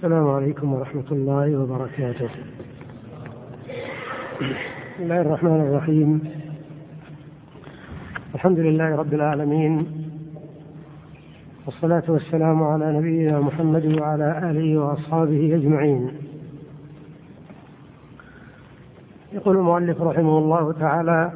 السلام 0.00 0.28
عليكم 0.28 0.72
ورحمة 0.72 1.04
الله 1.12 1.56
وبركاته. 1.56 2.30
بسم 4.40 5.02
الله 5.02 5.20
الرحمن 5.20 5.60
الرحيم. 5.60 6.20
الحمد 8.34 8.58
لله 8.58 8.96
رب 8.96 9.14
العالمين 9.14 9.86
والصلاة 11.66 12.02
والسلام 12.08 12.62
على 12.62 12.98
نبينا 12.98 13.40
محمد 13.40 14.00
وعلى 14.00 14.50
آله 14.50 14.78
وأصحابه 14.78 15.54
أجمعين. 15.54 16.10
يقول 19.32 19.56
المؤلف 19.56 20.02
رحمه 20.02 20.38
الله 20.38 20.72
تعالى: 20.72 21.32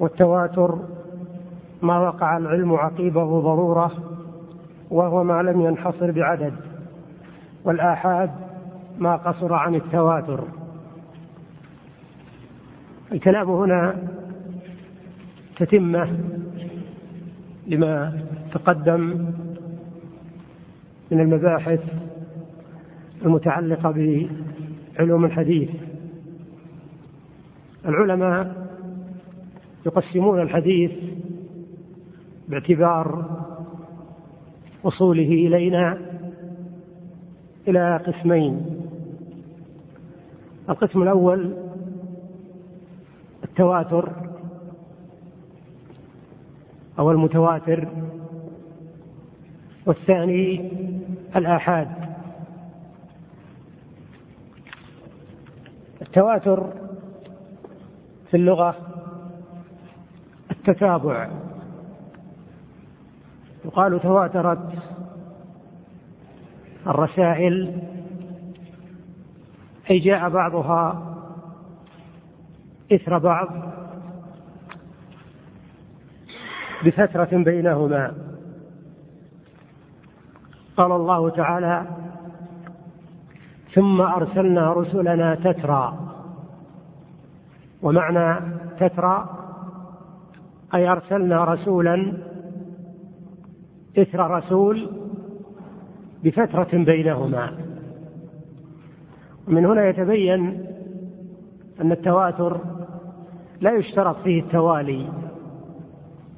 والتواتر 0.00 0.78
ما 1.82 1.98
وقع 1.98 2.36
العلم 2.36 2.74
عقيبه 2.74 3.40
ضرورة 3.40 4.11
وهو 4.92 5.24
ما 5.24 5.42
لم 5.42 5.60
ينحصر 5.60 6.10
بعدد 6.10 6.54
والآحاد 7.64 8.30
ما 8.98 9.16
قصر 9.16 9.54
عن 9.54 9.74
التواتر. 9.74 10.44
الكلام 13.12 13.50
هنا 13.50 13.96
تتمة 15.56 16.18
لما 17.66 18.18
تقدم 18.52 19.00
من 21.10 21.20
المباحث 21.20 21.80
المتعلقة 23.24 23.90
بعلوم 24.98 25.24
الحديث. 25.24 25.70
العلماء 27.86 28.66
يقسمون 29.86 30.40
الحديث 30.40 30.92
باعتبار 32.48 33.24
وصوله 34.84 35.22
إلينا 35.22 35.98
إلى 37.68 37.96
قسمين. 37.96 38.66
القسم 40.68 41.02
الأول 41.02 41.56
التواتر 43.44 44.12
أو 46.98 47.10
المتواتر 47.10 47.88
والثاني 49.86 50.72
الآحاد. 51.36 51.88
التواتر 56.02 56.72
في 58.30 58.36
اللغة 58.36 58.76
التتابع. 60.50 61.30
يقال 63.64 64.00
تواترت 64.00 64.72
الرسائل 66.86 67.82
أي 69.90 69.98
جاء 69.98 70.28
بعضها 70.28 71.02
إثر 72.92 73.18
بعض 73.18 73.48
بفترة 76.84 77.28
بينهما. 77.32 78.14
قال 80.76 80.92
الله 80.92 81.30
تعالى 81.30 81.86
ثم 83.74 84.00
أرسلنا 84.00 84.72
رسلنا 84.72 85.34
تترى 85.34 85.98
ومعنى 87.82 88.40
تترى 88.80 89.28
أي 90.74 90.88
أرسلنا 90.88 91.44
رسولا 91.44 92.12
إثر 93.98 94.30
رسول 94.30 94.88
بفترة 96.24 96.68
بينهما. 96.72 97.52
ومن 99.48 99.66
هنا 99.66 99.88
يتبين 99.88 100.66
أن 101.80 101.92
التواتر 101.92 102.60
لا 103.60 103.72
يشترط 103.72 104.16
فيه 104.24 104.40
التوالي 104.40 105.08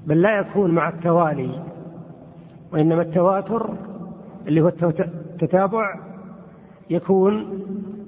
بل 0.06 0.22
لا 0.22 0.38
يكون 0.38 0.70
مع 0.70 0.88
التوالي 0.88 1.62
وإنما 2.72 3.02
التواتر 3.02 3.70
اللي 4.48 4.60
هو 4.60 4.68
التتابع 4.68 5.94
يكون 6.90 7.60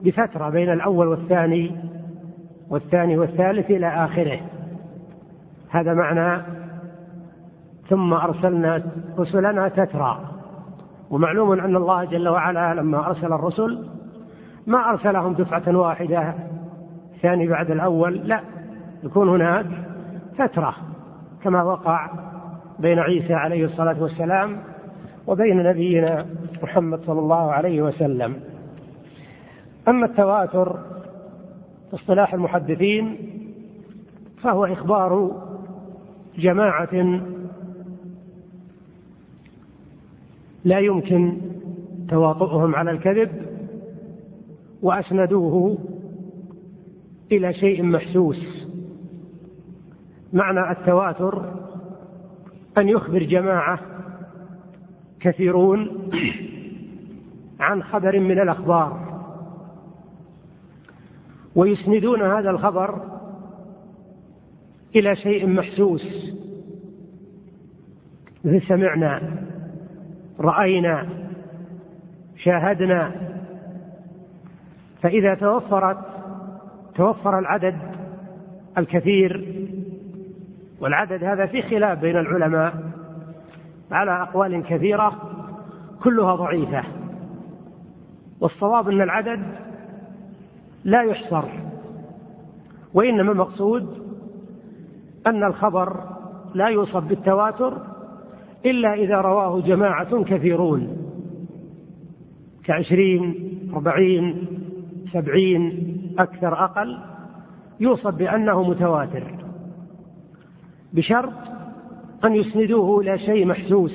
بفترة 0.02 0.50
بين 0.50 0.72
الأول 0.72 1.06
والثاني 1.06 1.70
والثاني 2.70 3.18
والثالث 3.18 3.70
إلى 3.70 3.86
آخره. 3.86 4.40
هذا 5.68 5.94
معنى 5.94 6.42
ثم 7.88 8.12
أرسلنا 8.12 8.82
رسلنا 9.18 9.68
تترى. 9.68 10.20
ومعلوم 11.10 11.52
أن 11.52 11.76
الله 11.76 12.04
جل 12.04 12.28
وعلا 12.28 12.74
لما 12.74 13.06
أرسل 13.06 13.32
الرسل 13.32 13.88
ما 14.66 14.90
أرسلهم 14.90 15.32
دفعة 15.32 15.76
واحدة 15.76 16.34
ثاني 17.22 17.48
بعد 17.48 17.70
الأول 17.70 18.14
لا 18.14 18.40
يكون 19.04 19.28
هناك 19.28 19.66
فترة 20.38 20.74
كما 21.42 21.62
وقع 21.62 22.10
بين 22.78 22.98
عيسى 22.98 23.34
عليه 23.34 23.64
الصلاة 23.64 24.02
والسلام 24.02 24.58
وبين 25.26 25.62
نبينا 25.62 26.26
محمد 26.62 27.00
صلى 27.06 27.18
الله 27.18 27.52
عليه 27.52 27.82
وسلم. 27.82 28.36
أما 29.88 30.06
التواتر 30.06 30.72
في 31.90 31.96
اصطلاح 31.96 32.34
المحدثين 32.34 33.18
فهو 34.42 34.64
إخبار 34.64 35.30
جماعة 36.38 37.20
لا 40.66 40.78
يمكن 40.78 41.36
تواطؤهم 42.08 42.74
على 42.74 42.90
الكذب 42.90 43.30
وأسندوه 44.82 45.78
إلى 47.32 47.54
شيء 47.54 47.82
محسوس. 47.82 48.66
معنى 50.32 50.70
التواتر 50.70 51.52
أن 52.78 52.88
يخبر 52.88 53.22
جماعة 53.22 53.80
كثيرون 55.20 56.10
عن 57.60 57.82
خبر 57.82 58.20
من 58.20 58.40
الأخبار 58.40 59.22
ويسندون 61.54 62.22
هذا 62.22 62.50
الخبر 62.50 63.00
إلى 64.96 65.16
شيء 65.16 65.46
محسوس. 65.46 66.32
مثل 68.44 68.66
سمعنا 68.68 69.46
رأينا 70.40 71.06
شاهدنا. 72.36 73.12
فإذا 75.02 75.34
توفرت 75.34 75.98
توفر 76.94 77.38
العدد 77.38 77.76
الكثير 78.78 79.54
والعدد 80.80 81.24
هذا 81.24 81.46
في 81.46 81.62
خلاف 81.62 81.98
بين 81.98 82.16
العلماء 82.16 82.74
على 83.90 84.22
أقوال 84.22 84.62
كثيرة 84.62 85.12
كلها 86.02 86.34
ضعيفة. 86.34 86.82
والصواب 88.40 88.88
أن 88.88 89.00
العدد 89.00 89.42
لا 90.84 91.02
يحصر 91.02 91.44
وإنما 92.94 93.32
المقصود 93.32 94.06
أن 95.26 95.44
الخبر 95.44 96.00
لا 96.54 96.68
يوصف 96.68 97.04
بالتواتر 97.04 97.78
إلا 98.64 98.94
إذا 98.94 99.20
رواه 99.20 99.60
جماعة 99.60 100.24
كثيرون. 100.24 100.96
كعشرين 102.64 103.34
أربعين 103.74 104.46
سبعين 105.12 105.96
أكثر 106.18 106.64
أقل 106.64 106.98
يوصف 107.80 108.14
بأنه 108.14 108.62
متواتر. 108.62 109.34
بشرط 110.92 111.32
أن 112.24 112.34
يسندوه 112.34 113.00
إلى 113.00 113.18
شيء 113.18 113.46
محسوس. 113.46 113.94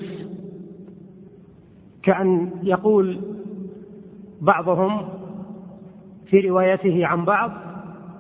كأن 2.04 2.50
يقول 2.64 3.20
بعضهم 4.42 5.10
في 6.26 6.40
روايته 6.40 7.06
عن 7.06 7.26
بعض 7.26 7.52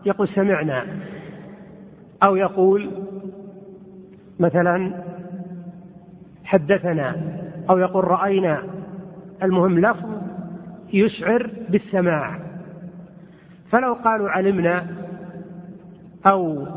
يقول 0.06 0.28
سمعنا. 0.28 0.86
أو 2.24 2.36
يقول 2.36 2.90
مثلا 4.40 5.04
حدثنا 6.52 7.16
أو 7.70 7.78
يقول 7.78 8.04
رأينا. 8.04 8.64
المهم 9.44 9.80
لفظ 9.80 10.10
يشعر 10.94 11.50
بالسماع. 11.70 12.40
فلو 13.72 13.94
قالوا 13.94 14.30
علمنا 14.30 14.88
أو 16.26 16.68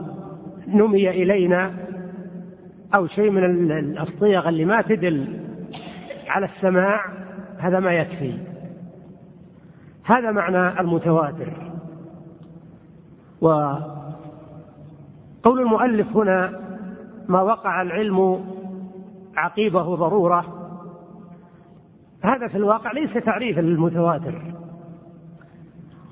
نمي 0.68 1.10
إلينا 1.10 1.70
أو 2.94 3.06
شيء 3.06 3.30
من 3.30 3.98
الصيغ 3.98 4.48
اللي 4.48 4.64
ما 4.64 4.82
تدل 4.82 5.40
على 6.28 6.46
السماع 6.46 7.04
هذا 7.58 7.80
ما 7.80 7.92
يكفي. 7.92 8.38
هذا 10.04 10.30
معنى 10.30 10.80
المتواتر. 10.80 11.52
وقول 13.40 13.90
المؤلف 15.46 16.16
هنا 16.16 16.60
ما 17.28 17.42
وقع 17.42 17.82
العلم 17.82 18.53
عقيبة 19.36 19.94
ضروره 19.94 20.44
هذا 22.24 22.48
في 22.48 22.56
الواقع 22.56 22.92
ليس 22.92 23.24
تعريفا 23.24 23.60
للمتواتر 23.60 24.42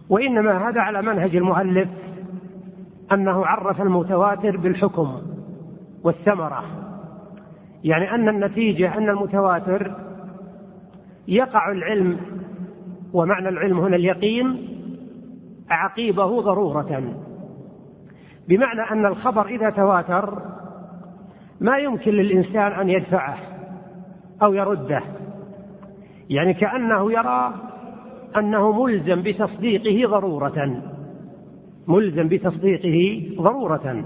وإنما 0.09 0.69
هذا 0.69 0.81
على 0.81 1.03
منهج 1.03 1.37
المؤلف 1.37 1.89
أنه 3.13 3.47
عرف 3.47 3.83
المتواتر 3.83 4.57
بالحكم 4.57 5.23
والثمرة. 6.05 6.65
يعني 7.85 8.15
أن 8.15 8.29
النتيجة 8.29 8.99
أن 8.99 9.09
المتواتر 9.09 9.93
يقع 11.29 11.73
العلم 11.73 12.21
ومعنى 13.13 13.49
العلم 13.49 13.79
هنا 13.79 13.97
اليقين 13.97 14.69
عقيبة 15.71 16.41
ضرورة 16.41 17.15
بمعنى 18.49 18.81
أن 18.81 19.07
الخبر 19.07 19.47
إذا 19.47 19.71
تواتر 19.71 20.43
ما 21.63 21.79
يمكن 21.79 22.11
للإنسان 22.11 22.73
أن 22.73 22.89
يدفعه 22.89 23.39
أو 24.43 24.55
يرده. 24.55 25.03
يعني 26.31 26.55
كأنه 26.55 27.13
يرى 27.13 27.55
أنه 28.37 28.83
ملزم 28.83 29.23
بتصديقه 29.23 30.11
ضرورة. 30.11 30.83
ملزم 31.89 32.29
بتصديقه 32.29 33.23
ضرورة. 33.43 34.05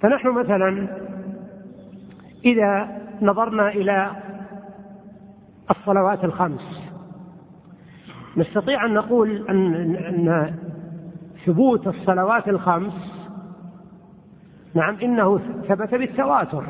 فنحن 0.00 0.28
مثلا 0.28 0.88
إذا 2.44 2.88
نظرنا 3.22 3.68
إلى 3.68 4.10
الصلوات 5.70 6.24
الخمس 6.24 6.84
نستطيع 8.36 8.86
أن 8.86 8.94
نقول 8.94 9.46
أن, 9.48 9.74
أن 9.96 10.54
ثبوت 11.46 11.86
الصلوات 11.86 12.48
الخمس 12.48 13.13
نعم 14.74 14.96
إنه 15.02 15.38
ثبت 15.68 15.94
بالتواتر 15.94 16.64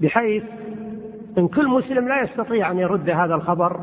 بحيث 0.00 0.44
إن 1.38 1.48
كل 1.48 1.68
مسلم 1.68 2.08
لا 2.08 2.22
يستطيع 2.22 2.70
أن 2.70 2.78
يرد 2.78 3.10
هذا 3.10 3.34
الخبر 3.34 3.80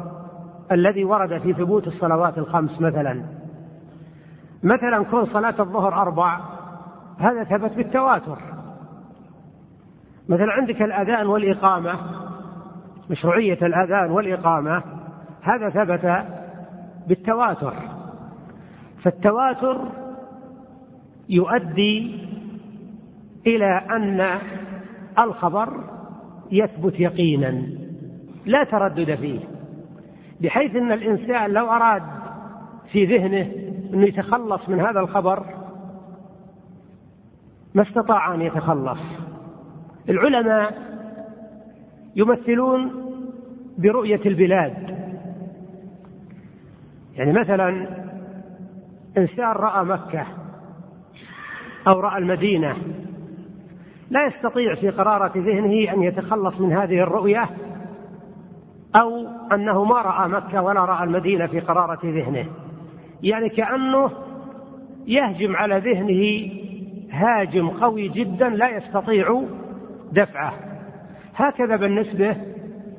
الذي 0.71 1.03
ورد 1.03 1.37
في 1.37 1.53
ثبوت 1.53 1.87
الصلوات 1.87 2.37
الخمس 2.37 2.81
مثلا. 2.81 3.23
مثلا 4.63 5.03
كون 5.03 5.25
صلاة 5.25 5.55
الظهر 5.59 6.01
أربع 6.01 6.39
هذا 7.19 7.43
ثبت 7.43 7.73
بالتواتر. 7.73 8.37
مثلا 10.29 10.51
عندك 10.51 10.81
الأذان 10.81 11.27
والإقامة 11.27 11.93
مشروعية 13.09 13.57
الأذان 13.61 14.11
والإقامة 14.11 14.83
هذا 15.41 15.69
ثبت 15.69 16.25
بالتواتر. 17.07 17.73
فالتواتر 19.03 19.77
يؤدي 21.29 22.26
إلى 23.47 23.81
أن 23.91 24.39
الخبر 25.19 25.83
يثبت 26.51 26.99
يقينا 26.99 27.63
لا 28.45 28.63
تردد 28.63 29.15
فيه 29.15 29.39
بحيث 30.41 30.75
أن 30.75 30.91
الإنسان 30.91 31.51
لو 31.51 31.71
أراد 31.71 32.03
في 32.91 33.05
ذهنه 33.05 33.51
أنه 33.93 34.05
يتخلص 34.05 34.69
من 34.69 34.79
هذا 34.79 34.99
الخبر 34.99 35.45
ما 37.75 37.81
استطاع 37.83 38.33
أن 38.33 38.41
يتخلص. 38.41 38.99
العلماء 40.09 40.73
يمثلون 42.15 42.91
برؤية 43.77 44.21
البلاد. 44.25 44.97
يعني 47.15 47.33
مثلا 47.33 47.87
إنسان 49.17 49.51
رأى 49.51 49.85
مكة 49.85 50.25
أو 51.87 51.99
رأى 51.99 52.17
المدينة 52.17 52.75
لا 54.09 54.25
يستطيع 54.25 54.75
في 54.75 54.89
قرارة 54.89 55.31
ذهنه 55.35 55.93
أن 55.93 56.03
يتخلص 56.03 56.59
من 56.59 56.73
هذه 56.73 56.99
الرؤية 56.99 57.49
أو 58.95 59.27
أنه 59.53 59.83
ما 59.83 60.01
رأى 60.01 60.27
مكة 60.27 60.61
ولا 60.61 60.85
رأى 60.85 61.03
المدينة 61.03 61.47
في 61.47 61.59
قرارة 61.59 61.99
ذهنه. 62.03 62.45
يعني 63.23 63.49
كأنه 63.49 64.11
يهجم 65.07 65.55
على 65.55 65.79
ذهنه 65.79 66.51
هاجم 67.11 67.69
قوي 67.69 68.07
جدا 68.07 68.49
لا 68.49 68.69
يستطيع 68.69 69.43
دفعه. 70.11 70.53
هكذا 71.35 71.75
بالنسبة 71.75 72.35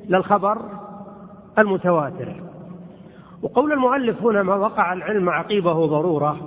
للخبر 0.09 0.57
المتواتر. 1.57 2.35
وقول 3.43 3.71
المؤلف 3.73 4.23
هنا 4.23 4.43
ما 4.43 4.55
وقع 4.55 4.93
العلم 4.93 5.29
عقيبه 5.29 5.85
ضرورة. 5.85 6.37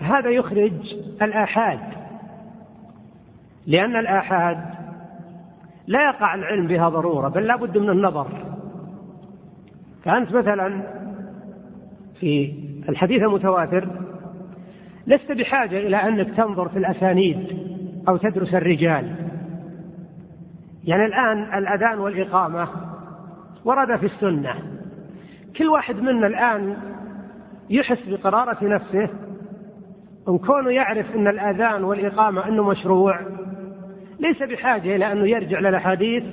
هذا 0.00 0.30
يخرج 0.30 0.94
الآحاد. 1.22 2.01
لأن 3.66 3.96
الآحاد 3.96 4.58
لا 5.86 6.08
يقع 6.08 6.34
العلم 6.34 6.66
بها 6.66 6.88
ضرورة 6.88 7.28
بل 7.28 7.46
لا 7.46 7.56
بد 7.56 7.78
من 7.78 7.90
النظر. 7.90 8.28
فأنت 10.04 10.32
مثلا 10.32 10.82
في 12.20 12.54
الحديث 12.88 13.22
المتواتر 13.22 13.88
لست 15.06 15.32
بحاجة 15.32 15.78
إلى 15.78 15.96
أنك 15.96 16.36
تنظر 16.36 16.68
في 16.68 16.78
الأسانيد 16.78 17.58
أو 18.08 18.16
تدرس 18.16 18.54
الرجال. 18.54 19.14
يعني 20.84 21.04
الآن 21.04 21.58
الأذان 21.58 21.98
والإقامة 21.98 22.68
ورد 23.64 23.96
في 23.96 24.06
السنة. 24.06 24.54
كل 25.56 25.68
واحد 25.68 25.96
منا 25.96 26.26
الآن 26.26 26.76
يحس 27.70 28.08
بقرارة 28.08 28.58
نفسه 28.62 29.08
إن 30.28 30.38
كونه 30.38 30.70
يعرف 30.70 31.06
أن 31.16 31.28
الأذان 31.28 31.84
والإقامة 31.84 32.48
أنه 32.48 32.68
مشروع 32.68 33.20
ليس 34.22 34.42
بحاجة 34.42 34.96
إلى 34.96 35.12
أنه 35.12 35.28
يرجع 35.28 35.58
للأحاديث 35.58 36.24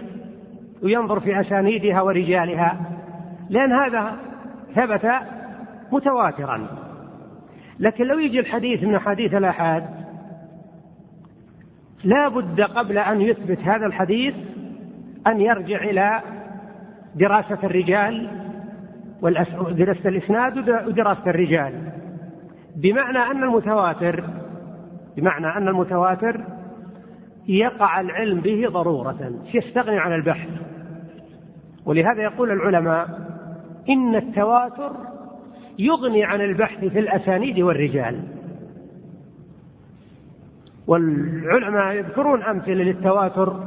وينظر 0.83 1.19
في 1.19 1.41
أسانيدها 1.41 2.01
ورجالها 2.01 2.77
لأن 3.49 3.71
هذا 3.71 4.17
ثبت 4.75 5.11
متواترا. 5.91 6.67
لكن 7.79 8.03
لو 8.03 8.19
يجي 8.19 8.39
الحديث 8.39 8.83
من 8.83 8.95
أحاديث 8.95 9.33
الآحاد 9.33 9.85
لا 12.03 12.27
بد 12.27 12.61
قبل 12.61 12.97
أن 12.97 13.21
يثبت 13.21 13.59
هذا 13.59 13.85
الحديث 13.85 14.35
أن 15.27 15.41
يرجع 15.41 15.83
إلى 15.83 16.21
دراسة 17.15 17.57
الرجال 17.63 18.29
ودراسة 19.21 20.09
الإسناد 20.09 20.57
ودراسة 20.87 21.29
الرجال. 21.29 21.73
بمعنى 22.75 23.17
أن 23.17 23.43
المتواتر 23.43 24.23
بمعنى 25.17 25.47
أن 25.57 25.67
المتواتر 25.67 26.41
يقع 27.49 28.01
العلم 28.01 28.39
به 28.39 28.69
ضرورة 28.69 29.31
يستغني 29.53 29.97
عن 29.99 30.13
البحث. 30.13 30.49
ولهذا 31.85 32.23
يقول 32.23 32.51
العلماء 32.51 33.09
إن 33.89 34.15
التواتر 34.15 34.91
يغني 35.79 36.23
عن 36.23 36.41
البحث 36.41 36.85
في 36.85 36.99
الأسانيد 36.99 37.59
والرجال. 37.59 38.23
والعلماء 40.87 41.95
يذكرون 41.95 42.43
أمثلة 42.43 42.83
للتواتر. 42.83 43.63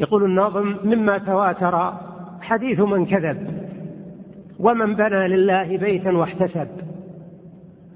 يقول 0.00 0.24
الناظم 0.24 0.76
مما 0.84 1.18
تواتر 1.18 1.92
حديث 2.40 2.80
من 2.80 3.06
كذب 3.06 3.68
ومن 4.60 4.94
بنى 4.94 5.28
لله 5.28 5.76
بيتا 5.76 6.10
واحتسب 6.10 6.68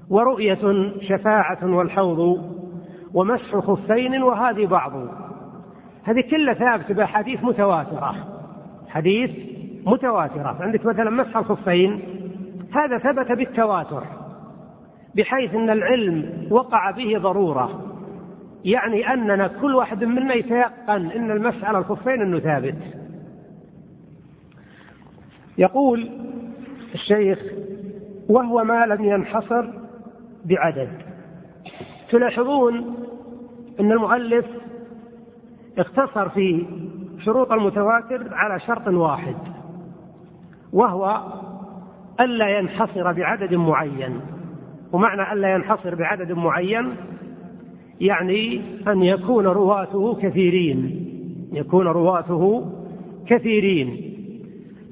ورؤية 0.09 0.91
شفاعة 1.01 1.75
والحوض 1.75 2.52
ومسح 3.13 3.55
خفين 3.55 4.23
وهذه 4.23 4.65
بعض. 4.65 4.91
هذه 6.03 6.21
كلها 6.31 6.53
ثابتة 6.53 6.93
بأحاديث 6.93 7.43
متواترة. 7.43 8.15
حديث 8.89 9.31
متواترة. 9.85 10.57
عندك 10.59 10.85
مثلا 10.85 11.09
مسح 11.09 11.37
الخفين 11.37 12.01
هذا 12.73 12.97
ثبت 12.97 13.31
بالتواتر 13.31 14.03
بحيث 15.15 15.55
أن 15.55 15.69
العلم 15.69 16.47
وقع 16.51 16.91
به 16.91 17.17
ضرورة. 17.17 17.89
يعني 18.65 19.13
أننا 19.13 19.47
كل 19.47 19.75
واحد 19.75 20.03
منا 20.03 20.33
يتيقن 20.33 21.05
أن 21.05 21.31
المسح 21.31 21.65
على 21.65 21.77
الخفين 21.77 22.21
أنه 22.21 22.39
ثابت. 22.39 22.75
يقول 25.57 26.09
الشيخ 26.93 27.39
وهو 28.29 28.63
ما 28.63 28.85
لم 28.85 29.05
ينحصر 29.05 29.65
بعدد. 30.45 30.89
تلاحظون 32.13 32.95
أن 33.79 33.91
المؤلف 33.91 34.45
اختصر 35.77 36.29
في 36.29 36.65
شروط 37.25 37.51
المتواتر 37.51 38.27
على 38.31 38.59
شرط 38.59 38.87
واحد 38.87 39.35
وهو 40.73 41.21
ألا 42.19 42.57
ينحصر 42.57 43.11
بعدد 43.11 43.53
معين 43.53 44.21
ومعنى 44.91 45.33
ألا 45.33 45.53
ينحصر 45.53 45.95
بعدد 45.95 46.31
معين 46.31 46.95
يعني 48.01 48.61
أن 48.87 49.03
يكون 49.03 49.45
رواته 49.45 50.15
كثيرين 50.15 51.09
يكون 51.53 51.87
رواته 51.87 52.71
كثيرين 53.27 54.13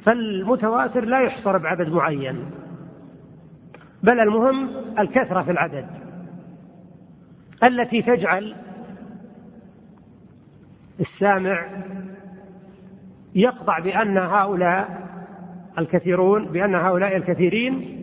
فالمتواتر 0.05 1.05
لا 1.05 1.21
يحصر 1.21 1.57
بعدد 1.57 1.89
معين 1.89 2.35
بل 4.03 4.19
المهم 4.19 4.69
الكثرة 4.99 5.41
في 5.41 5.51
العدد. 5.51 6.00
التي 7.63 8.01
تجعل 8.01 8.55
السامع 10.99 11.67
يقطع 13.35 13.79
بأن 13.79 14.17
هؤلاء 14.17 15.01
الكثيرون 15.77 16.45
بأن 16.45 16.75
هؤلاء 16.75 17.17
الكثيرين 17.17 17.97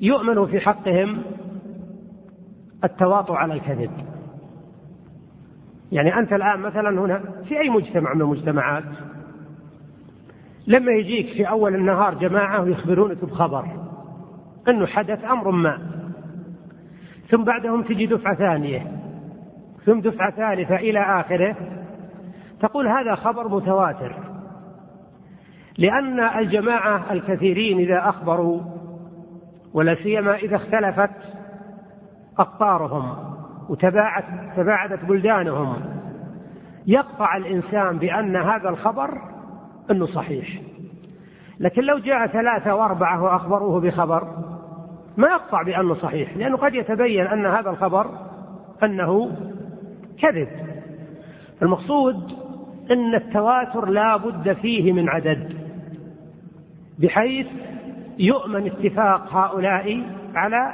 يؤمن 0.00 0.46
في 0.46 0.60
حقهم 0.60 1.22
التواطؤ 2.84 3.32
على 3.32 3.54
الكذب. 3.54 3.90
يعني 5.92 6.18
أنت 6.18 6.32
الآن 6.32 6.60
مثلا 6.60 7.00
هنا 7.00 7.22
في 7.48 7.60
أي 7.60 7.68
مجتمع 7.68 8.14
من 8.14 8.20
المجتمعات 8.20 8.84
لما 10.66 10.92
يجيك 10.92 11.26
في 11.26 11.48
أول 11.48 11.74
النهار 11.74 12.14
جماعة 12.14 12.62
ويخبرونك 12.62 13.24
بخبر 13.24 13.64
أنه 14.68 14.86
حدث 14.86 15.24
أمر 15.24 15.50
ما 15.50 15.97
ثم 17.30 17.44
بعدهم 17.44 17.82
تجي 17.82 18.06
دفعة 18.06 18.34
ثانية. 18.34 18.86
ثم 19.86 20.00
دفعة 20.00 20.30
ثالثة 20.30 20.76
إلى 20.76 21.00
آخره. 21.00 21.56
تقول 22.60 22.88
هذا 22.88 23.14
خبر 23.14 23.48
متواتر. 23.48 24.14
لأن 25.78 26.20
الجماعة 26.20 27.12
الكثيرين 27.12 27.78
إذا 27.78 28.08
أخبروا 28.08 28.60
ولا 29.74 29.94
سيما 29.94 30.34
إذا 30.36 30.56
اختلفت 30.56 31.10
أقطارهم 32.38 33.16
وتباعدت 33.68 34.56
تباعدت 34.56 35.04
بلدانهم 35.04 35.76
يقطع 36.86 37.36
الإنسان 37.36 37.98
بأن 37.98 38.36
هذا 38.36 38.68
الخبر 38.68 39.10
أنه 39.90 40.06
صحيح. 40.06 40.60
لكن 41.60 41.82
لو 41.82 41.98
جاء 41.98 42.26
ثلاثة 42.26 42.74
وأربعة 42.74 43.22
وأخبروه 43.22 43.80
بخبر 43.80 44.47
ما 45.18 45.28
يقطع 45.28 45.62
بأنه 45.62 45.94
صحيح 45.94 46.36
لأنه 46.36 46.56
قد 46.56 46.74
يتبين 46.74 47.26
أن 47.26 47.46
هذا 47.46 47.70
الخبر 47.70 48.10
أنه 48.82 49.36
كذب. 50.18 50.48
المقصود 51.62 52.32
أن 52.90 53.14
التواتر 53.14 53.88
لا 53.88 54.16
بد 54.16 54.52
فيه 54.52 54.92
من 54.92 55.08
عدد 55.08 55.56
بحيث 56.98 57.46
يؤمن 58.18 58.66
اتفاق 58.66 59.36
هؤلاء 59.36 60.02
على 60.34 60.72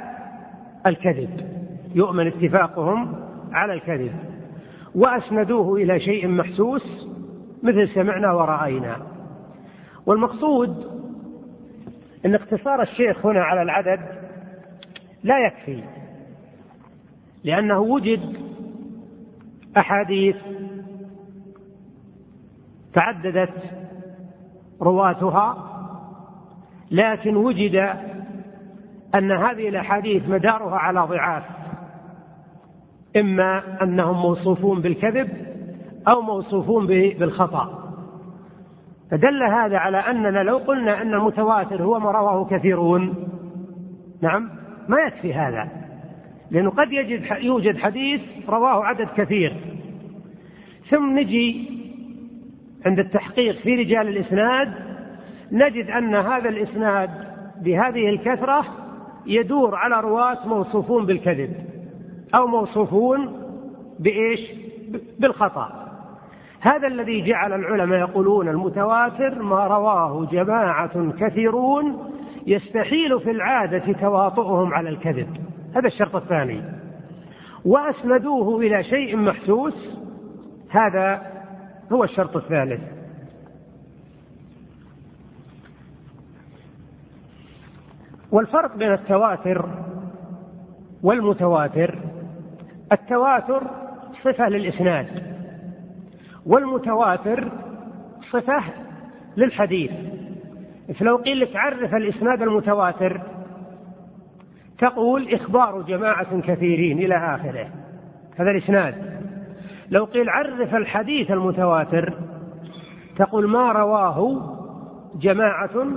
الكذب 0.85 1.29
يؤمن 1.95 2.27
اتفاقهم 2.27 3.15
على 3.53 3.73
الكذب. 3.73 4.11
وأسندوه 4.95 5.75
إلى 5.77 5.99
شيء 5.99 6.27
محسوس 6.27 7.07
مثل 7.63 7.89
سمعنا 7.89 8.31
ورأينا. 8.31 8.97
والمقصود 10.05 10.95
أن 12.25 12.35
اقتصار 12.35 12.81
الشيخ 12.81 13.25
هنا 13.25 13.43
على 13.43 13.61
العدد 13.61 14.24
لا 15.25 15.45
يكفي 15.45 15.83
لأنه 17.43 17.79
وجد 17.79 18.37
أحاديث 19.77 20.35
تعددت 22.93 23.53
رواتها 24.81 25.57
لكن 26.91 27.35
وجد 27.35 27.75
أن 29.15 29.31
هذه 29.31 29.69
الأحاديث 29.69 30.29
مدارها 30.29 30.75
على 30.75 30.99
ضعاف 30.99 31.43
إما 33.17 33.83
أنهم 33.83 34.21
موصوفون 34.21 34.81
بالكذب 34.81 35.29
أو 36.07 36.21
موصوفون 36.21 36.87
بالخطأ. 36.87 37.93
فدل 39.11 39.43
هذا 39.43 39.77
على 39.77 39.97
أننا 39.97 40.43
لو 40.43 40.57
قلنا 40.57 41.01
أن 41.01 41.13
المتواتر 41.13 41.83
هو 41.83 41.99
ما 41.99 42.11
رواه 42.11 42.45
كثيرون 42.45 43.27
نعم؟ 44.21 44.64
ما 44.89 44.97
يكفي 44.99 45.33
هذا. 45.33 45.67
لأنه 46.51 46.69
قد 46.69 46.91
يجد 46.91 47.23
يوجد 47.41 47.77
حديث 47.77 48.21
رواه 48.49 48.85
عدد 48.85 49.07
كثير. 49.17 49.53
ثم 50.89 51.19
نجي 51.19 51.69
عند 52.85 52.99
التحقيق 52.99 53.55
في 53.55 53.75
رجال 53.75 54.07
الإسناد 54.07 54.73
نجد 55.51 55.89
أن 55.89 56.15
هذا 56.15 56.49
الإسناد 56.49 57.09
بهذه 57.61 58.09
الكثرة 58.09 58.65
يدور 59.25 59.75
على 59.75 59.99
رواة 59.99 60.47
موصوفون 60.47 61.05
بالكذب 61.05 61.53
أو 62.35 62.47
موصوفون 62.47 63.41
بإيش؟ 63.99 64.39
بالخطأ. 65.19 65.85
هذا 66.61 66.87
الذي 66.87 67.21
جعل 67.21 67.53
العلماء 67.53 67.99
يقولون 67.99 68.47
المتواتر 68.47 69.41
ما 69.43 69.67
رواه 69.67 70.27
جماعة 70.31 71.11
كثيرون 71.19 72.14
يستحيل 72.45 73.19
في 73.19 73.31
العادة 73.31 73.93
تواطؤهم 73.93 74.73
على 74.73 74.89
الكذب. 74.89 75.37
هذا 75.75 75.87
الشرط 75.87 76.15
الثاني. 76.15 76.61
وأسندوه 77.65 78.59
إلى 78.59 78.83
شيء 78.83 79.15
محسوس 79.15 79.99
هذا 80.69 81.21
هو 81.91 82.03
الشرط 82.03 82.35
الثالث. 82.35 82.81
والفرق 88.31 88.77
بين 88.77 88.93
التواتر 88.93 89.69
والمتواتر 91.03 91.99
التواتر 92.91 93.63
صفة 94.23 94.49
للإسناد 94.49 95.07
والمتواتر 96.45 97.51
صفة 98.31 98.63
للحديث. 99.37 99.91
فلو 100.93 101.15
قيل 101.15 101.39
لك 101.39 101.55
عرف 101.55 101.95
الإسناد 101.95 102.41
المتواتر 102.41 103.21
تقول 104.79 105.33
إخبار 105.33 105.81
جماعة 105.81 106.41
كثيرين 106.41 106.99
إلى 106.99 107.15
آخره. 107.35 107.69
هذا 108.37 108.51
الإسناد. 108.51 109.21
لو 109.89 110.05
قيل 110.05 110.29
عرف 110.29 110.75
الحديث 110.75 111.31
المتواتر 111.31 112.13
تقول 113.17 113.47
ما 113.47 113.71
رواه 113.71 114.41
جماعة 115.15 115.87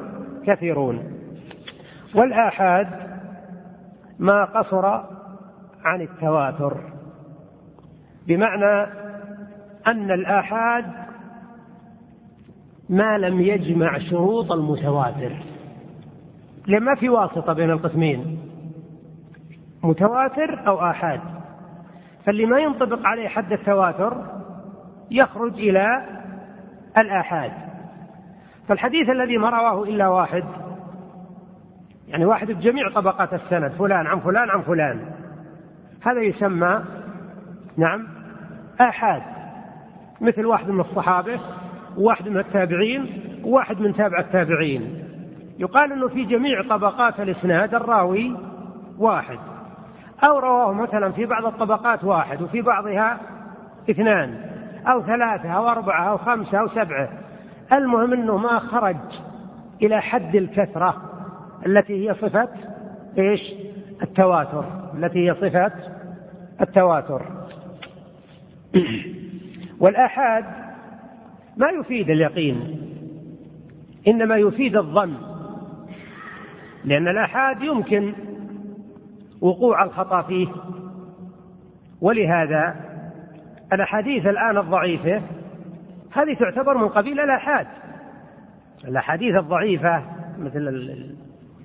كثيرون. 0.46 1.02
والآحاد 2.14 2.88
ما 4.18 4.44
قصر 4.44 4.86
عن 5.84 6.00
التواتر. 6.00 6.76
بمعنى 8.26 8.92
أن 9.86 10.10
الآحاد 10.10 10.84
ما 12.88 13.18
لم 13.18 13.40
يجمع 13.40 13.98
شروط 13.98 14.52
المتواتر. 14.52 15.32
لما 16.66 16.78
ما 16.78 16.94
في 16.94 17.08
واسطة 17.08 17.52
بين 17.52 17.70
القسمين. 17.70 18.38
متواتر 19.82 20.66
أو 20.66 20.90
آحاد. 20.90 21.20
فاللي 22.24 22.46
ما 22.46 22.58
ينطبق 22.58 23.06
عليه 23.06 23.28
حد 23.28 23.52
التواتر 23.52 24.24
يخرج 25.10 25.52
إلى 25.52 26.04
الآحاد. 26.98 27.52
فالحديث 28.68 29.10
الذي 29.10 29.38
ما 29.38 29.50
رواه 29.50 29.82
إلا 29.82 30.08
واحد. 30.08 30.44
يعني 32.08 32.24
واحد 32.24 32.52
بجميع 32.52 32.90
طبقات 32.94 33.34
السند. 33.34 33.72
فلان 33.72 34.06
عن 34.06 34.20
فلان 34.20 34.50
عن 34.50 34.62
فلان. 34.62 35.00
هذا 36.02 36.20
يسمى 36.20 36.84
نعم 37.76 38.08
آحاد. 38.80 39.22
مثل 40.20 40.46
واحد 40.46 40.70
من 40.70 40.80
الصحابة 40.80 41.40
وواحد 41.98 42.28
من 42.28 42.38
التابعين 42.38 43.06
وواحد 43.44 43.80
من 43.80 43.94
تابع 43.94 44.18
التابعين. 44.20 45.04
يقال 45.58 45.92
إنه 45.92 46.08
في 46.08 46.24
جميع 46.24 46.62
طبقات 46.62 47.20
الإسناد 47.20 47.74
الراوي 47.74 48.36
واحد. 48.98 49.38
أو 50.24 50.38
رواه 50.38 50.72
مثلا 50.72 51.12
في 51.12 51.26
بعض 51.26 51.44
الطبقات 51.44 52.04
واحد 52.04 52.42
وفي 52.42 52.62
بعضها 52.62 53.20
اثنان 53.90 54.34
أو 54.86 55.02
ثلاثة 55.02 55.50
أو 55.50 55.68
أربعة 55.68 56.10
أو 56.10 56.18
خمسة 56.18 56.58
أو 56.58 56.68
سبعة. 56.68 57.08
المهم 57.72 58.12
إنه 58.12 58.36
ما 58.36 58.58
خرج 58.58 58.96
إلى 59.82 60.02
حد 60.02 60.36
الكثرة 60.36 60.96
التي 61.66 62.08
هي 62.08 62.14
صفة 62.14 62.48
إيش؟ 63.18 63.40
التواتر. 64.02 64.64
التي 64.94 65.28
هي 65.30 65.34
صفة 65.34 65.72
التواتر. 66.60 67.22
والآحاد 69.80 70.44
ما 71.58 71.68
يفيد 71.80 72.10
اليقين؟ 72.10 72.80
إنما 74.08 74.36
يفيد 74.36 74.76
الظن. 74.76 75.14
لأن 76.84 77.08
الآحاد 77.08 77.62
يمكن 77.62 78.12
وقوع 79.40 79.84
الخطأ 79.84 80.22
فيه. 80.22 80.48
ولهذا 82.00 82.76
الأحاديث 83.72 84.26
الآن 84.26 84.58
الضعيفة 84.58 85.22
هذه 86.12 86.34
تعتبر 86.34 86.78
من 86.78 86.88
قبيل 86.88 87.20
الآحاد. 87.20 87.66
الأحاديث 88.84 89.36
الضعيفة 89.36 90.02
مثل 90.38 90.68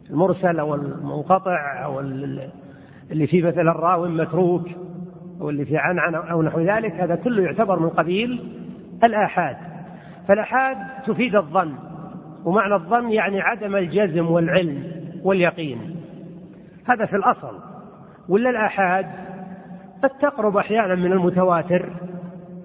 المرسل 0.10 0.60
أو 0.60 0.76
المنقطع 0.76 1.84
أو 1.84 2.00
اللي 3.12 3.28
فيه 3.28 3.44
مثلا 3.44 3.72
الراوي 3.72 4.10
متروك 4.10 4.68
واللي 5.40 5.66
في 5.66 5.78
عنعنة 5.78 6.18
أو 6.18 6.42
نحو 6.42 6.60
ذلك 6.60 6.92
هذا 6.92 7.16
كله 7.16 7.44
يعتبر 7.44 7.80
من 7.80 7.90
قبيل 7.90 8.44
الآحاد. 9.04 9.58
فالآحاد 10.28 10.78
تفيد 11.08 11.36
الظن 11.36 11.76
ومعنى 12.46 12.74
الظن 12.74 13.12
يعني 13.12 13.42
عدم 13.42 13.76
الجزم 13.76 14.28
والعلم 14.28 14.92
واليقين. 15.24 15.96
هذا 16.86 17.06
في 17.06 17.16
الأصل. 17.16 17.60
ولا 18.30 18.50
الآحاد؟ 18.50 19.06
قد 20.04 20.10
تقرب 20.10 20.58
أحيانا 20.58 20.96
من 20.96 21.12
المتواتر 21.12 21.90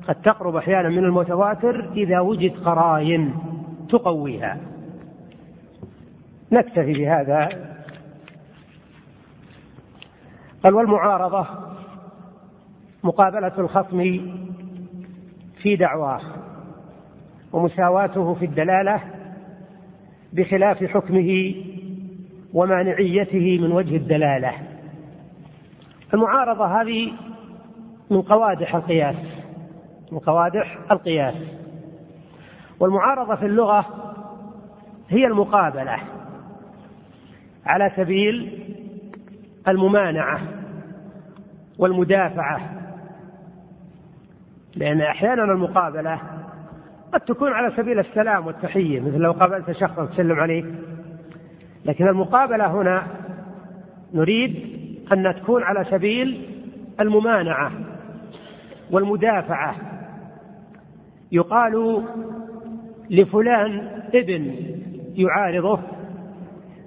قد 0.08 0.14
تقرب 0.14 0.56
أحيانا 0.56 0.88
من 0.88 1.04
المتواتر 1.04 1.90
إذا 1.96 2.20
وجد 2.20 2.56
قرائن 2.64 3.34
تقويها. 3.90 4.58
نكتفي 6.52 6.92
بهذا. 6.92 7.48
قال 10.64 10.74
والمعارضة 10.74 11.46
مقابلة 13.04 13.52
الخصم 13.58 14.20
في 15.62 15.76
دعواه. 15.76 16.20
ومساواته 17.52 18.34
في 18.34 18.44
الدلالة 18.44 19.00
بخلاف 20.32 20.84
حكمه 20.84 21.54
ومانعيته 22.54 23.58
من 23.60 23.72
وجه 23.72 23.96
الدلالة. 23.96 24.52
المعارضة 26.14 26.80
هذه 26.80 27.12
من 28.10 28.22
قوادح 28.22 28.74
القياس 28.74 29.16
من 30.12 30.18
قوادح 30.18 30.78
القياس. 30.90 31.34
والمعارضة 32.80 33.34
في 33.34 33.46
اللغة 33.46 33.86
هي 35.08 35.26
المقابلة 35.26 35.98
على 37.66 37.92
سبيل 37.96 38.64
الممانعة 39.68 40.40
والمدافعة. 41.78 42.60
لأن 44.76 45.00
أحيانا 45.00 45.44
المقابلة 45.44 46.20
قد 47.12 47.20
تكون 47.20 47.52
على 47.52 47.72
سبيل 47.76 47.98
السلام 47.98 48.46
والتحية 48.46 49.00
مثل 49.00 49.16
لو 49.18 49.32
قابلت 49.32 49.70
شخصا 49.70 50.04
تسلم 50.04 50.40
عليه. 50.40 50.64
لكن 51.84 52.08
المقابلة 52.08 52.66
هنا 52.66 53.06
نريد 54.14 54.78
أن 55.12 55.34
تكون 55.34 55.62
على 55.62 55.84
سبيل 55.84 56.48
الممانعة 57.00 57.72
والمدافعة. 58.90 59.74
يقال 61.32 62.04
لفلان 63.10 63.88
ابن 64.14 64.54
يعارضه 65.14 65.80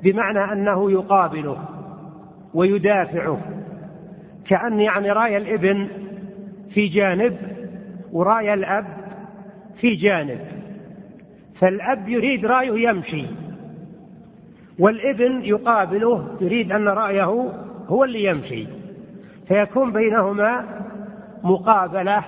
بمعنى 0.03 0.53
أنه 0.53 0.91
يقابله 0.91 1.57
ويدافعه 2.53 3.39
كأن 4.47 4.79
يعني 4.79 5.11
رأي 5.11 5.37
الابن 5.37 5.87
في 6.73 6.87
جانب 6.87 7.37
وراي 8.11 8.53
الأب 8.53 9.00
في 9.81 9.95
جانب 9.95 10.39
فالأب 11.59 12.09
يريد 12.09 12.45
رأيه 12.45 12.89
يمشي 12.89 13.25
والابن 14.79 15.41
يقابله 15.43 16.37
يريد 16.41 16.71
أن 16.71 16.87
رأيه 16.87 17.51
هو 17.87 18.03
اللي 18.03 18.23
يمشي 18.23 18.67
فيكون 19.47 19.91
بينهما 19.91 20.65
مقابلة 21.43 22.23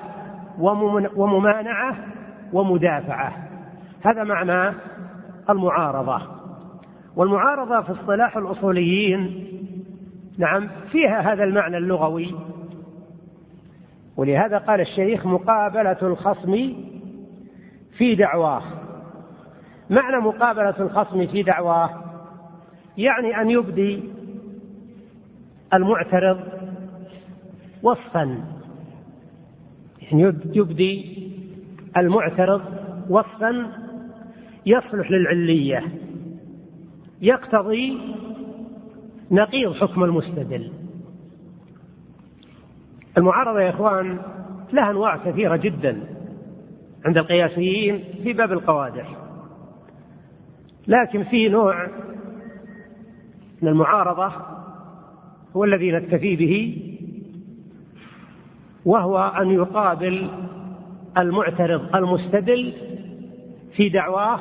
وممانعة 1.16 1.96
ومدافعة 2.54 3.34
هذا 4.06 4.24
معنى 4.24 4.76
المعارضة 5.50 6.22
والمعارضة 7.16 7.82
في 7.82 7.92
اصطلاح 7.92 8.38
الأصوليين 8.38 9.48
نعم 10.38 10.70
فيها 10.92 11.34
هذا 11.34 11.44
المعنى 11.44 11.78
اللغوي 11.78 12.36
ولهذا 14.18 14.58
قال 14.58 14.82
الشيخ 14.82 15.26
مقابلة 15.26 15.98
الخصم 16.02 16.74
في 17.98 18.16
دعواه 18.16 18.64
معنى 19.90 20.18
مقابلة 20.18 20.76
الخصم 20.80 21.28
في 21.28 21.44
دعواه 21.44 21.90
يعني 22.98 23.42
أن 23.42 23.50
يبدي 23.50 24.04
المعترض 25.74 26.40
وصفا. 27.84 28.44
يعني 30.02 30.34
يبدي 30.54 31.24
المعترض 31.98 32.62
وصفا 33.10 33.72
يصلح 34.66 35.12
للعلية. 35.12 35.84
يقتضي 37.22 37.98
نقيض 39.32 39.74
حكم 39.74 40.04
المستدل. 40.04 40.72
المعارضة 43.18 43.62
يا 43.62 43.70
إخوان 43.70 44.20
لها 44.74 44.92
أنواع 44.92 45.18
كثيرة 45.18 45.56
جدا. 45.56 46.13
عند 47.06 47.18
القياسيين 47.18 48.04
في 48.24 48.34
باب 48.34 48.52
القوادح. 48.52 49.16
لكن 50.88 51.24
في 51.24 51.50
نوع 51.50 51.88
من 53.62 53.70
المعارضة 53.70 54.32
هو 55.56 55.64
الذي 55.64 55.92
نكتفي 55.92 56.36
به 56.36 56.78
وهو 58.86 59.20
أن 59.20 59.52
يقابل 59.52 60.30
المعترض 61.18 61.96
المستدل 61.96 62.74
في 63.76 63.90
دعواه 63.90 64.40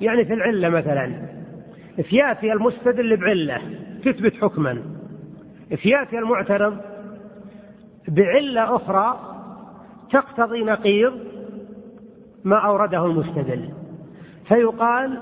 يعني 0.00 0.24
في 0.24 0.34
العلة 0.34 0.68
مثلا. 0.68 1.28
يأتي 2.12 2.52
المستدل 2.52 3.16
بعلة 3.16 3.60
تثبت 4.04 4.34
حكما. 4.34 4.82
يأتي 5.70 6.18
المعترض 6.18 6.76
بعلة 8.08 8.76
أخرى 8.76 9.20
تقتضي 10.10 10.64
نقيض 10.64 11.27
ما 12.44 12.56
أورده 12.56 13.06
المستدل. 13.06 13.68
فيقال 14.48 15.20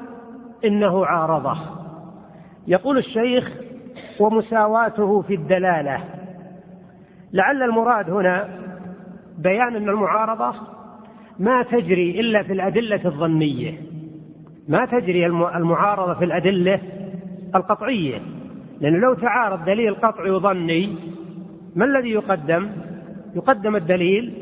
إنه 0.65 1.07
عارضه. 1.07 1.57
يقول 2.67 2.99
الشيخ 2.99 3.51
ومساواته 4.21 5.23
في 5.23 5.35
الدلالة. 5.35 6.05
لعل 7.33 7.63
المراد 7.63 8.11
هنا 8.11 8.49
بيان 9.39 9.77
أن 9.77 9.89
المعارضة 9.89 10.55
ما 11.39 11.63
تجري 11.63 12.21
إلا 12.21 12.43
في 12.43 12.53
الأدلة 12.53 13.01
الظنية. 13.05 13.81
ما 14.69 14.87
تجري 14.87 15.27
المعارضة 15.27 16.15
في 16.15 16.25
الأدلة 16.25 16.81
القطعية. 17.55 18.23
لأنه 18.81 18.99
لو 18.99 19.15
تعارض 19.15 19.65
دليل 19.65 19.95
قطعي 19.95 20.31
وظني 20.31 20.97
ما 21.77 21.85
الذي 21.85 22.11
يقدم؟ 22.11 22.71
يقدم 23.35 23.77
الدليل 23.77 24.35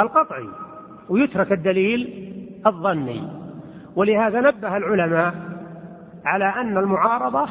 القطعي. 0.00 0.48
ويترك 1.10 1.52
الدليل 1.52 2.30
الظني. 2.66 3.22
ولهذا 3.96 4.40
نبه 4.40 4.76
العلماء 4.76 5.34
على 6.24 6.44
أن 6.44 6.78
المعارضة 6.78 7.48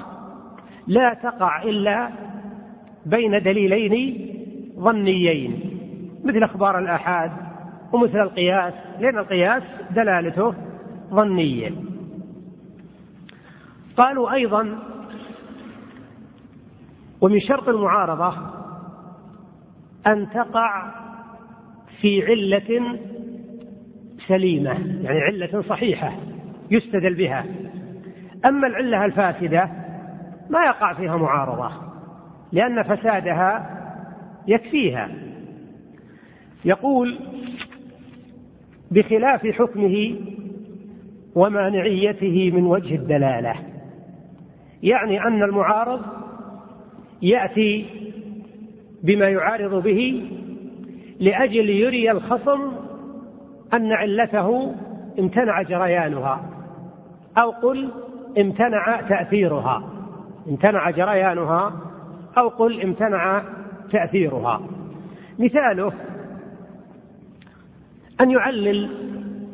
لا 0.88 1.14
تقع 1.14 1.64
إلا 1.64 2.10
بين 3.06 3.44
دليلين 3.44 4.26
ظنيين 4.80 5.60
مثل 6.24 6.44
أخبار 6.44 6.80
الآحاد 6.80 7.32
ومثل 7.94 8.20
القياس 8.20 8.74
لأن 9.00 9.18
القياس 9.18 9.64
دلالته 9.96 10.54
ظنية. 11.10 11.72
قالوا 13.98 14.32
أيضا 14.34 14.80
ومن 17.22 17.40
شرط 17.40 17.70
المعارضة 17.70 18.34
أن 20.08 20.30
تقع 20.30 20.92
في 22.02 22.26
علة 22.26 23.00
سليمة 24.30 24.72
يعني 25.04 25.20
علة 25.20 25.62
صحيحة 25.70 26.16
يستدل 26.72 27.14
بها. 27.14 27.46
أما 28.46 28.68
العلة 28.68 29.06
الفاسدة 29.06 29.70
ما 30.50 30.66
يقع 30.66 30.94
فيها 30.94 31.18
معارضة 31.18 31.72
لأن 32.52 32.84
فسادها 32.84 33.80
يكفيها. 34.48 35.10
يقول 36.66 37.20
بخلاف 38.92 39.48
حكمه 39.48 40.16
ومانعيته 41.36 42.52
من 42.56 42.66
وجه 42.66 42.96
الدلالة 42.96 43.56
يعني 44.84 45.24
أن 45.24 45.44
المعارض 45.44 46.02
يأتي 47.22 47.86
بما 49.04 49.30
يعارض 49.30 49.84
به 49.84 50.30
لأجل 51.20 51.70
يري 51.70 52.12
الخصم 52.12 52.89
أن 53.74 53.92
علته 53.92 54.76
امتنع 55.20 55.62
جريانها 55.62 56.42
أو 57.38 57.52
قل 57.52 57.90
امتنع 58.38 59.02
تأثيرها. 59.02 59.84
امتنع 60.50 60.90
جريانها 60.90 61.74
أو 62.38 62.48
قل 62.48 62.82
امتنع 62.82 63.44
تأثيرها. 63.92 64.62
مثاله 65.40 65.92
أن 68.22 68.32
يعلل 68.32 68.90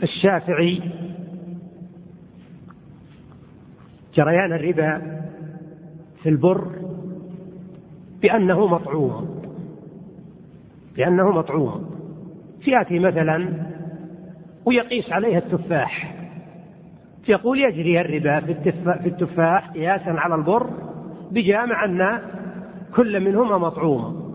الشافعي 0.03 0.81
جريان 4.15 4.53
الربا 4.53 5.21
في 6.23 6.29
البر 6.29 6.67
بأنه 8.21 8.67
مطعوم 8.67 9.41
بأنه 10.95 11.31
مطعوم. 11.31 11.95
يأتي 12.67 12.99
مثلا 12.99 13.65
ويقيس 14.65 15.11
عليها 15.11 15.37
التفاح. 15.37 16.15
يقول 17.27 17.59
يجري 17.59 18.01
الربا 18.01 18.39
في 19.01 19.07
التفاح 19.07 19.69
قياسا 19.69 20.09
على 20.09 20.35
البر 20.35 20.69
بجامع 21.31 21.85
أن 21.85 22.19
كل 22.95 23.19
منهما 23.19 23.57
مطعوم. 23.57 24.25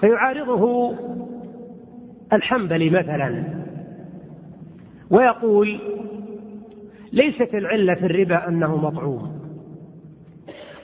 فيعارضه 0.00 0.94
الحنبلي 2.32 2.90
مثلا 2.90 3.44
ويقول 5.10 5.80
ليست 7.12 7.54
العلة 7.54 7.94
في 7.94 8.06
الربا 8.06 8.48
أنه 8.48 8.76
مطعوم 8.76 9.42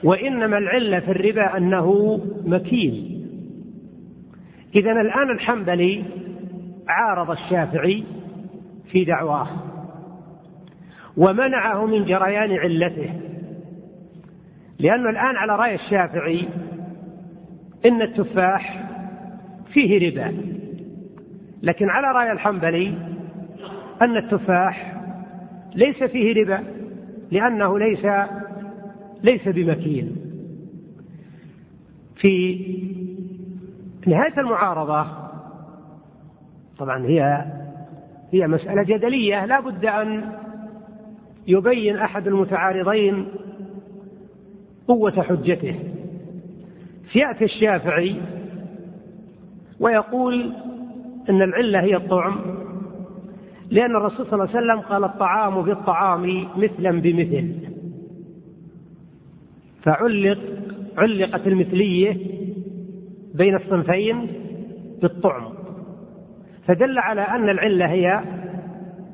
وإنما 0.03 0.57
العلة 0.57 0.99
في 0.99 1.11
الربا 1.11 1.57
أنه 1.57 2.19
مكيل 2.45 3.25
إذا 4.75 4.91
الآن 4.91 5.29
الحنبلي 5.31 6.03
عارض 6.87 7.31
الشافعي 7.31 8.03
في 8.91 9.05
دعواه 9.05 9.47
ومنعه 11.17 11.85
من 11.85 12.05
جريان 12.05 12.51
علته. 12.51 13.13
لأنه 14.79 15.09
الآن 15.09 15.35
على 15.35 15.55
رأي 15.55 15.75
الشافعي 15.75 16.47
إن 17.85 18.01
التفاح 18.01 18.89
فيه 19.73 20.09
ربا. 20.09 20.37
لكن 21.63 21.89
على 21.89 22.07
رأي 22.07 22.31
الحنبلي 22.31 22.93
أن 24.01 24.17
التفاح 24.17 25.01
ليس 25.75 26.03
فيه 26.03 26.41
ربا 26.41 26.63
لأنه 27.31 27.79
ليس 27.79 28.05
ليس 29.23 29.47
بمكين 29.47 30.15
في 32.15 32.59
نهاية 34.07 34.39
المعارضة 34.39 35.07
طبعا 36.77 37.05
هي 37.05 37.45
هي 38.33 38.47
مسألة 38.47 38.83
جدلية 38.83 39.45
لا 39.45 39.59
بد 39.59 39.85
أن 39.85 40.31
يبين 41.47 41.97
أحد 41.97 42.27
المتعارضين 42.27 43.27
قوة 44.87 45.21
حجته. 45.21 45.75
فيأتي 47.11 47.45
الشافعي 47.45 48.15
ويقول 49.79 50.53
أن 51.29 51.41
العلة 51.41 51.81
هي 51.81 51.95
الطعم 51.95 52.39
لأن 53.71 53.95
الرسول 53.95 54.25
صلى 54.25 54.33
الله 54.33 54.55
عليه 54.55 54.57
وسلم 54.57 54.79
قال 54.79 55.03
الطعام 55.03 55.61
بالطعام 55.61 56.47
مثلا 56.57 57.01
بمثل. 57.01 57.55
فعلق 59.83 60.39
علقت 60.97 61.47
المثلية 61.47 62.17
بين 63.33 63.55
الصنفين 63.55 64.27
بالطعم. 65.01 65.58
فدل 66.69 66.99
على 66.99 67.21
أن 67.21 67.49
العلة 67.49 67.85
هي 67.85 68.21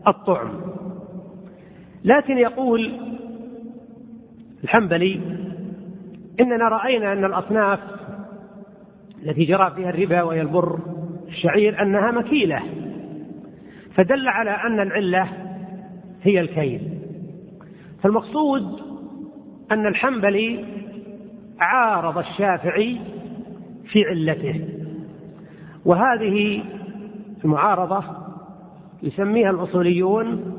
الطعم. 0.08 0.50
لكن 2.04 2.38
يقول 2.38 2.91
الحنبلي 4.63 5.22
إننا 6.39 6.68
رأينا 6.68 7.13
أن 7.13 7.26
الأصناف 7.26 7.80
التي 9.24 9.46
جرى 9.46 9.72
فيها 9.76 9.89
الربا 9.89 10.22
وهي 10.22 10.41
البر 10.41 10.80
الشعير 11.28 11.82
أنها 11.82 12.12
مكيلة. 12.12 12.60
فدل 13.96 14.28
على 14.28 14.52
أن 14.52 14.80
العلة 14.80 15.28
هي 16.24 16.39
الكيل. 16.39 16.82
فالمقصود 18.04 18.80
أن 19.72 19.86
الحنبلي 19.86 20.65
عارض 21.60 22.18
الشافعي 22.18 22.98
في 23.91 24.06
علته. 24.06 24.68
وهذه 25.86 26.63
المعارضة 27.43 28.04
يسميها 29.04 29.50
الأصوليون 29.50 30.52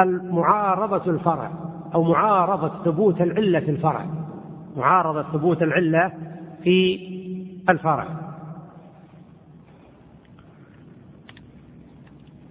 المعارضة 0.00 1.10
الفرع 1.10 1.50
أو 1.94 2.02
معارضة 2.02 2.84
ثبوت 2.84 3.20
العلة 3.20 3.60
في 3.60 3.70
الفرع. 3.70 4.06
معارضة 4.76 5.22
ثبوت 5.22 5.62
العلة 5.62 6.12
في 6.62 7.00
الفرع. 7.68 8.06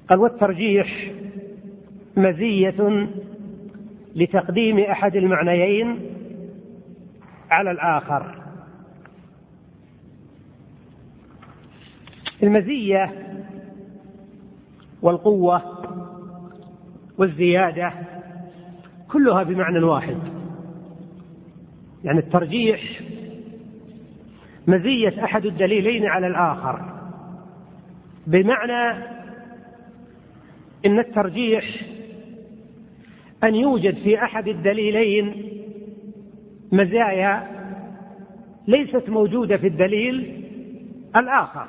قال 0.09 0.19
والترجيح 0.19 1.11
مزية 2.17 3.07
لتقديم 4.15 4.79
أحد 4.79 5.15
المعنيين 5.15 5.99
على 7.51 7.71
الآخر. 7.71 8.35
المزية 12.43 13.28
والقوة 15.01 15.61
والزيادة 17.17 17.93
كلها 19.11 19.43
بمعنى 19.43 19.79
واحد. 19.79 20.17
يعني 22.03 22.19
الترجيح 22.19 22.81
مزية 24.67 25.23
أحد 25.23 25.45
الدليلين 25.45 26.05
على 26.05 26.27
الآخر 26.27 26.81
بمعنى 28.27 29.03
إن 30.85 30.99
الترجيح 30.99 31.63
أن 33.43 33.55
يوجد 33.55 33.95
في 33.95 34.23
أحد 34.23 34.47
الدليلين 34.47 35.45
مزايا 36.71 37.47
ليست 38.67 39.09
موجودة 39.09 39.57
في 39.57 39.67
الدليل 39.67 40.43
الآخر. 41.15 41.67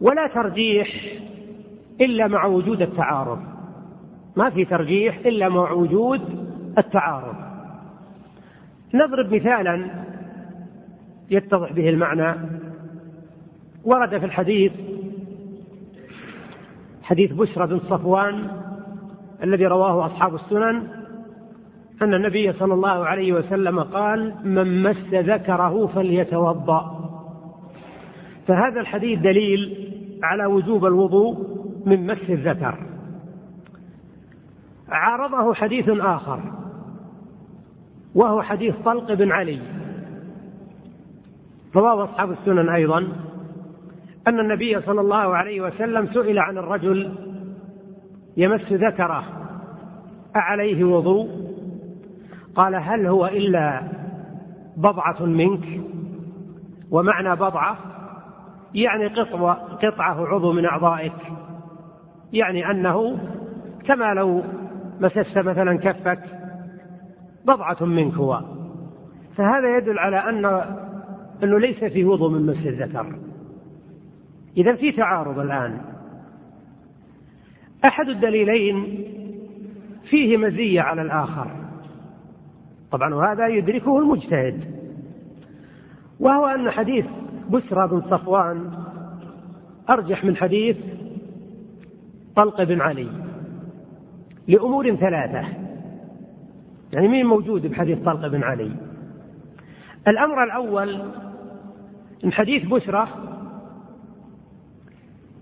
ولا 0.00 0.26
ترجيح 0.26 0.88
إلا 2.00 2.28
مع 2.28 2.44
وجود 2.44 2.82
التعارض. 2.82 3.38
ما 4.36 4.50
في 4.50 4.64
ترجيح 4.64 5.18
إلا 5.26 5.48
مع 5.48 5.72
وجود 5.72 6.20
التعارض. 6.78 7.34
نضرب 8.94 9.34
مثالا 9.34 9.86
يتضح 11.30 11.72
به 11.72 11.88
المعنى. 11.88 12.34
ورد 13.84 14.18
في 14.18 14.26
الحديث 14.26 14.72
حديث 17.02 17.32
بشرى 17.32 17.66
بن 17.66 17.78
صفوان 17.78 18.48
الذي 19.42 19.66
رواه 19.66 20.06
أصحاب 20.06 20.34
السنن 20.34 20.82
أن 22.02 22.14
النبي 22.14 22.52
صلى 22.52 22.74
الله 22.74 23.06
عليه 23.06 23.32
وسلم 23.32 23.80
قال 23.80 24.34
من 24.44 24.82
مس 24.82 25.14
ذكره 25.14 25.86
فليتوضأ. 25.86 27.00
فهذا 28.46 28.80
الحديث 28.80 29.18
دليل 29.18 29.90
على 30.22 30.46
وجوب 30.46 30.86
الوضوء 30.86 31.49
من 31.86 32.06
مس 32.06 32.30
الذكر. 32.30 32.78
عارضه 34.88 35.54
حديث 35.54 35.88
آخر 35.88 36.40
وهو 38.14 38.42
حديث 38.42 38.74
طلق 38.84 39.12
بن 39.12 39.32
علي. 39.32 39.60
رواه 41.76 42.04
أصحاب 42.04 42.30
السنن 42.30 42.68
أيضا 42.68 42.98
أن 44.28 44.40
النبي 44.40 44.80
صلى 44.80 45.00
الله 45.00 45.36
عليه 45.36 45.60
وسلم 45.60 46.06
سئل 46.06 46.38
عن 46.38 46.58
الرجل 46.58 47.14
يمس 48.36 48.72
ذكره 48.72 49.24
أعليه 50.36 50.84
وضوء؟ 50.84 51.28
قال 52.54 52.74
هل 52.74 53.06
هو 53.06 53.26
إلا 53.26 53.82
بضعة 54.76 55.26
منك؟ 55.26 55.80
ومعنى 56.90 57.36
بضعة 57.36 57.76
يعني 58.74 59.06
قطعة, 59.82 60.26
عضو 60.26 60.52
من 60.52 60.64
أعضائك. 60.64 61.12
يعني 62.32 62.70
أنه 62.70 63.18
كما 63.84 64.14
لو 64.14 64.42
مسست 65.00 65.38
مثلا 65.38 65.78
كفك 65.78 66.20
بضعة 67.44 67.84
منك 67.84 68.14
هو. 68.14 68.42
فهذا 69.36 69.76
يدل 69.76 69.98
على 69.98 70.16
أن 70.16 70.44
أنه 71.42 71.58
ليس 71.58 71.84
في 71.84 72.04
وضوء 72.04 72.30
من 72.30 72.46
مس 72.46 72.66
الذكر. 72.66 73.14
إذا 74.56 74.74
في 74.74 74.92
تعارض 74.92 75.38
الآن. 75.38 75.80
أحد 77.84 78.08
الدليلين 78.08 79.04
فيه 80.10 80.36
مزية 80.36 80.80
على 80.80 81.02
الآخر. 81.02 81.46
طبعا 82.92 83.14
وهذا 83.14 83.46
يدركه 83.46 83.98
المجتهد. 83.98 84.80
وهو 86.20 86.46
أن 86.46 86.70
حديث 86.70 87.04
بسرى 87.50 87.88
بن 87.88 88.02
صفوان 88.10 88.70
أرجح 89.90 90.24
من 90.24 90.36
حديث 90.36 90.76
طلق 92.36 92.62
بن 92.62 92.80
علي 92.80 93.08
لأمور 94.48 94.94
ثلاثة. 94.94 95.48
يعني 96.92 97.08
مين 97.08 97.26
موجود 97.26 97.66
بحديث 97.66 97.98
طلق 97.98 98.26
بن 98.26 98.42
علي؟ 98.42 98.70
الأمر 100.08 100.44
الأول 100.44 101.02
من 102.24 102.32
حديث 102.32 102.66
بشرى 102.66 103.08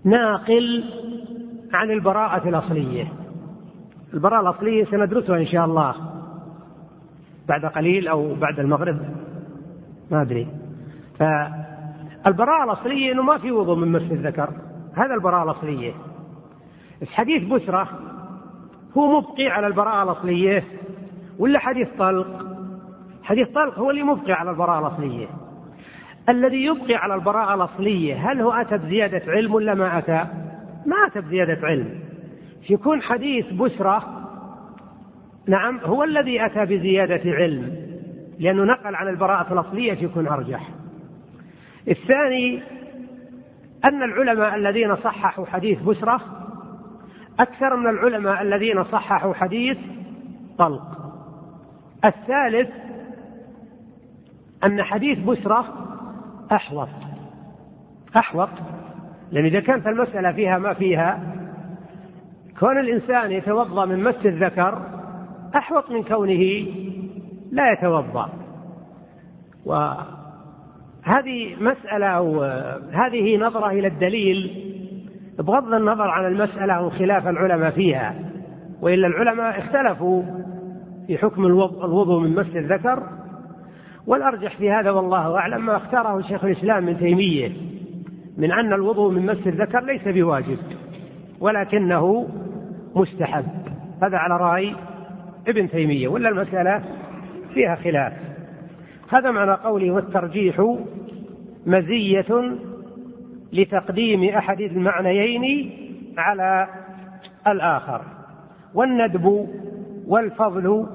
ناقل 0.03 0.83
عن 1.73 1.91
البراءة 1.91 2.49
الأصلية. 2.49 3.13
البراءة 4.13 4.41
الأصلية 4.41 4.85
سندرسها 4.85 5.37
إن 5.37 5.47
شاء 5.47 5.65
الله 5.65 5.95
بعد 7.47 7.65
قليل 7.65 8.07
أو 8.07 8.35
بعد 8.35 8.59
المغرب 8.59 8.99
ما 10.11 10.21
أدري. 10.21 10.47
فالبراءة 11.19 12.63
الأصلية 12.63 13.11
أنه 13.11 13.23
ما 13.23 13.37
في 13.37 13.51
وضوء 13.51 13.75
من 13.75 13.91
مس 13.91 14.11
الذكر. 14.11 14.49
هذا 14.93 15.13
البراءة 15.13 15.43
الأصلية. 15.43 15.93
بس 17.01 17.07
حديث 17.07 17.43
بسرة 17.43 17.89
هو 18.97 19.19
مبقي 19.19 19.47
على 19.47 19.67
البراءة 19.67 20.03
الأصلية 20.03 20.63
ولا 21.39 21.59
حديث 21.59 21.87
طلق؟ 21.99 22.45
حديث 23.23 23.47
طلق 23.47 23.79
هو 23.79 23.89
اللي 23.89 24.03
مبقي 24.03 24.33
على 24.33 24.49
البراءة 24.51 24.87
الأصلية. 24.87 25.27
الذي 26.29 26.65
يبقي 26.65 26.95
على 26.95 27.15
البراءة 27.15 27.53
الأصلية 27.53 28.31
هل 28.31 28.41
هو 28.41 28.51
أتى 28.51 28.77
بزيادة 28.77 29.21
علم 29.27 29.53
ولا 29.53 29.73
ما 29.73 29.97
أتى؟ 29.97 30.25
ما 30.85 30.95
أتى 31.07 31.21
بزيادة 31.21 31.67
علم. 31.67 31.99
يكون 32.69 33.01
حديث 33.01 33.53
بسرة 33.53 34.19
نعم 35.47 35.79
هو 35.83 36.03
الذي 36.03 36.45
أتى 36.45 36.65
بزيادة 36.65 37.31
علم 37.31 37.75
لأنه 38.39 38.63
نقل 38.63 38.95
عن 38.95 39.07
البراءة 39.07 39.53
الأصلية 39.53 39.93
يكون 39.93 40.27
أرجح. 40.27 40.69
الثاني 41.87 42.61
أن 43.85 44.03
العلماء 44.03 44.55
الذين 44.55 44.95
صححوا 44.95 45.45
حديث 45.45 45.81
بسرة 45.81 46.21
أكثر 47.39 47.75
من 47.75 47.87
العلماء 47.87 48.41
الذين 48.41 48.83
صححوا 48.83 49.33
حديث 49.33 49.77
طلق. 50.57 50.97
الثالث 52.05 52.69
أن 54.63 54.83
حديث 54.83 55.19
بسرة 55.19 55.65
أحوط. 56.51 56.89
أحوط. 58.17 58.49
لأن 59.31 59.45
إذا 59.45 59.59
كانت 59.59 59.87
المسألة 59.87 60.31
فيها 60.31 60.57
ما 60.57 60.73
فيها 60.73 61.19
كون 62.59 62.79
الإنسان 62.79 63.31
يتوضأ 63.31 63.85
من 63.85 64.03
مس 64.03 64.25
الذكر 64.25 64.81
أحوط 65.55 65.91
من 65.91 66.03
كونه 66.03 66.65
لا 67.51 67.71
يتوضأ. 67.71 68.29
وهذه 69.65 71.55
مسألة 71.59 72.07
أو 72.07 72.43
هذه 72.91 73.37
نظرة 73.37 73.69
إلى 73.69 73.87
الدليل 73.87 74.68
بغض 75.39 75.73
النظر 75.73 76.07
عن 76.07 76.25
المسألة 76.25 76.81
وخلاف 76.81 77.27
العلماء 77.27 77.71
فيها 77.71 78.15
وإلا 78.81 79.07
العلماء 79.07 79.59
اختلفوا 79.59 80.23
في 81.07 81.17
حكم 81.17 81.45
الوضوء 81.45 82.19
من 82.19 82.35
مس 82.35 82.55
الذكر. 82.55 83.03
والأرجح 84.07 84.57
في 84.57 84.71
هذا 84.71 84.91
والله 84.91 85.37
أعلم 85.37 85.65
ما 85.65 85.75
اختاره 85.75 86.21
شيخ 86.21 86.45
الإسلام 86.45 86.85
من 86.85 86.97
تيمية 86.97 87.51
من 88.37 88.51
أن 88.51 88.73
الوضوء 88.73 89.11
من 89.11 89.25
مس 89.25 89.47
الذكر 89.47 89.83
ليس 89.83 90.07
بواجب 90.07 90.57
ولكنه 91.39 92.27
مستحب. 92.95 93.45
هذا 94.03 94.17
على 94.17 94.37
رأي 94.37 94.75
ابن 95.47 95.69
تيمية 95.69 96.07
ولا 96.07 96.29
المسألة 96.29 96.83
فيها 97.53 97.75
خلاف؟ 97.75 98.13
هذا 99.09 99.31
معنى 99.31 99.51
قوله 99.51 99.91
والترجيح 99.91 100.75
مزية 101.65 102.55
لتقديم 103.53 104.23
أحد 104.23 104.61
المعنيين 104.61 105.71
على 106.17 106.67
الآخر. 107.47 108.01
والندب 108.73 109.47
والفضل 110.07 110.87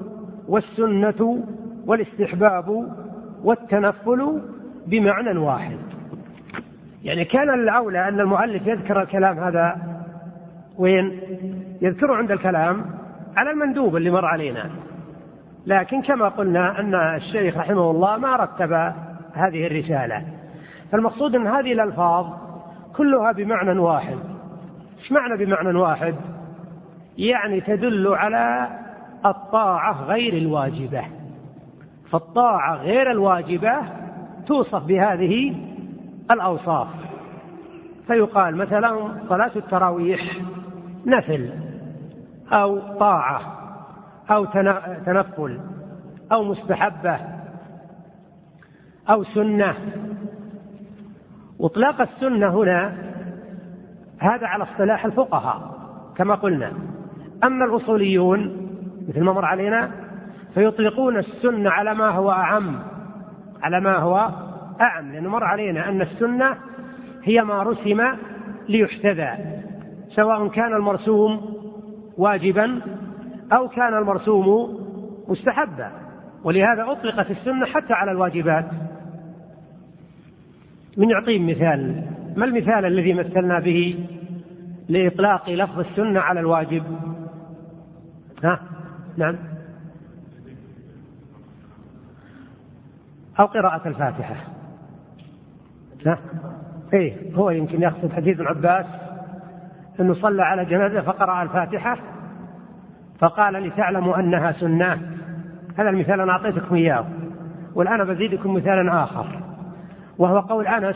والسنة 0.47 1.43
والاستحباب 1.87 2.87
والتنفل 3.43 4.41
بمعنى 4.87 5.39
واحد. 5.39 5.77
يعني 7.03 7.25
كان 7.25 7.49
الأولى 7.49 8.07
أن 8.07 8.19
المؤلف 8.19 8.67
يذكر 8.67 9.01
الكلام 9.01 9.39
هذا 9.39 9.77
وين؟ 10.77 11.19
يذكره 11.81 12.15
عند 12.15 12.31
الكلام 12.31 12.85
على 13.37 13.51
المندوب 13.51 13.95
اللي 13.95 14.09
مر 14.09 14.25
علينا. 14.25 14.69
لكن 15.67 16.01
كما 16.01 16.27
قلنا 16.27 16.79
أن 16.79 16.95
الشيخ 16.95 17.57
رحمه 17.57 17.91
الله 17.91 18.17
ما 18.17 18.35
رتب 18.35 18.73
هذه 19.33 19.67
الرسالة. 19.67 20.23
فالمقصود 20.91 21.35
أن 21.35 21.47
هذه 21.47 21.71
الألفاظ 21.73 22.44
كلها 22.97 23.31
بمعنى 23.31 23.79
واحد. 23.79 24.17
إيش 24.99 25.11
معنى 25.11 25.45
بمعنى 25.45 25.79
واحد؟ 25.79 26.15
يعني 27.17 27.61
تدل 27.61 28.07
على 28.07 28.69
الطاعة 29.25 30.03
غير 30.03 30.37
الواجبة. 30.37 31.03
فالطاعة 32.11 32.75
غير 32.75 33.11
الواجبة 33.11 33.73
توصف 34.47 34.83
بهذه 34.83 35.55
الأوصاف. 36.31 36.87
فيقال 38.07 38.55
مثلا 38.55 39.09
صلاة 39.29 39.51
التراويح 39.55 40.21
نفل 41.05 41.49
أو 42.51 42.79
طاعة 42.99 43.41
أو 44.31 44.45
تنفل 45.05 45.59
أو 46.31 46.43
مستحبة 46.43 47.19
أو 49.09 49.23
سنة 49.23 49.75
وإطلاق 51.59 52.01
السنة 52.01 52.61
هنا 52.61 52.95
هذا 54.19 54.47
على 54.47 54.63
اصطلاح 54.63 55.05
الفقهاء 55.05 55.75
كما 56.17 56.35
قلنا. 56.35 56.71
أما 57.43 57.65
الأصوليون 57.65 58.67
مثل 59.09 59.23
ما 59.23 59.33
مر 59.33 59.45
علينا 59.45 59.91
فيطلقون 60.53 61.17
السنة 61.17 61.69
على 61.69 61.93
ما 61.93 62.09
هو 62.09 62.31
أعم 62.31 62.79
على 63.63 63.79
ما 63.79 63.97
هو 63.97 64.29
أعم. 64.81 65.11
لأنه 65.11 65.29
مر 65.29 65.43
علينا 65.43 65.89
أن 65.89 66.01
السنة 66.01 66.57
هي 67.23 67.41
ما 67.41 67.63
رسم 67.63 68.01
ليحتذى 68.69 69.31
سواء 70.15 70.47
كان 70.47 70.73
المرسوم 70.73 71.55
واجبا 72.17 72.81
أو 73.53 73.67
كان 73.67 73.97
المرسوم 73.97 74.79
مستحبا. 75.27 75.91
ولهذا 76.43 76.91
أطلقت 76.91 77.31
السنة 77.31 77.65
حتى 77.65 77.93
على 77.93 78.11
الواجبات. 78.11 78.65
من 80.97 81.09
يعطيهم 81.09 81.47
مثال. 81.47 82.03
ما 82.35 82.45
المثال 82.45 82.85
الذي 82.85 83.13
مثلنا 83.13 83.59
به 83.59 84.07
لإطلاق 84.89 85.49
لفظ 85.49 85.79
السنة 85.79 86.19
على 86.19 86.39
الواجب؟ 86.39 86.83
ها؟ 88.43 88.59
نعم. 89.17 89.35
أو 93.39 93.45
قراءة 93.45 93.87
الفاتحة. 93.87 94.35
ها؟ 96.05 96.19
إيه 96.93 97.35
هو 97.35 97.49
يمكن 97.49 97.81
يقصد 97.81 98.13
حديث 98.13 98.39
ابن 98.39 98.47
عباس 98.47 98.85
أنه 99.99 100.13
صلى 100.13 100.43
على 100.43 100.65
جنازة 100.65 101.01
فقرأ 101.01 101.43
الفاتحة 101.43 101.97
فقال 103.19 103.53
لتعلموا 103.53 104.19
أنها 104.19 104.51
سنة. 104.51 104.93
هذا 105.77 105.89
المثال 105.89 106.21
أنا 106.21 106.31
أعطيتكم 106.31 106.75
إياه. 106.75 107.05
والآن 107.75 108.03
بزيدكم 108.03 108.53
مثالا 108.53 109.03
آخر. 109.03 109.44
وهو 110.17 110.39
قول 110.39 110.67
أنس 110.67 110.95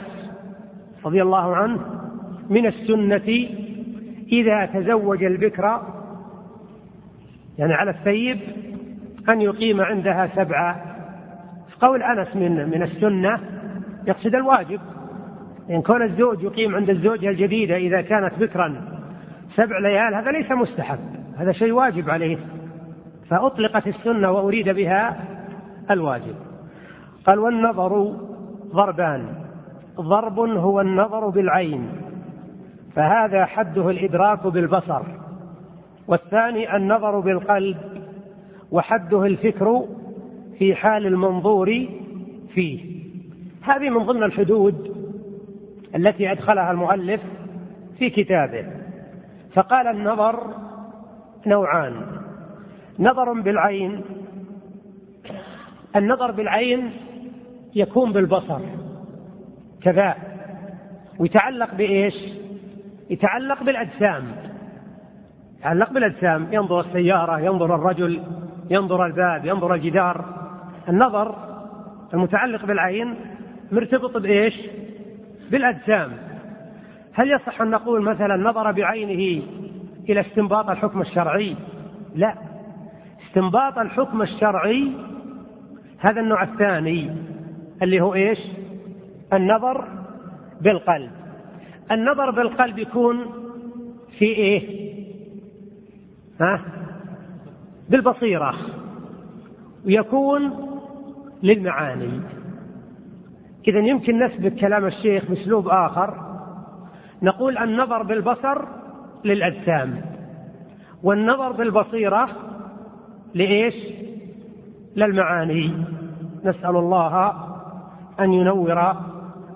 رضي 1.06 1.22
الله 1.22 1.56
عنه 1.56 1.80
من 2.50 2.66
السنة 2.66 3.50
إذا 4.32 4.66
تزوج 4.66 5.24
البكر 5.24 5.82
يعني 7.58 7.74
على 7.74 7.92
الثيب 7.92 8.40
أن 9.30 9.42
يقيم 9.42 9.82
عندها 9.82 10.30
سبعة. 10.36 10.86
قول 11.82 12.04
أنس 12.04 12.36
من 12.36 12.70
من 12.70 12.84
السنة 12.84 13.40
يقصد 14.08 14.36
الواجب. 14.36 14.80
إن 15.70 15.82
كون 15.82 16.04
الزوج 16.04 16.44
يقيم 16.44 16.76
عند 16.76 16.90
الزوجة 16.90 17.30
الجديدة 17.30 17.78
إذا 17.78 18.02
كانت 18.02 18.34
بكرا 18.40 18.82
سبع 19.56 19.80
ليال 19.80 20.16
هذا 20.16 20.32
ليس 20.32 20.52
مستحب 20.52 21.00
هذا 21.38 21.52
شيء 21.52 21.72
واجب 21.72 22.10
عليه. 22.10 22.38
فأطلقت 23.30 23.88
السنة 23.88 24.32
وأريد 24.32 24.70
بها 24.70 25.18
الواجب. 25.92 26.36
قال 27.26 27.40
والنظر 27.40 28.16
ضربان. 28.74 29.36
ضرب 30.00 30.40
هو 30.40 30.82
النظر 30.82 31.30
بالعين 31.30 31.90
فهذا 32.96 33.46
حده 33.46 33.90
الإدراك 33.90 34.48
بالبصر 34.48 35.02
والثاني 36.08 36.76
النظر 36.76 37.20
بالقلب 37.20 37.78
وحده 38.72 39.26
الفكر 39.26 39.86
في 40.58 40.76
حال 40.76 41.06
المنظور 41.06 41.88
فيه. 42.54 43.00
هذه 43.62 43.90
من 43.90 44.06
ضمن 44.06 44.24
الحدود 44.24 44.96
التي 45.96 46.32
أدخلها 46.32 46.72
المؤلف 46.72 47.22
في 47.98 48.10
كتابه. 48.10 48.66
فقال 49.54 49.88
النظر 49.88 50.40
نوعان 51.48 51.94
نظر 53.00 53.34
بالعين 53.34 54.02
النظر 55.96 56.32
بالعين 56.32 56.92
يكون 57.76 58.14
بالبصر. 58.14 58.60
كذا. 59.82 60.16
ويتعلق 61.20 61.76
بإيش؟ 61.76 62.16
يتعلق 63.10 63.64
بالأجسام. 63.64 64.24
يتعلق 65.60 65.94
بالأجسام. 65.94 66.48
ينظر 66.52 66.80
السيارة 66.80 67.40
ينظر 67.40 67.76
الرجل 67.76 68.22
ينظر 68.70 69.06
الباب 69.06 69.46
ينظر 69.46 69.74
الجدار. 69.74 70.26
النظر 70.90 71.36
المتعلق 72.14 72.66
بالعين 72.66 73.16
مرتبط 73.72 74.18
بإيش؟ 74.18 74.54
بالأجسام. 75.52 76.12
هل 77.14 77.32
يصح 77.32 77.62
أن 77.62 77.70
نقول 77.70 78.02
مثلا 78.02 78.38
نظر 78.38 78.72
بعينه 78.72 79.44
إلى 80.10 80.22
استنباط 80.22 80.70
الحكم 80.70 81.02
الشرعي؟ 81.02 81.56
لا. 82.16 82.34
استنباط 83.28 83.78
الحكم 83.78 84.22
الشرعي 84.22 84.92
هذا 86.00 86.22
النوع 86.22 86.44
الثاني. 86.44 87.29
اللي 87.84 88.02
هو 88.02 88.14
إيش؟ 88.14 88.40
النظر 89.34 89.88
بالقلب. 90.62 91.12
النظر 91.92 92.32
بالقلب 92.32 92.78
يكون 92.78 93.26
في 94.18 94.26
إيه؟ 94.26 94.90
ها؟ 96.42 96.62
بالبصيرة. 97.90 98.56
ويكون 99.86 100.70
للمعاني. 101.44 102.22
إذا 103.68 103.80
يمكن 103.80 104.20
نثبت 104.20 104.60
كلام 104.60 104.86
الشيخ 104.86 105.26
بأسلوب 105.26 105.68
آخر. 105.68 106.14
نقول 107.22 107.58
النظر 107.58 108.04
بالبصر 108.04 108.66
للأجسام. 109.26 110.02
والنظر 111.04 111.52
بالبصيرة 111.52 112.30
لإيش؟ 113.34 113.76
للمعاني. 114.96 115.74
نسأل 116.46 116.76
الله 116.76 117.49
أن 118.24 118.34
ينور 118.34 118.94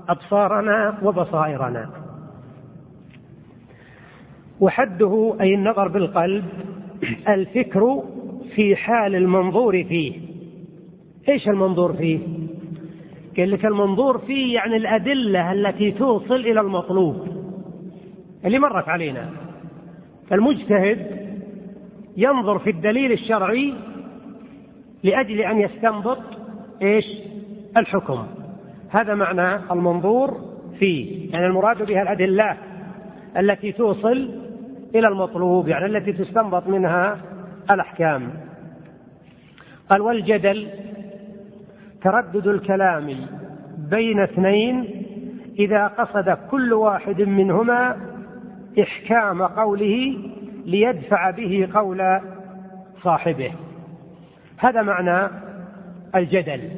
أبصارنا 0.09 0.97
وبصائرنا. 1.03 1.89
وحده 4.59 5.35
أي 5.41 5.55
النظر 5.55 5.87
بالقلب 5.87 6.45
الفكر 7.27 8.03
في 8.55 8.75
حال 8.75 9.15
المنظور 9.15 9.83
فيه. 9.83 10.19
إيش 11.29 11.47
المنظور 11.47 11.93
فيه؟ 11.93 12.19
قال 13.37 13.51
لك 13.51 13.65
المنظور 13.65 14.17
فيه 14.17 14.55
يعني 14.55 14.77
الأدلة 14.77 15.51
التي 15.51 15.91
توصل 15.91 16.35
إلى 16.35 16.61
المطلوب 16.61 17.27
اللي 18.45 18.59
مرت 18.59 18.89
علينا. 18.89 19.29
فالمجتهد 20.29 21.23
ينظر 22.17 22.59
في 22.59 22.69
الدليل 22.69 23.11
الشرعي 23.11 23.73
لأجل 25.03 25.41
أن 25.41 25.59
يستنبط 25.59 26.19
إيش؟ 26.81 27.05
الحكم. 27.77 28.25
هذا 28.93 29.13
معنى 29.13 29.55
المنظور 29.71 30.41
فيه. 30.79 31.31
يعني 31.31 31.45
المراد 31.45 31.83
بها 31.85 32.01
الأدلة 32.01 32.57
التي 33.37 33.71
توصل 33.71 34.29
إلى 34.95 35.07
المطلوب 35.07 35.67
يعني 35.67 35.85
التي 35.85 36.13
تستنبط 36.13 36.67
منها 36.67 37.17
الأحكام. 37.71 38.33
قال 39.89 40.01
والجدل 40.01 40.69
تردد 42.01 42.47
الكلام 42.47 43.15
بين 43.77 44.19
اثنين 44.19 45.05
إذا 45.59 45.87
قصد 45.87 46.37
كل 46.51 46.73
واحد 46.73 47.21
منهما 47.21 47.97
إحكام 48.81 49.41
قوله 49.43 50.17
ليدفع 50.65 51.29
به 51.29 51.69
قول 51.73 52.19
صاحبه. 53.03 53.51
هذا 54.57 54.81
معنى 54.81 55.29
الجدل. 56.15 56.69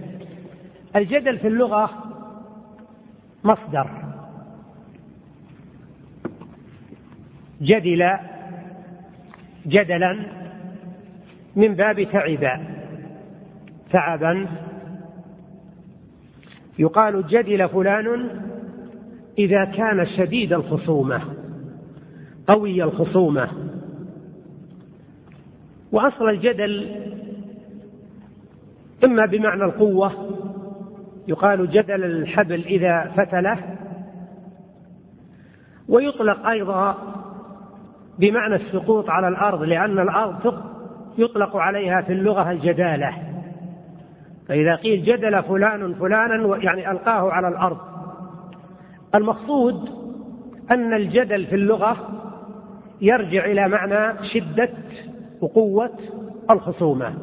الجدل 0.95 1.37
في 1.37 1.47
اللغة 1.47 2.04
مصدر 3.45 3.87
جدل 7.61 8.09
جدلا 9.67 10.19
من 11.55 11.75
باب 11.75 12.03
تعب 12.03 12.61
تعبا 13.91 14.47
يقال 16.79 17.27
جدل 17.27 17.69
فلان 17.69 18.29
إذا 19.37 19.65
كان 19.65 20.07
شديد 20.17 20.53
الخصومة 20.53 21.21
قوي 22.47 22.83
الخصومة. 22.83 23.49
وأصل 25.91 26.29
الجدل 26.29 26.95
إما 29.03 29.25
بمعنى 29.25 29.63
القوة 29.63 30.11
يقال 31.27 31.71
جدل 31.71 32.03
الحبل 32.03 32.63
إذا 32.63 33.11
فتله. 33.17 33.57
ويطلق 35.89 36.47
أيضا 36.47 36.97
بمعنى 38.19 38.55
السقوط 38.55 39.09
على 39.09 39.27
الأرض 39.27 39.61
لأن 39.61 39.99
الأرض 39.99 40.63
يطلق 41.17 41.57
عليها 41.57 42.01
في 42.01 42.13
اللغة 42.13 42.51
الجدالة. 42.51 43.13
فإذا 44.47 44.75
قيل 44.75 45.03
جدل 45.03 45.43
فلان 45.43 45.93
فلانا 45.93 46.57
يعني 46.57 46.91
ألقاه 46.91 47.31
على 47.31 47.47
الأرض. 47.47 47.77
المقصود 49.15 49.89
أن 50.71 50.93
الجدل 50.93 51.45
في 51.45 51.55
اللغة 51.55 51.97
يرجع 53.01 53.45
إلى 53.45 53.67
معنى 53.67 54.27
شدة 54.33 54.69
وقوة 55.41 55.91
الخصومة. 56.49 57.13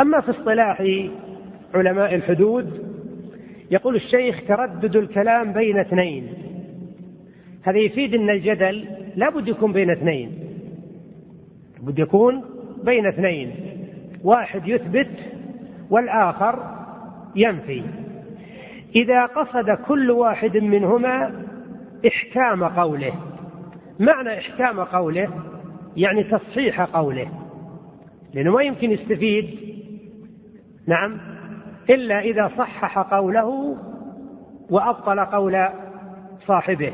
أما 0.00 0.20
في 0.20 0.30
اصطلاح 0.30 0.84
علماء 1.74 2.14
الحدود 2.14 2.91
يقول 3.72 3.96
الشيخ 3.96 4.46
تردد 4.48 4.96
الكلام 4.96 5.52
بين 5.52 5.78
اثنين. 5.78 6.28
هذا 7.62 7.78
يفيد 7.78 8.14
أن 8.14 8.30
الجدل 8.30 8.88
لا 9.16 9.30
بد 9.30 9.48
يكون 9.48 9.72
بين 9.72 9.90
اثنين. 9.90 10.30
بد 11.82 11.98
يكون 11.98 12.44
بين 12.84 13.06
اثنين. 13.06 13.54
واحد 14.24 14.68
يثبت 14.68 15.10
والآخر 15.90 16.58
ينفي. 17.36 17.82
إذا 18.96 19.26
قصد 19.26 19.70
كل 19.70 20.10
واحد 20.10 20.56
منهما 20.56 21.44
إحكام 22.06 22.64
قوله. 22.64 23.12
معنى 24.00 24.38
إحكام 24.38 24.80
قوله 24.80 25.28
يعني 25.96 26.24
تصحيح 26.24 26.80
قوله. 26.80 27.28
لأنه 28.34 28.52
ما 28.52 28.62
يمكن 28.62 28.90
يستفيد. 28.90 29.50
نعم. 30.86 31.31
إلا 31.90 32.20
إذا 32.20 32.50
صحح 32.58 32.98
قوله 32.98 33.76
وأبطل 34.70 35.20
قول 35.20 35.68
صاحبه. 36.46 36.92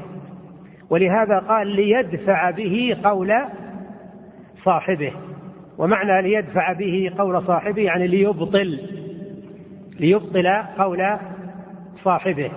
ولهذا 0.90 1.38
قال 1.38 1.66
ليدفع 1.66 2.51
به 2.51 2.96
قول 3.05 3.35
صاحبه. 4.64 5.12
ومعنى 5.79 6.22
ليدفع 6.22 6.72
به 6.72 7.12
قول 7.18 7.42
صاحبه 7.42 7.83
يعني 7.83 8.07
ليبطل 8.07 8.81
ليبطل 10.01 10.48
قول 10.79 11.18
صاحبه. 12.05 12.51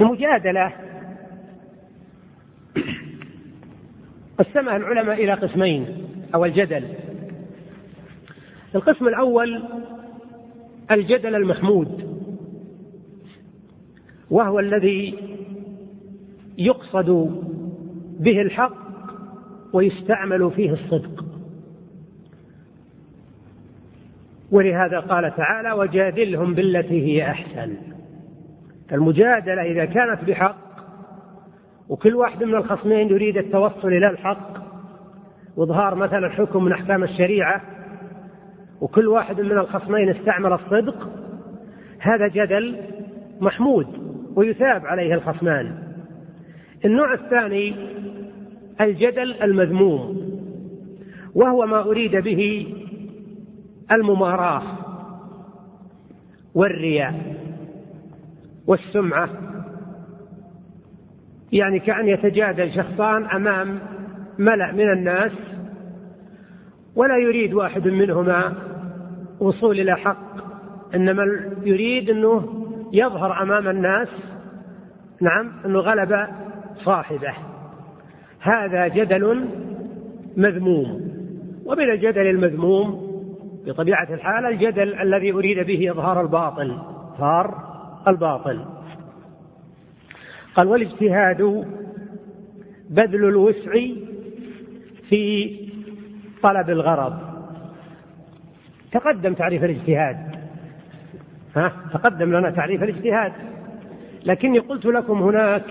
المجادلة. 0.00 0.72
قسمها 4.38 4.76
العلماء 4.76 5.24
إلى 5.24 5.32
قسمين 5.32 5.86
أو 6.34 6.44
الجدل. 6.44 6.84
القسم 8.76 9.08
الأول 9.08 9.62
الجدل 10.90 11.34
المحمود 11.34 12.16
وهو 14.30 14.58
الذي 14.58 15.18
يقصد 16.58 17.40
به 18.20 18.40
الحق 18.40 18.86
ويستعمل 19.72 20.50
فيه 20.50 20.72
الصدق. 20.72 21.24
ولهذا 24.50 25.00
قال 25.00 25.36
تعالى 25.36 25.72
وجادلهم 25.72 26.54
بالتي 26.54 27.06
هي 27.06 27.30
أحسن 27.30 27.76
المجادله 28.92 29.62
إذا 29.62 29.84
كانت 29.84 30.24
بحق 30.24 30.56
وكل 31.88 32.14
واحد 32.14 32.44
من 32.44 32.54
الخصمين 32.54 33.08
يريد 33.08 33.36
التوصل 33.36 33.88
إلى 33.88 34.10
الحق 34.10 34.50
وإظهار 35.56 35.94
مثلا 35.94 36.30
حكم 36.30 36.64
من 36.64 36.72
أحكام 36.72 37.04
الشريعة 37.04 37.75
وكل 38.80 39.08
واحد 39.08 39.40
من 39.40 39.58
الخصمين 39.58 40.08
استعمل 40.08 40.52
الصدق 40.52 41.08
هذا 41.98 42.28
جدل 42.28 42.76
محمود 43.40 43.86
ويثاب 44.36 44.86
عليه 44.86 45.14
الخصمان. 45.14 45.78
النوع 46.84 47.14
الثاني 47.14 47.74
الجدل 48.80 49.42
المذموم 49.42 50.26
وهو 51.34 51.66
ما 51.66 51.80
أريد 51.80 52.16
به 52.16 52.74
المماراة 53.92 54.62
والرياء 56.54 57.36
والسمعة. 58.66 59.28
يعني 61.52 61.78
كأن 61.78 62.08
يتجادل 62.08 62.72
شخصان 62.74 63.24
أمام 63.24 63.78
ملأ 64.38 64.72
من 64.72 64.92
الناس 64.92 65.32
ولا 66.96 67.16
يريد 67.16 67.54
واحد 67.54 67.88
منهما 67.88 68.54
وصول 69.40 69.80
إلى 69.80 69.96
حق. 69.96 70.36
إنما 70.94 71.50
يريد 71.62 72.10
أنه 72.10 72.64
يظهر 72.92 73.42
أمام 73.42 73.68
الناس 73.68 74.08
نعم 75.20 75.52
أنه 75.64 75.78
غلب 75.78 76.26
صاحبه. 76.84 77.34
هذا 78.40 78.88
جدل 78.88 79.46
مذموم. 80.36 81.16
ومن 81.66 81.90
الجدل 81.90 82.26
المذموم 82.26 83.06
بطبيعة 83.66 84.14
الحال 84.14 84.46
الجدل 84.46 84.94
الذي 84.94 85.32
أريد 85.32 85.66
به 85.66 85.90
إظهار 85.90 86.20
الباطل 86.20 86.78
إظهار 87.14 87.54
الباطل 88.08 88.64
قال 90.54 90.68
والإجتهاد 90.68 91.66
بذل 92.90 93.24
الوسع 93.24 93.72
في 95.08 95.50
طلب 96.42 96.70
الغرض. 96.70 97.18
تقدم 98.92 99.34
تعريف 99.34 99.64
الاجتهاد. 99.64 100.16
ها؟ 101.56 101.72
تقدم 101.92 102.36
لنا 102.36 102.50
تعريف 102.50 102.82
الاجتهاد. 102.82 103.32
لكني 104.26 104.58
قلت 104.58 104.86
لكم 104.86 105.22
هناك 105.22 105.64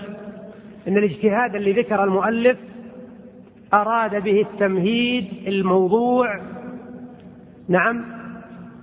إن 0.88 0.96
الاجتهاد 0.96 1.54
اللي 1.54 1.72
ذكر 1.72 2.04
المؤلف 2.04 2.58
أراد 3.74 4.22
به 4.22 4.40
التمهيد 4.40 5.28
الموضوع. 5.46 6.40
نعم 7.68 8.04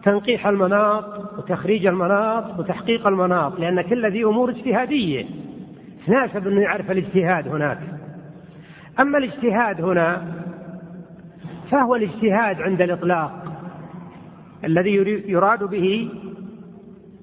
تنقيح 0.04 0.48
المناط 0.48 1.38
وتخريج 1.38 1.86
المناط 1.86 2.60
وتحقيق 2.60 3.08
المناط 3.08 3.60
لأن 3.60 3.82
كل 3.82 4.12
ذي 4.12 4.24
أمور 4.24 4.50
اجتهادية. 4.50 5.26
تناسب 6.08 6.48
أنه 6.48 6.62
يعرف 6.62 6.92
الاجتهاد 6.92 7.48
هناك. 7.48 7.80
أما 9.00 9.18
الاجتهاد 9.18 9.82
هنا 9.82 10.43
فهو 11.74 11.96
الاجتهاد 11.96 12.62
عند 12.62 12.82
الإطلاق 12.82 13.32
الذي 14.64 15.24
يراد 15.28 15.64
به 15.64 16.10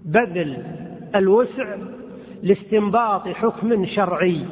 بذل 0.04 0.64
الوسع 1.14 1.76
لاستنباط 2.42 3.28
حكم 3.28 3.86
شرعي 3.86 4.46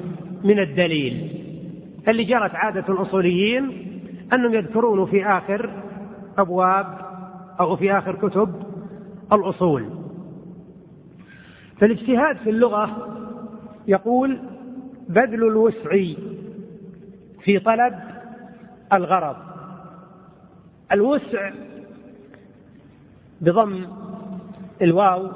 من 0.45 0.59
الدليل. 0.59 1.31
اللي 2.09 2.25
جرت 2.25 2.55
عادة 2.55 2.85
الأصوليين 2.89 3.71
أنهم 4.33 4.55
يذكرونه 4.55 5.05
في 5.05 5.27
آخر 5.27 5.71
أبواب 6.39 6.87
أو 7.61 7.77
في 7.77 7.99
آخر 7.99 8.29
كتب 8.29 8.55
الأصول. 9.33 9.89
فالاجتهاد 11.81 12.37
في 12.37 12.51
اللغة 12.51 13.09
يقول 13.89 14.39
بذل 15.09 15.45
الوسع 15.45 15.91
في 17.45 17.59
طلب 17.59 17.95
الغرض. 18.93 19.48
الوسع 20.93 21.51
بضم 23.41 23.87
الواو 24.83 25.33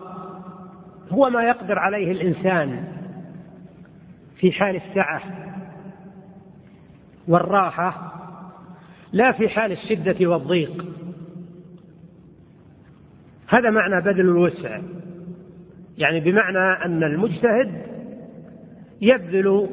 هو 1.10 1.30
ما 1.30 1.42
يقدر 1.42 1.78
عليه 1.78 2.12
الإنسان 2.12 2.84
في 4.36 4.52
حال 4.52 4.76
السعة 4.76 5.22
والراحة 7.28 8.12
لا 9.12 9.32
في 9.32 9.48
حال 9.48 9.72
الشدة 9.72 10.26
والضيق. 10.26 10.86
هذا 13.48 13.70
معنى 13.70 14.00
بذل 14.00 14.20
الوسع. 14.20 14.80
يعني 15.98 16.20
بمعنى 16.20 16.84
أن 16.84 17.02
المجتهد 17.02 17.82
يبذل 19.00 19.68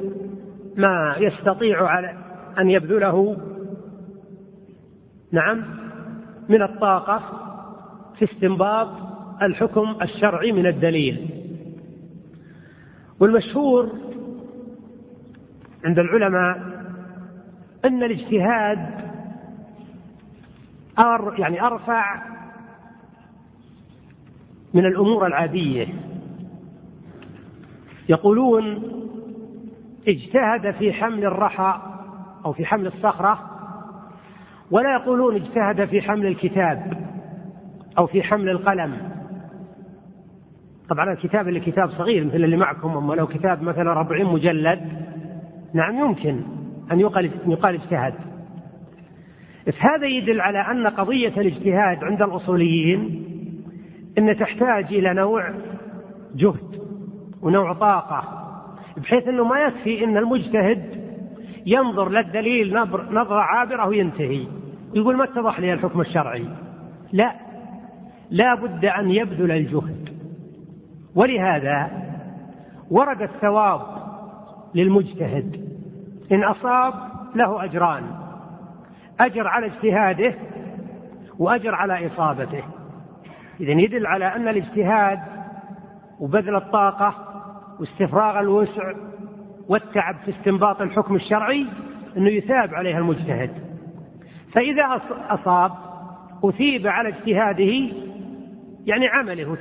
ما 0.76 1.16
يستطيع 1.20 1.88
على 1.88 2.14
أن 2.60 2.70
يبذله 2.70 3.38
نعم 5.32 5.66
من 6.50 6.62
الطاقة 6.62 7.22
في 8.20 8.26
استنباط 8.26 8.90
الحكم 9.42 9.96
الشرعي 10.02 10.52
من 10.52 10.66
الدليل. 10.66 11.30
والمشهور 13.20 13.90
عند 15.86 16.00
العلماء 16.00 16.58
أن 17.86 18.04
الاجتهاد 18.04 19.10
أر 21.00 21.36
يعني 21.40 21.62
أرفع 21.62 22.24
من 24.74 24.86
الأمور 24.86 25.28
العادية. 25.28 25.88
يقولون 28.10 28.84
اجتهد 30.08 30.72
في 30.72 30.94
حمل 30.94 31.26
الرحى 31.26 31.82
أو 32.46 32.54
في 32.54 32.66
حمل 32.66 32.88
الصخرة 32.88 33.49
ولا 34.72 34.94
يقولون 34.94 35.36
اجتهد 35.36 35.86
في 35.86 36.02
حمل 36.02 36.26
الكتاب 36.26 36.94
أو 37.98 38.08
في 38.08 38.24
حمل 38.24 38.50
القلم. 38.50 38.98
طبعا 40.90 41.14
الكتاب 41.14 41.48
اللي 41.48 41.60
كتاب 41.60 41.90
صغير 41.90 42.26
مثل 42.26 42.36
اللي 42.36 42.58
معكم 42.58 42.98
أما 42.98 43.14
لو 43.14 43.28
كتاب 43.28 43.64
مثلا 43.64 43.92
40 43.92 44.34
مجلد 44.34 44.80
نعم 45.74 46.00
يمكن 46.00 46.42
أن 46.92 47.00
يقال 47.00 47.32
يقال 47.48 47.76
اجتهد. 47.76 48.14
هذا 49.80 50.08
يدل 50.08 50.42
على 50.42 50.60
أن 50.60 50.88
قضية 50.88 51.28
الاجتهاد 51.28 52.04
عند 52.04 52.22
الأصوليين 52.22 53.26
أن 54.18 54.38
تحتاج 54.38 54.86
إلى 54.86 55.14
نوع 55.14 55.54
جهد 56.36 56.80
ونوع 57.42 57.74
طاقة 57.74 58.24
بحيث 58.98 59.28
أنه 59.28 59.44
ما 59.44 59.60
يكفي 59.60 60.04
أن 60.04 60.18
المجتهد 60.18 61.00
ينظر 61.66 62.10
للدليل 62.10 62.74
نظرة 63.12 63.40
عابرة 63.40 63.88
وينتهي. 63.88 64.59
يقول 64.94 65.18
ما 65.18 65.24
اتضح 65.24 65.60
لي 65.60 65.74
الحكم 65.74 66.02
الشرعي؟ 66.02 66.46
لا. 67.12 67.34
لا 68.30 68.56
بد 68.56 68.86
أن 68.86 69.12
يبذل 69.12 69.52
الجهد. 69.52 70.10
ولهذا 71.16 71.90
ورد 72.92 73.22
الثواب 73.22 73.82
للمجتهد. 74.76 75.70
إن 76.32 76.44
أصاب 76.44 76.94
له 77.36 77.64
أجران. 77.64 78.04
أجر 79.20 79.48
على 79.48 79.66
اجتهاده 79.66 80.34
وأجر 81.40 81.76
على 81.76 82.08
إصابته. 82.08 82.64
إذا 83.60 83.72
يدل 83.72 84.06
على 84.06 84.36
أن 84.36 84.48
الاجتهاد 84.48 85.20
وبذل 86.20 86.56
الطاقة 86.56 87.14
واستفراغ 87.80 88.40
الوسع 88.40 88.94
والتعب 89.70 90.16
في 90.26 90.32
استنباط 90.32 90.82
الحكم 90.82 91.16
الشرعي 91.16 91.68
أنه 92.18 92.30
يثاب 92.30 92.74
عليها 92.74 92.98
المجتهد. 92.98 93.69
فإذا 94.54 95.02
أصاب 95.30 95.72
أثيب 96.44 96.88
على 96.88 97.10
اجتهاده 97.10 97.96
يعني 98.86 99.08
عمله 99.08 99.58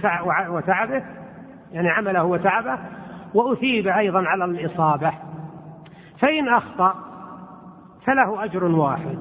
وتعبه 0.50 1.02
يعني 1.72 1.88
عمله 1.88 2.24
وتعبه 2.24 2.78
وأثيب 3.34 3.86
أيضا 3.86 4.22
على 4.26 4.44
الإصابة. 4.44 5.12
فإن 6.18 6.48
أخطأ 6.48 6.94
فله 8.04 8.44
أجر 8.44 8.64
واحد. 8.64 9.18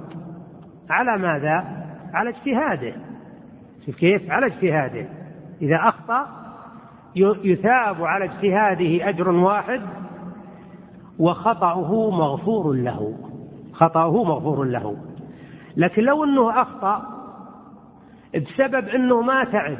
على 0.90 1.18
ماذا؟ 1.18 1.66
على 2.14 2.30
اجتهاده. 2.30 2.94
شوف 3.86 3.96
كيف؟ 3.96 4.32
على 4.32 4.46
اجتهاده. 4.46 5.08
إذا 5.62 5.76
أخطأ 5.76 6.28
يثاب 7.44 8.04
على 8.04 8.26
اجتهاده 8.26 9.10
أجر 9.10 9.30
واحد 9.30 9.82
وخطأه 11.20 12.10
مغفور 12.12 12.74
له. 12.74 13.18
خطأه 13.74 14.24
مغفور 14.24 14.66
له. 14.66 14.98
لكن 15.78 16.02
لو 16.02 16.24
أنه 16.24 16.62
أخطأ 16.62 17.18
بسبب 18.36 18.88
أنه 18.88 19.22
ما 19.22 19.44
تعب 19.44 19.78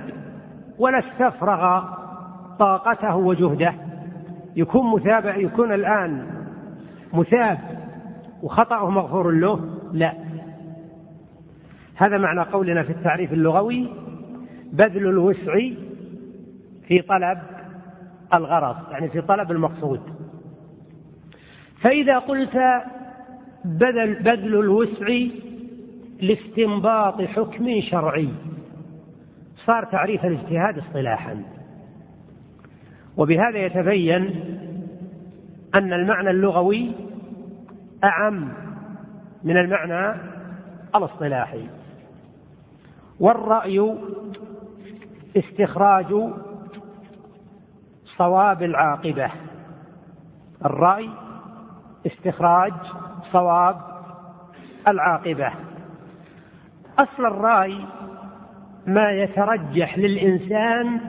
ولا 0.80 1.00
استفرغ 1.00 1.84
طاقته 2.60 3.16
وجهده 3.16 3.74
يكون 4.56 4.96
مثاب 4.96 5.26
يكون 5.26 5.74
الآن 5.74 6.28
مثاب 7.14 7.58
وخطأه 8.44 8.90
مغفور 8.90 9.32
له 9.32 9.80
لا. 9.94 10.14
هذا 11.96 12.18
معنى 12.18 12.42
قولنا 12.42 12.84
في 12.84 12.92
التعريف 12.92 13.34
اللغوي 13.34 13.90
بذل 14.74 15.08
الوسع 15.08 15.54
في 16.88 17.02
طلب 17.02 17.38
الغرض 18.34 18.76
يعني 18.92 19.10
في 19.10 19.22
طلب 19.22 19.52
المقصود. 19.52 20.02
فإذا 21.82 22.18
قلت 22.20 22.58
بذل 23.66 24.24
بذل 24.24 24.60
الوسع 24.60 25.08
لاستنباط 26.22 27.22
حكم 27.22 27.82
شرعي. 27.82 28.30
صار 29.66 29.84
تعريف 29.86 30.26
الاجتهاد 30.26 30.78
اصطلاحا. 30.78 31.44
وبهذا 33.18 33.58
يتبين 33.58 34.22
أن 35.76 35.94
المعنى 35.94 36.30
اللغوي 36.30 36.92
أعم 38.04 38.50
من 39.44 39.58
المعنى 39.58 40.20
الاصطلاحي. 40.96 41.68
والرأي 43.20 43.96
استخراج 45.38 46.16
صواب 48.18 48.64
العاقبة. 48.64 49.32
الرأي 50.66 51.10
استخراج 52.06 52.74
صواب 53.32 53.76
العاقبة. 54.88 55.67
أصل 57.00 57.26
الرأي. 57.26 57.78
ما 58.88 59.12
يترجح 59.12 59.98
للإنسان 59.98 61.00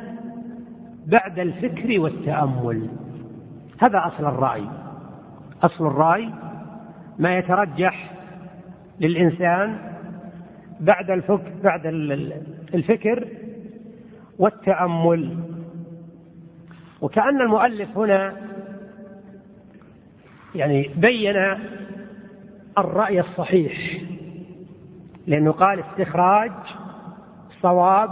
بعد 1.07 1.39
الفكر 1.39 2.01
والتأمل. 2.01 2.89
هذا 3.81 4.03
أصل 4.07 4.27
الرأي. 4.27 4.65
أصل 5.63 5.87
الرأي 5.87 6.31
ما 7.19 7.39
يترجح 7.39 8.11
للإنسان 9.01 9.79
بعد 10.81 11.11
الفكر 11.11 11.53
بعد 11.63 11.87
الفكر 12.75 13.29
والتأمل. 14.39 15.37
وكأن 17.01 17.41
المؤلف 17.41 17.99
هنا 17.99 18.33
يعني 20.55 20.91
بين 20.97 21.37
الرأي 22.79 23.21
الصحيح. 23.21 24.03
لأنه 25.29 25.53
قال 25.53 25.81
استخراج 25.81 26.53
صواب 27.63 28.11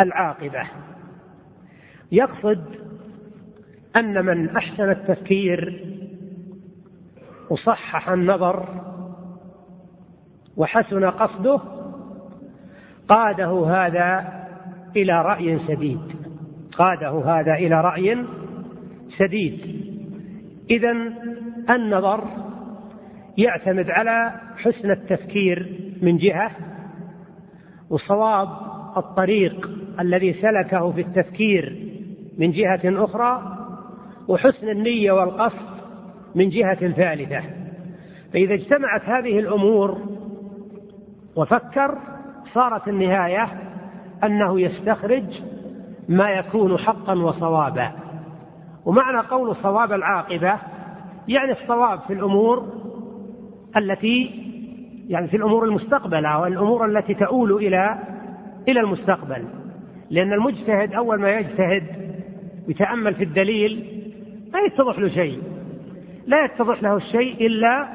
العاقبة. 0.00 0.62
يقصد 2.12 2.64
أن 3.96 4.26
من 4.26 4.56
أحسن 4.56 4.90
التفكير 4.90 5.84
وصحح 7.50 8.08
النظر 8.08 8.66
وحسن 10.56 11.04
قصده 11.04 11.60
قاده 13.08 13.66
هذا 13.66 14.24
إلى 14.96 15.22
رأي 15.22 15.58
سديد 15.58 16.00
قاده 16.72 17.22
هذا 17.24 17.54
إلى 17.54 17.80
رأي 17.80 18.24
سديد 19.18 19.84
إذا 20.70 20.92
النظر 21.70 22.24
يعتمد 23.38 23.90
على 23.90 24.32
حسن 24.56 24.90
التفكير 24.90 25.83
من 26.04 26.16
جهة 26.16 26.50
وصواب 27.90 28.48
الطريق 28.96 29.70
الذي 30.00 30.32
سلكه 30.32 30.92
في 30.92 31.00
التفكير 31.00 31.76
من 32.38 32.50
جهة 32.50 32.80
أخرى 32.84 33.56
وحسن 34.28 34.68
النية 34.68 35.12
والقصد 35.12 35.74
من 36.34 36.48
جهة 36.48 36.92
ثالثة. 36.92 37.42
فإذا 38.32 38.54
اجتمعت 38.54 39.02
هذه 39.04 39.38
الأمور 39.38 39.98
وفكر 41.36 41.98
صارت 42.54 42.88
النهاية 42.88 43.48
أنه 44.24 44.60
يستخرج 44.60 45.24
ما 46.08 46.30
يكون 46.30 46.78
حقا 46.78 47.14
وصوابا. 47.14 47.92
ومعنى 48.84 49.18
قول 49.28 49.56
صواب 49.56 49.92
العاقبة 49.92 50.58
يعني 51.28 51.52
الصواب 51.52 52.00
في 52.00 52.12
الأمور 52.12 52.68
التي 53.76 54.43
يعني 55.08 55.28
في 55.28 55.36
الأمور 55.36 55.64
المستقبلة 55.64 56.38
والأمور 56.38 56.86
التي 56.86 57.14
تؤول 57.14 57.52
إلى 57.52 57.98
إلى 58.68 58.80
المستقبل. 58.80 59.44
لأن 60.10 60.32
المجتهد 60.32 60.94
أول 60.94 61.20
ما 61.20 61.30
يجتهد 61.30 61.84
يتأمل 62.68 63.14
في 63.14 63.24
الدليل 63.24 64.02
ما 64.52 64.60
يتضح 64.60 64.98
له 64.98 65.08
شيء. 65.08 65.42
لا 66.26 66.44
يتضح 66.44 66.82
له 66.82 66.96
الشيء 66.96 67.46
إلا 67.46 67.88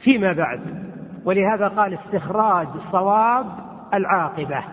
فيما 0.00 0.32
بعد. 0.32 0.60
ولهذا 1.24 1.68
قال 1.68 1.94
استخراج 1.94 2.68
صواب 2.92 3.46
العاقبة. 3.94 4.64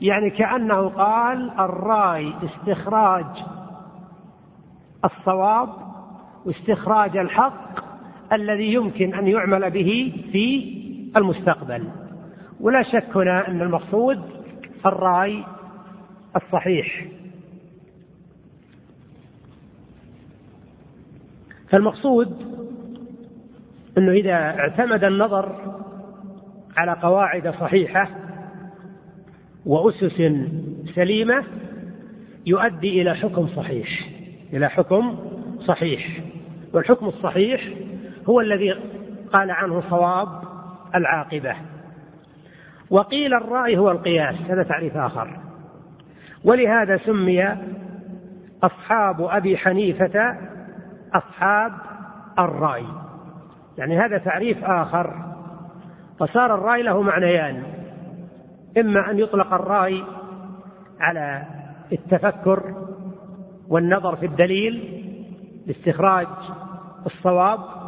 يعني 0.00 0.30
كأنه 0.30 0.88
قال 0.88 1.50
الرأي 1.58 2.32
استخراج 2.44 3.26
الصواب 5.04 5.68
واستخراج 6.46 7.16
الحق 7.16 7.93
الذي 8.32 8.72
يمكن 8.72 9.14
أن 9.14 9.28
يعمل 9.28 9.70
به 9.70 10.12
في 10.32 10.74
المستقبل. 11.16 11.88
ولا 12.60 12.82
شك 12.82 13.16
هنا 13.16 13.48
أن 13.48 13.60
المقصود 13.62 14.22
الرأي 14.86 15.44
الصحيح. 16.36 17.04
فالمقصود 21.68 22.54
أنه 23.98 24.12
إذا 24.12 24.32
اعتمد 24.32 25.04
النظر 25.04 25.74
على 26.76 26.92
قواعد 26.92 27.48
صحيحة 27.48 28.08
وأسس 29.66 30.22
سليمة 30.94 31.44
يؤدي 32.46 33.02
إلى 33.02 33.14
حكم 33.14 33.48
صحيح 33.56 33.88
إلى 34.52 34.70
حكم 34.70 35.16
صحيح. 35.66 36.20
والحكم 36.72 37.06
الصحيح 37.06 37.68
هو 38.28 38.40
الذي 38.40 38.72
قال 39.32 39.50
عنه 39.50 39.80
صواب 39.90 40.28
العاقبة. 40.94 41.56
وقيل 42.90 43.34
الرأي 43.34 43.78
هو 43.78 43.90
القياس 43.90 44.34
هذا 44.48 44.62
تعريف 44.62 44.96
آخر. 44.96 45.38
ولهذا 46.44 46.96
سمي 46.96 47.56
أصحاب 48.62 49.22
أبي 49.22 49.56
حنيفة 49.56 50.36
أصحاب 51.14 51.72
الرأي. 52.38 52.86
يعني 53.78 53.98
هذا 53.98 54.18
تعريف 54.18 54.64
آخر. 54.64 55.14
فصار 56.18 56.54
الرأي 56.54 56.82
له 56.82 57.02
معنيان. 57.02 57.62
إما 58.78 59.10
أن 59.10 59.18
يطلق 59.18 59.54
الرأي 59.54 60.04
على 61.00 61.42
التفكر 61.92 62.74
والنظر 63.68 64.16
في 64.16 64.26
الدليل 64.26 65.04
لاستخراج 65.66 66.26
الصواب 67.06 67.83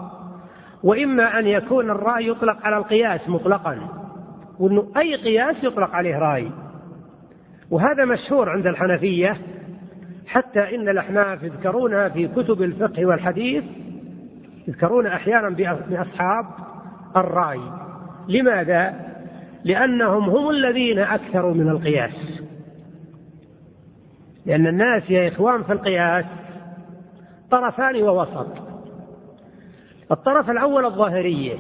وإما 0.87 1.39
أن 1.39 1.47
يكون 1.47 1.91
الرأي 1.91 2.28
يطلق 2.28 2.66
على 2.66 2.76
القياس 2.76 3.28
مطلقا. 3.28 3.78
وأنه 4.59 4.87
أي 4.97 5.14
قياس 5.14 5.57
يطلق 5.64 5.91
عليه 5.91 6.18
رأي. 6.18 6.51
وهذا 7.70 8.05
مشهور 8.05 8.51
عند 8.51 8.66
الحنفية. 8.66 9.37
حتى 10.26 10.74
إن 10.74 10.89
الأحناف 10.89 11.43
يذكرونها 11.43 12.09
في 12.09 12.28
كتب 12.28 12.62
الفقه 12.62 13.07
والحديث 13.07 13.64
يذكرون 14.68 15.07
أحيانا 15.07 15.49
بأصحاب 15.89 16.45
الرأي. 17.16 17.61
لماذا؟ 18.28 18.95
لأنهم 19.64 20.30
هم 20.30 20.51
الذين 20.51 20.99
أكثروا 20.99 21.55
من 21.55 21.68
القياس. 21.68 22.43
لأن 24.47 24.66
الناس 24.66 25.11
يا 25.11 25.28
إخوان 25.28 25.62
في 25.62 25.72
القياس 25.72 26.24
طرفان 27.51 28.03
ووسط. 28.03 28.65
الطرف 30.11 30.50
الأول 30.50 30.84
الظاهرية 30.84 31.57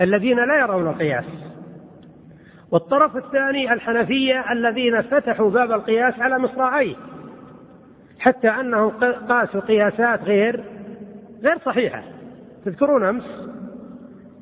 الذين 0.00 0.36
لا 0.36 0.58
يرون 0.60 0.88
القياس. 0.88 1.24
والطرف 2.70 3.16
الثاني 3.16 3.72
الحنفية 3.72 4.52
الذين 4.52 5.02
فتحوا 5.02 5.50
باب 5.50 5.72
القياس 5.72 6.14
على 6.20 6.38
مصراعيه. 6.38 6.94
حتى 8.18 8.48
أنهم 8.48 8.90
قاسوا 9.28 9.60
قياسات 9.60 10.22
غير 10.22 10.64
غير 11.42 11.58
صحيحة. 11.58 12.02
تذكرون 12.64 13.04
أمس؟ 13.04 13.24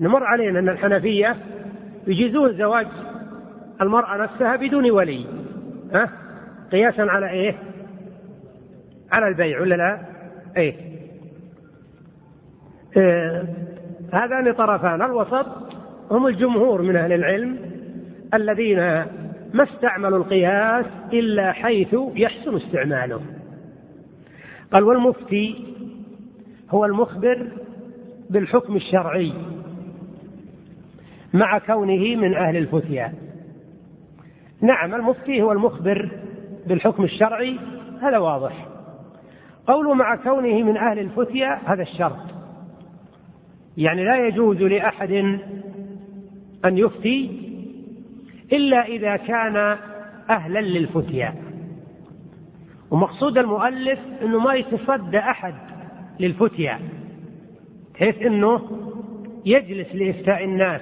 نمر 0.00 0.24
علينا 0.24 0.58
أن 0.58 0.68
الحنفية 0.68 1.36
يجيزون 2.06 2.52
زواج 2.52 2.86
المرأة 3.80 4.16
نفسها 4.16 4.56
بدون 4.56 4.90
ولي. 4.90 5.26
ها؟ 5.94 6.10
قياسا 6.72 7.02
على 7.02 7.30
إيه؟ 7.30 7.54
على 9.12 9.28
البيع 9.28 9.60
ولا 9.60 9.74
لا؟ 9.74 10.00
إيه. 10.56 10.93
هذان 14.12 14.52
طرفان 14.52 15.02
الوسط 15.02 15.46
هم 16.10 16.26
الجمهور 16.26 16.82
من 16.82 16.96
أهل 16.96 17.12
العلم 17.12 17.58
الذين 18.34 18.78
ما 19.54 19.62
استعملوا 19.62 20.18
القياس 20.18 20.86
إلا 21.12 21.52
حيث 21.52 21.96
يحسن 22.14 22.56
استعماله. 22.56 23.20
قال 24.72 24.84
والمفتي 24.84 25.74
هو 26.70 26.84
المخبر 26.84 27.48
بالحكم 28.30 28.76
الشرعي 28.76 29.32
مع 31.34 31.58
كونه 31.58 32.16
من 32.16 32.34
أهل 32.34 32.56
الفتيا. 32.56 33.12
نعم 34.60 34.94
المفتي 34.94 35.42
هو 35.42 35.52
المخبر 35.52 36.08
بالحكم 36.66 37.04
الشرعي 37.04 37.58
هذا 38.02 38.18
واضح. 38.18 38.66
قوله 39.66 39.94
مع 39.94 40.16
كونه 40.16 40.62
من 40.62 40.76
أهل 40.76 40.98
الفتيا 40.98 41.60
هذا 41.66 41.82
الشرط. 41.82 42.33
يعني 43.76 44.04
لا 44.04 44.26
يجوز 44.26 44.62
لأحد 44.62 45.12
أن 46.64 46.78
يفتي 46.78 47.30
إلا 48.52 48.86
إذا 48.86 49.16
كان 49.16 49.56
أهلا 50.30 50.60
للفتيا. 50.60 51.34
ومقصود 52.90 53.38
المؤلف 53.38 53.98
أنه 54.22 54.38
ما 54.38 54.54
يتصدى 54.54 55.18
أحد 55.18 55.54
للفتيا. 56.20 56.78
بحيث 57.94 58.22
أنه 58.22 58.60
يجلس 59.44 59.94
لإفتاء 59.94 60.44
الناس. 60.44 60.80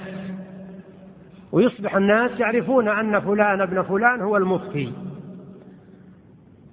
ويصبح 1.52 1.96
الناس 1.96 2.40
يعرفون 2.40 2.88
أن 2.88 3.20
فلان 3.20 3.60
ابن 3.60 3.82
فلان 3.82 4.20
هو 4.20 4.36
المفتي. 4.36 4.92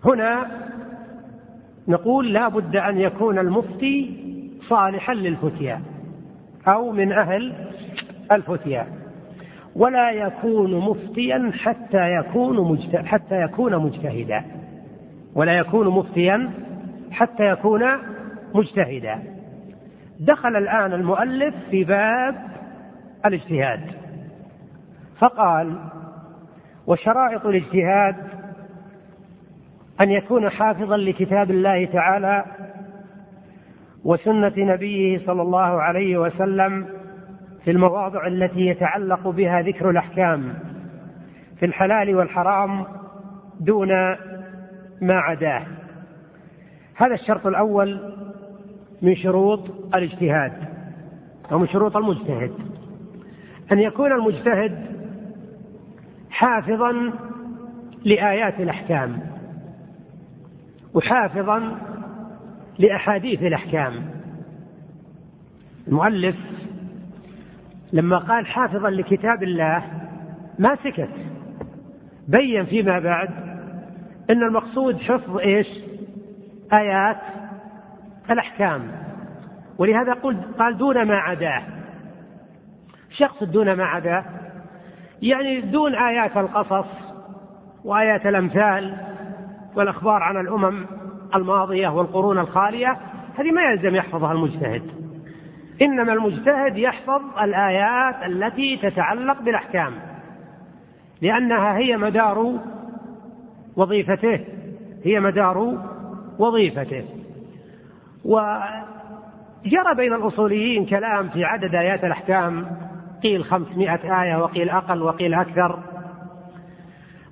هنا 0.06 0.48
نقول 1.88 2.34
لا 2.34 2.48
بد 2.48 2.76
أن 2.76 2.98
يكون 2.98 3.40
المفتي 3.40 4.14
صالحا 4.70 5.14
للفتيا. 5.14 5.82
أو 6.68 6.92
من 6.92 7.12
أهل 7.12 7.54
الفتيا. 8.32 8.88
ولا 9.76 10.12
يكون 10.12 10.76
مفتيا 10.76 11.52
حتى 11.54 12.16
يكون 12.16 12.80
حتى 13.06 13.42
يكون 13.42 13.76
مجتهدا. 13.76 14.44
ولا 15.36 15.58
يكون 15.58 15.88
مفتيا 15.88 16.50
حتى 17.12 17.44
يكون 17.44 17.84
مجتهدا. 18.54 19.20
دخل 20.20 20.56
الآن 20.56 20.94
المؤلف 20.94 21.56
في 21.72 21.84
باب 21.84 22.36
الاجتهاد. 23.26 23.82
فقال 25.20 25.76
وشرائط 26.88 27.46
الاجتهاد 27.46 28.16
أن 30.02 30.12
يكون 30.12 30.50
حافظا 30.50 30.98
لكتاب 30.98 31.52
الله 31.52 31.86
تعالى 31.86 32.46
وسنة 34.04 34.54
نبيه 34.58 35.26
صلى 35.26 35.42
الله 35.42 35.82
عليه 35.82 36.18
وسلم 36.18 36.86
في 37.64 37.72
المواضع 37.72 38.28
التي 38.28 38.68
يتعلق 38.68 39.28
بها 39.28 39.62
ذكر 39.62 39.90
الأحكام 39.90 40.54
في 41.60 41.66
الحلال 41.66 42.16
والحرام 42.16 42.86
دون 43.60 43.90
ما 45.02 45.14
عداه. 45.14 45.66
هذا 46.96 47.14
الشرط 47.14 47.48
الأول 47.48 48.14
من 49.02 49.16
شروط 49.16 49.60
الاجتهاد 49.96 50.54
أو 51.52 51.60
من 51.60 51.68
شروط 51.68 51.98
المجتهد. 51.98 52.52
أن 53.72 53.80
يكون 53.80 54.12
المجتهد 54.12 54.86
حافظا 56.30 57.14
لآيات 58.06 58.60
الأحكام 58.60 59.20
وحافظا 60.94 61.78
لأحاديث 62.80 63.42
الأحكام. 63.42 63.94
المؤلف 65.88 66.36
لما 67.94 68.18
قال 68.18 68.46
حافظا 68.46 68.90
لكتاب 68.90 69.44
الله 69.44 69.84
ما 70.60 70.76
سكت 70.76 71.10
بين 72.28 72.66
فيما 72.66 73.00
بعد 73.00 73.30
إن 74.30 74.44
المقصود 74.44 74.98
حفظ 75.02 75.38
إيش؟ 75.38 75.68
آيات 76.74 77.22
الأحكام. 78.32 78.92
ولهذا 79.78 80.14
قل 80.14 80.38
قال 80.60 80.78
دون 80.78 81.06
ما 81.06 81.16
عداه 81.16 81.64
شخص 83.18 83.44
دون 83.44 83.74
ما 83.74 83.86
عداه 83.86 84.26
يعني 85.22 85.62
دون 85.62 85.96
آيات 85.96 86.38
القصص 86.38 86.88
وآيات 87.84 88.26
الأمثال 88.26 88.98
والأخبار 89.76 90.24
عن 90.24 90.38
الأمم 90.38 90.86
الماضية 91.36 91.88
والقرون 91.88 92.40
الخالية 92.40 92.98
هذه 93.38 93.52
ما 93.52 93.62
يلزم 93.62 93.96
يحفظها 93.96 94.32
المجتهد. 94.32 94.84
إنما 95.82 96.14
المجتهد 96.14 96.78
يحفظ 96.78 97.22
الآيات 97.42 98.16
التي 98.26 98.78
تتعلق 98.78 99.42
بالأحكام 99.42 99.94
لأنها 101.22 101.78
هي 101.78 101.98
مدار 101.98 102.60
وظيفته 103.76 104.40
هي 105.06 105.20
مدار 105.20 105.78
وظيفته. 106.40 107.06
وجرى 108.26 109.96
بين 109.96 110.14
الأصوليين 110.14 110.86
كلام 110.86 111.30
في 111.30 111.44
عدد 111.44 111.76
آيات 111.76 112.04
الأحكام 112.04 112.66
قيل 113.24 113.44
خمسمائة 113.44 114.24
آية 114.24 114.36
وقيل 114.36 114.70
أقل 114.70 115.02
وقيل 115.02 115.34
أكثر. 115.34 115.80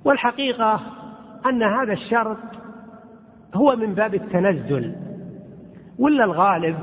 والحقيقة 0.04 0.80
أن 1.46 1.62
هذا 1.62 1.92
الشرط 1.92 2.57
هو 3.54 3.76
من 3.76 3.94
باب 3.94 4.14
التنزل. 4.14 4.94
ولا 5.98 6.24
الغالب 6.24 6.76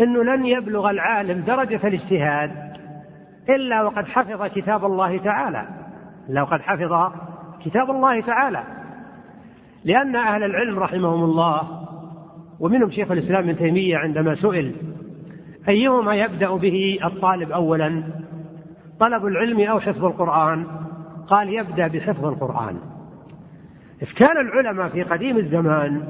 أنه 0.00 0.24
لن 0.24 0.46
يبلغ 0.46 0.90
العالم 0.90 1.40
درجة 1.40 1.80
الاجتهاد 1.88 2.50
إلا 3.48 3.82
وقد 3.82 4.04
حفظ 4.04 4.42
كتاب 4.54 4.84
الله 4.84 5.18
تعالى. 5.18 5.68
إلا 6.28 6.42
وقد 6.42 6.60
حفظ 6.60 7.12
كتاب 7.64 7.90
الله 7.90 8.20
تعالى. 8.20 8.62
لأن 9.84 10.16
أهل 10.16 10.42
العلم 10.42 10.78
رحمهم 10.78 11.24
الله 11.24 11.86
ومنهم 12.60 12.90
شيخ 12.90 13.10
الإسلام 13.10 13.48
ابن 13.48 13.58
تيمية 13.58 13.96
عندما 13.96 14.34
سئل 14.34 14.72
أيهما 15.68 16.14
يبدأ 16.14 16.56
به 16.56 16.98
الطالب 17.04 17.52
أولا؟ 17.52 18.02
طلب 19.00 19.26
العلم 19.26 19.60
أو 19.60 19.80
حفظ 19.80 20.04
القرآن؟ 20.04 20.66
قال 21.28 21.48
يبدأ 21.48 21.88
بحفظ 21.88 22.24
القرآن. 22.24 22.76
إذ 24.02 24.12
كان 24.16 24.36
العلماء 24.36 24.88
في 24.88 25.02
قديم 25.02 25.36
الزمان 25.36 26.02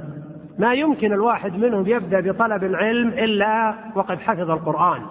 ما 0.58 0.74
يمكن 0.74 1.12
الواحد 1.12 1.56
منهم 1.56 1.86
يبدأ 1.86 2.20
بطلب 2.20 2.64
العلم 2.64 3.08
إلا 3.08 3.74
وقد 3.94 4.18
حفظ 4.18 4.50
القرآن. 4.50 5.02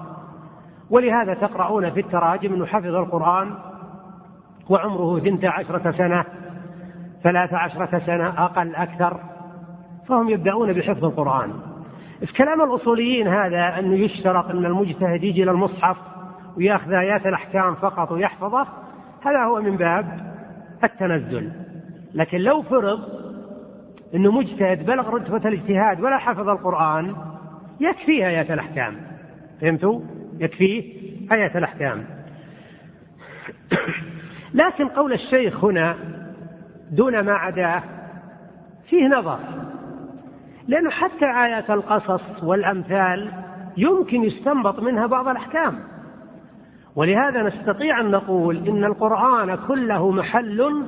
ولهذا 0.90 1.34
تقرؤون 1.34 1.90
في 1.90 2.00
التراجم 2.00 2.54
أنه 2.54 2.66
حفظ 2.66 2.96
القرآن 2.96 3.54
وعمره 4.70 5.20
ثنتا 5.20 5.48
عشرة 5.48 5.92
سنة 5.92 6.26
ثلاث 7.24 7.54
عشرة 7.54 8.02
سنة 8.06 8.44
أقل 8.46 8.76
أكثر 8.76 9.20
فهم 10.08 10.30
يبدأون 10.30 10.74
بحفظ 10.74 11.06
القرآن. 11.06 11.54
في 12.20 12.34
كلام 12.34 12.62
الأصوليين 12.62 13.28
هذا 13.28 13.80
أنه 13.80 13.96
يشترط 13.96 14.50
أن 14.50 14.66
المجتهد 14.66 15.24
يجي 15.24 15.44
إلى 15.44 15.52
المصحف 15.52 15.98
ويأخذ 16.58 16.92
آيات 16.92 17.26
الأحكام 17.28 17.76
فقط 17.76 18.12
ويحفظه 18.12 18.68
هذا 19.26 19.44
هو 19.44 19.62
من 19.62 19.78
باب 19.78 20.20
التنزل. 20.84 21.52
لكن 22.14 22.38
لو 22.38 22.62
فرض 22.62 23.00
أنه 24.16 24.32
مجتهد 24.32 24.86
بلغ 24.86 25.10
رتبة 25.10 25.50
الاجتهاد 25.50 26.02
ولا 26.02 26.18
حفظ 26.18 26.50
القرآن 26.50 27.16
يكفيه 27.80 28.28
آيات 28.28 28.52
الأحكام. 28.52 28.96
فهمتوا؟ 29.62 30.02
يكفيه 30.40 30.94
آيات 31.32 31.56
الأحكام. 31.56 32.06
لكن 34.54 34.88
قول 34.88 35.14
الشيخ 35.14 35.64
هنا 35.64 35.96
دون 36.92 37.20
ما 37.20 37.34
عداه 37.34 37.84
فيه 38.90 39.08
نظر. 39.08 39.40
لأنه 40.68 40.90
حتى 40.90 41.26
آيات 41.26 41.70
القصص 41.70 42.44
والأمثال 42.44 43.32
يمكن 43.78 44.24
يستنبط 44.24 44.80
منها 44.80 45.08
بعض 45.08 45.28
الأحكام. 45.28 45.80
ولهذا 46.96 47.44
نستطيع 47.44 48.00
أن 48.00 48.12
نقول 48.12 48.68
إن 48.68 48.84
القرآن 48.84 49.56
كله 49.56 50.12
محل 50.12 50.84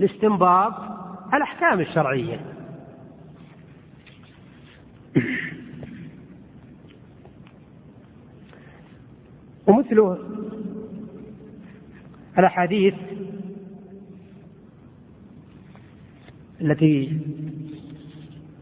لاستنباط 0.00 0.74
الأحكام 1.34 1.80
الشرعية. 1.80 2.40
ومثل 9.66 10.18
الأحاديث 12.38 12.94
التي 16.60 17.20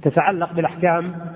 تتعلق 0.02 0.52
بالأحكام 0.52 1.32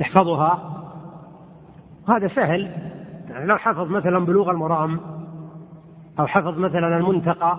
يحفظها. 0.00 0.74
هذا 2.08 2.28
سهل. 2.28 2.62
يعني 3.30 3.46
لو 3.46 3.56
حفظ 3.56 3.90
مثلا 3.90 4.18
بلوغ 4.18 4.50
المرام 4.50 5.17
أو 6.18 6.26
حفظ 6.26 6.58
مثلا 6.58 6.96
المنتقى 6.96 7.58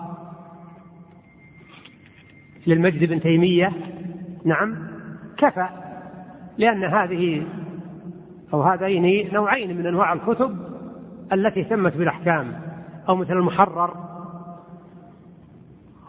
للمجد 2.66 3.04
بن 3.04 3.20
تيمية. 3.20 3.72
نعم 4.44 4.76
كفى 5.38 5.68
لأن 6.58 6.84
هذه 6.84 7.46
أو 8.52 8.62
هذين 8.62 9.34
نوعين 9.34 9.76
من 9.76 9.86
أنواع 9.86 10.12
الكتب 10.12 10.58
التي 11.32 11.64
تمت 11.64 11.96
بالأحكام 11.96 12.52
أو 13.08 13.16
مثل 13.16 13.32
المحرر 13.32 13.94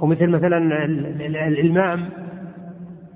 أو 0.01 0.07
مثل 0.07 0.27
مثلا 0.27 0.57
الإلمام 1.47 2.09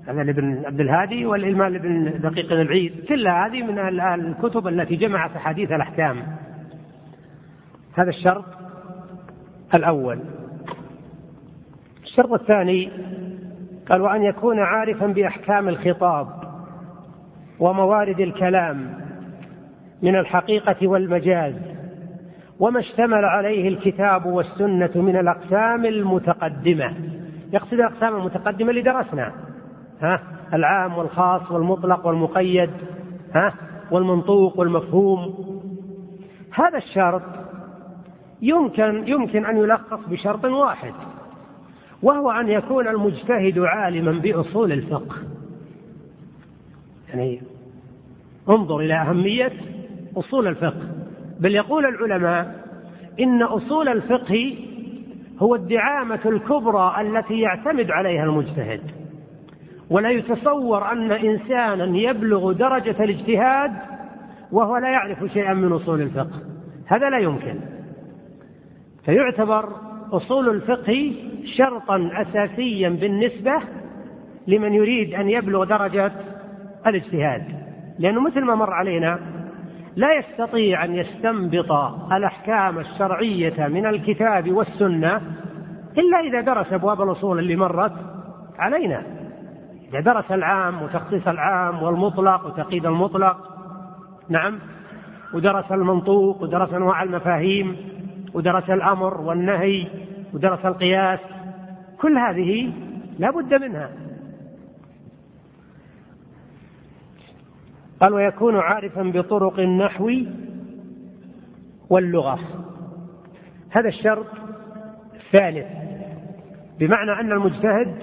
هذا 0.08 0.22
لابن 0.22 0.62
عبد 0.66 0.80
الهادي 0.80 1.26
والإلمام 1.26 1.72
لابن 1.72 2.20
دقيق 2.20 2.52
العيد. 2.52 2.92
كلها 3.08 3.46
هذه 3.46 3.62
من 3.62 3.78
الكتب 4.00 4.68
التي 4.68 4.96
جمعت 4.96 5.36
أحاديث 5.36 5.72
الأحكام. 5.72 6.22
هذا 7.94 8.10
الشرط. 8.10 8.55
الأول. 9.74 10.18
الشرط 12.04 12.32
الثاني 12.32 12.90
قال 13.88 14.00
وأن 14.00 14.22
يكون 14.22 14.58
عارفا 14.58 15.06
بأحكام 15.06 15.68
الخطاب 15.68 16.28
وموارد 17.60 18.20
الكلام 18.20 18.94
من 20.02 20.16
الحقيقة 20.16 20.88
والمجاز 20.88 21.54
وما 22.60 22.80
اشتمل 22.80 23.24
عليه 23.24 23.68
الكتاب 23.68 24.26
والسنة 24.26 24.90
من 24.94 25.16
الأقسام 25.16 25.84
المتقدمة. 25.84 26.94
يقصد 27.52 27.72
الأقسام 27.72 28.16
المتقدمة 28.16 28.70
اللي 28.70 28.82
درسنا 28.82 29.32
ها؟ 30.02 30.22
العام 30.54 30.98
والخاص 30.98 31.50
والمطلق 31.50 32.06
والمقيد 32.06 32.70
ها؟ 33.34 33.54
والمنطوق 33.90 34.58
والمفهوم. 34.58 35.34
هذا 36.54 36.78
الشرط 36.78 37.22
يمكن 38.42 39.08
يمكن 39.08 39.46
أن 39.46 39.56
يلخص 39.56 40.08
بشرط 40.08 40.44
واحد 40.44 40.92
وهو 42.02 42.30
أن 42.30 42.48
يكون 42.48 42.88
المجتهد 42.88 43.58
عالما 43.58 44.12
بأصول 44.12 44.72
الفقه. 44.72 45.16
يعني 47.08 47.40
انظر 48.48 48.80
إلى 48.80 48.94
أهمية 48.94 49.52
أصول 50.16 50.46
الفقه. 50.46 50.82
بل 51.40 51.54
يقول 51.54 51.86
العلماء 51.86 52.64
إن 53.20 53.42
أصول 53.42 53.88
الفقه 53.88 54.58
هو 55.38 55.54
الدعامة 55.54 56.20
الكبرى 56.26 56.94
التي 57.00 57.40
يعتمد 57.40 57.90
عليها 57.90 58.24
المجتهد. 58.24 58.80
ولا 59.90 60.10
يتصور 60.10 60.92
أن 60.92 61.12
إنسانا 61.12 61.98
يبلغ 61.98 62.52
درجة 62.52 63.04
الاجتهاد 63.04 63.72
وهو 64.52 64.76
لا 64.76 64.88
يعرف 64.88 65.24
شيئا 65.32 65.54
من 65.54 65.72
أصول 65.72 66.00
الفقه. 66.00 66.40
هذا 66.86 67.10
لا 67.10 67.18
يمكن. 67.18 67.75
فيعتبر 69.06 69.68
أصول 70.12 70.48
الفقه 70.48 71.12
شرطا 71.56 72.10
أساسيا 72.12 72.88
بالنسبة 72.88 73.52
لمن 74.46 74.74
يريد 74.74 75.14
أن 75.14 75.28
يبلغ 75.28 75.64
درجة 75.64 76.12
الاجتهاد. 76.86 77.42
لأنه 77.98 78.20
مثل 78.20 78.40
ما 78.40 78.54
مر 78.54 78.72
علينا 78.72 79.18
لا 79.96 80.08
يستطيع 80.14 80.84
أن 80.84 80.94
يستنبط 80.94 81.72
الأحكام 82.12 82.78
الشرعية 82.78 83.66
من 83.68 83.86
الكتاب 83.86 84.52
والسنة 84.52 85.20
إلا 85.98 86.20
إذا 86.20 86.40
درس 86.40 86.72
أبواب 86.72 87.02
الأصول 87.02 87.38
اللي 87.38 87.56
مرت 87.56 87.92
علينا. 88.58 89.02
إذا 89.88 90.00
درس 90.00 90.30
العام 90.30 90.82
وتخصيص 90.82 91.28
العام 91.28 91.82
والمطلق 91.82 92.46
وتقييد 92.46 92.86
المطلق 92.86 93.36
نعم 94.28 94.58
ودرس 95.34 95.72
المنطوق 95.72 96.42
ودرس 96.42 96.72
أنواع 96.72 97.02
المفاهيم 97.02 97.76
ودرس 98.36 98.70
الأمر 98.70 99.20
والنهي 99.20 99.86
ودرس 100.34 100.64
القياس 100.64 101.20
كل 102.00 102.18
هذه 102.18 102.72
لا 103.18 103.30
بد 103.30 103.54
منها. 103.54 103.90
قال 108.00 108.14
ويكون 108.14 108.56
عارفا 108.56 109.02
بطرق 109.02 109.58
النحو 109.58 110.10
واللغة. 111.90 112.38
هذا 113.70 113.88
الشرط 113.88 114.26
الثالث. 115.14 115.66
بمعنى 116.78 117.20
أن 117.20 117.32
المجتهد 117.32 117.94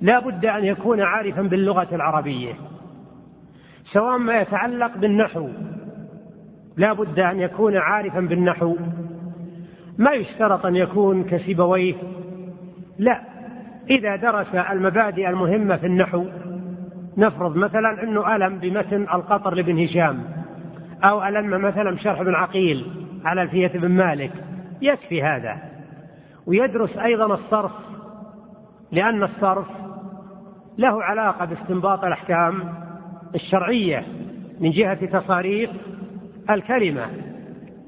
لا 0.00 0.18
بد 0.18 0.46
أن 0.46 0.64
يكون 0.64 1.00
عارفا 1.00 1.42
باللغة 1.42 1.94
العربية. 1.94 2.54
سواء 3.92 4.18
ما 4.18 4.40
يتعلق 4.40 4.96
بالنحو 4.96 5.48
لا 6.76 6.92
بد 6.92 7.18
أن 7.18 7.40
يكون 7.40 7.76
عارفا 7.76 8.20
بالنحو. 8.20 8.76
ما 10.02 10.12
يشترط 10.12 10.66
أن 10.66 10.76
يكون 10.76 11.24
كسيبويه 11.24 11.94
لا. 12.98 13.20
إذا 13.90 14.16
درس 14.16 14.54
المبادئ 14.54 15.28
المهمة 15.28 15.76
في 15.76 15.86
النحو 15.86 16.24
نفرض 17.16 17.56
مثلا 17.56 18.02
أنه 18.02 18.36
ألم 18.36 18.58
بمتن 18.58 19.02
القطر 19.02 19.54
لابن 19.54 19.84
هشام 19.84 20.24
أو 21.04 21.24
ألم 21.24 21.50
مثلا 21.50 21.90
بشرح 21.90 22.22
بن 22.22 22.34
عقيل 22.34 22.86
على 23.24 23.42
ألفية 23.42 23.68
بن 23.68 23.88
مالك 23.88 24.32
يكفي 24.82 25.22
هذا. 25.22 25.56
ويدرس 26.46 26.96
أيضا 26.96 27.34
الصرف 27.34 27.72
لأن 28.92 29.22
الصرف 29.22 29.66
له 30.78 31.02
علاقة 31.02 31.44
باستنباط 31.44 32.04
الأحكام 32.04 32.74
الشرعية 33.34 34.04
من 34.60 34.70
جهة 34.70 35.06
تصاريف 35.06 35.70
الكلمة. 36.50 37.31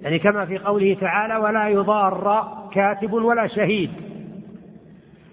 يعني 0.04 0.18
كما 0.18 0.46
في 0.46 0.58
قوله 0.58 0.96
تعالى 1.00 1.36
ولا 1.36 1.68
يضار 1.68 2.44
كاتب 2.72 3.12
ولا 3.12 3.46
شهيد. 3.46 3.90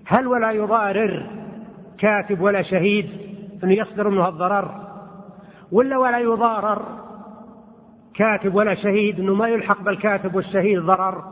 هل 0.05 0.27
ولا 0.27 0.51
يضارر 0.51 1.25
كاتب 1.99 2.41
ولا 2.41 2.61
شهيد؟ 2.61 3.09
أنه 3.63 3.73
يصدر 3.73 4.09
منه 4.09 4.27
الضرر. 4.27 4.71
ولا 5.71 5.97
ولا 5.97 6.19
يضارر 6.19 6.81
كاتب 8.15 8.55
ولا 8.55 8.75
شهيد؟ 8.75 9.19
أنه 9.19 9.33
ما 9.33 9.47
يلحق 9.47 9.81
بالكاتب 9.81 10.35
والشهيد 10.35 10.79
ضرر. 10.79 11.23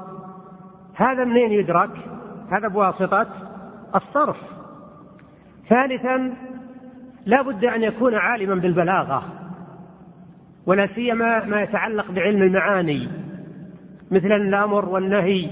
هذا 0.95 1.23
منين 1.23 1.51
يدرك؟ 1.51 1.91
هذا 2.51 2.67
بواسطة 2.67 3.27
الصرف. 3.95 4.37
ثالثا 5.69 6.33
لا 7.25 7.41
بد 7.41 7.65
أن 7.65 7.83
يكون 7.83 8.15
عالما 8.15 8.55
بالبلاغة 8.55 9.23
ولا 10.65 10.87
سيما 10.87 11.45
ما 11.45 11.61
يتعلق 11.61 12.11
بعلم 12.11 12.41
المعاني. 12.41 13.28
مثل 14.11 14.31
الامر 14.31 14.89
والنهي 14.89 15.49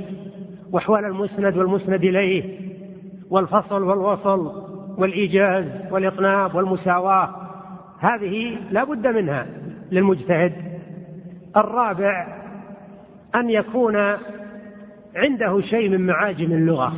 وأحوال 0.72 1.05
المسند 1.05 1.58
والمسند 1.58 2.03
إليه 2.03 2.60
والفصل 3.30 3.84
والوصل 3.84 4.68
والإيجاز 4.97 5.66
والاطناب 5.91 6.55
والمساواة. 6.55 7.30
هذه 7.99 8.58
لا 8.72 8.84
بد 8.84 9.08
منها 9.08 9.47
للمجتهد. 9.91 10.53
الرابع 11.58 12.28
أن 13.36 13.49
يكون 13.49 13.95
عنده 15.16 15.62
شيء 15.62 15.89
من 15.89 16.05
معاجم 16.05 16.51
اللغة. 16.51 16.93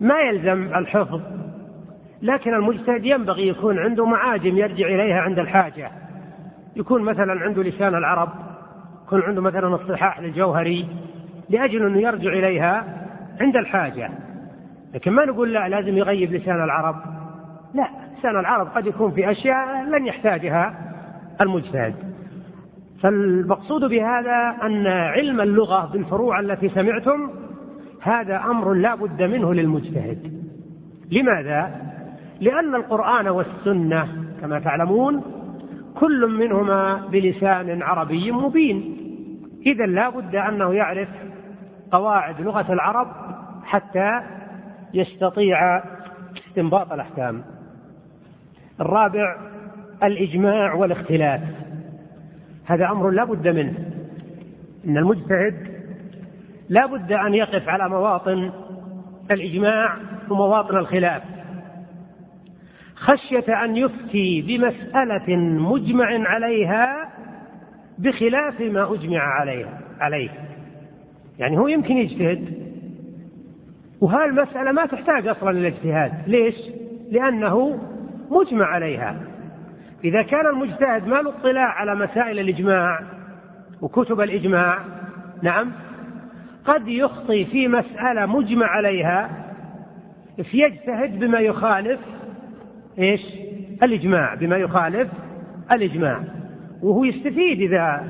ما 0.00 0.20
يلزم 0.20 0.74
الحفظ 0.74 1.20
لكن 2.22 2.54
المجتهد 2.54 3.04
ينبغي 3.04 3.48
يكون 3.48 3.78
عنده 3.78 4.06
معاجم 4.06 4.58
يرجع 4.58 4.86
إليها 4.86 5.20
عند 5.20 5.38
الحاجة. 5.38 5.90
يكون 6.76 7.02
مثلا 7.02 7.44
عنده 7.44 7.62
لسان 7.62 7.94
العرب 7.94 8.28
يكون 9.10 9.22
عنده 9.22 9.42
مثلا 9.42 9.74
الصحاح 9.74 10.20
للجوهري 10.20 10.86
لأجل 11.48 11.86
أنه 11.86 11.98
يرجع 11.98 12.32
إليها 12.32 12.84
عند 13.40 13.56
الحاجة. 13.56 14.10
لكن 14.94 15.12
ما 15.12 15.24
نقول 15.24 15.52
لا 15.52 15.68
لازم 15.68 15.96
يغيب 15.96 16.32
لسان 16.32 16.64
العرب. 16.64 16.96
لا 17.74 17.88
لسان 18.18 18.40
العرب 18.40 18.66
قد 18.66 18.86
يكون 18.86 19.10
في 19.10 19.30
أشياء 19.30 19.84
لن 19.84 20.06
يحتاجها 20.06 20.74
المجتهد. 21.40 21.94
فالمقصود 23.02 23.84
بهذا 23.84 24.56
أن 24.62 24.86
علم 24.86 25.40
اللغة 25.40 25.92
بالفروع 25.92 26.40
التي 26.40 26.68
سمعتم 26.68 27.30
هذا 28.02 28.36
أمر 28.36 28.72
لا 28.72 28.94
بد 28.94 29.22
منه 29.22 29.54
للمجتهد. 29.54 30.32
لماذا؟ 31.10 31.70
لأن 32.40 32.74
القرآن 32.74 33.28
والسنة 33.28 34.08
كما 34.40 34.60
تعلمون 34.60 35.22
كل 36.00 36.26
منهما 36.26 37.06
بلسان 37.12 37.82
عربي 37.82 38.32
مبين. 38.32 38.99
إذا 39.66 39.86
لا 39.86 40.08
بد 40.08 40.34
أنه 40.34 40.74
يعرف 40.74 41.08
قواعد 41.92 42.40
لغة 42.40 42.72
العرب 42.72 43.08
حتى 43.64 44.20
يستطيع 44.94 45.82
استنباط 46.48 46.92
الأحكام. 46.92 47.42
الرابع 48.80 49.36
الإجماع 50.02 50.74
والاختلاف. 50.74 51.40
هذا 52.66 52.86
أمر 52.90 53.10
لا 53.10 53.24
بد 53.24 53.48
منه. 53.48 53.74
إن 54.86 54.98
المجتهد 54.98 55.70
لا 56.68 56.86
بد 56.86 57.12
أن 57.12 57.34
يقف 57.34 57.68
على 57.68 57.88
مواطن 57.88 58.50
الإجماع 59.30 59.96
ومواطن 60.30 60.76
الخلاف. 60.76 61.22
خشية 62.94 63.64
أن 63.64 63.76
يفتي 63.76 64.42
بمسألة 64.42 65.36
مجمع 65.36 66.28
عليها 66.28 67.09
بخلاف 68.00 68.60
ما 68.60 68.94
أجمع 68.94 69.20
عليها 69.20 69.80
عليه. 70.00 70.30
يعني 71.38 71.58
هو 71.58 71.68
يمكن 71.68 71.96
يجتهد. 71.96 72.70
وهذه 74.00 74.24
المسألة 74.24 74.72
ما 74.72 74.86
تحتاج 74.86 75.26
أصلا 75.28 75.50
للاجتهاد 75.50 76.12
ليش؟ 76.26 76.54
لأنه 77.10 77.78
مجمع 78.30 78.66
عليها. 78.66 79.16
إذا 80.04 80.22
كان 80.22 80.46
المجتهد 80.46 81.06
ما 81.06 81.16
له 81.16 81.30
اطلاع 81.30 81.68
على 81.68 81.94
مسائل 81.94 82.38
الإجماع 82.38 83.00
وكتب 83.82 84.20
الإجماع 84.20 84.78
نعم 85.42 85.72
قد 86.64 86.88
يخطي 86.88 87.44
في 87.44 87.68
مسألة 87.68 88.26
مجمع 88.26 88.66
عليها 88.66 89.30
فيجتهد 90.50 91.18
بما 91.18 91.40
يخالف 91.40 92.00
إيش؟ 92.98 93.20
الإجماع 93.82 94.34
بما 94.34 94.56
يخالف 94.56 95.08
الإجماع. 95.72 96.39
وهو 96.82 97.04
يستفيد 97.04 97.60
إذا 97.60 98.04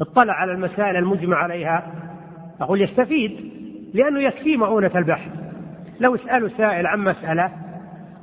اطلع 0.00 0.32
على 0.32 0.52
المسائل 0.52 0.96
المجمع 0.96 1.36
عليها. 1.36 1.92
أقول 2.60 2.82
يستفيد 2.82 3.52
لأنه 3.94 4.20
يكفيه 4.20 4.56
مؤونة 4.56 4.90
البحث. 4.94 5.30
لو 6.00 6.14
اسأله 6.14 6.48
سائل 6.48 6.86
عن 6.86 6.98
مسألة 6.98 7.50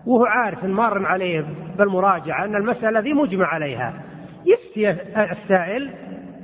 وهو 0.05 0.25
عارف 0.25 0.63
مار 0.63 1.05
عليه 1.05 1.45
بالمراجعة 1.77 2.45
أن 2.45 2.55
المسألة 2.55 2.99
ذي 2.99 3.13
مجمع 3.13 3.45
عليها 3.45 3.93
يفتي 4.45 4.91
السائل 5.31 5.89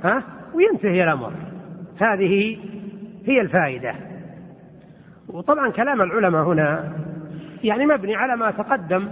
ها 0.04 0.22
وينتهي 0.54 1.04
الأمر. 1.04 1.32
هذه 2.00 2.58
هي 3.26 3.40
الفائدة. 3.40 3.94
وطبعا 5.28 5.70
كلام 5.70 6.02
العلماء 6.02 6.42
هنا 6.42 6.92
يعني 7.64 7.86
مبني 7.86 8.16
على 8.16 8.36
ما 8.36 8.50
تقدم 8.50 9.08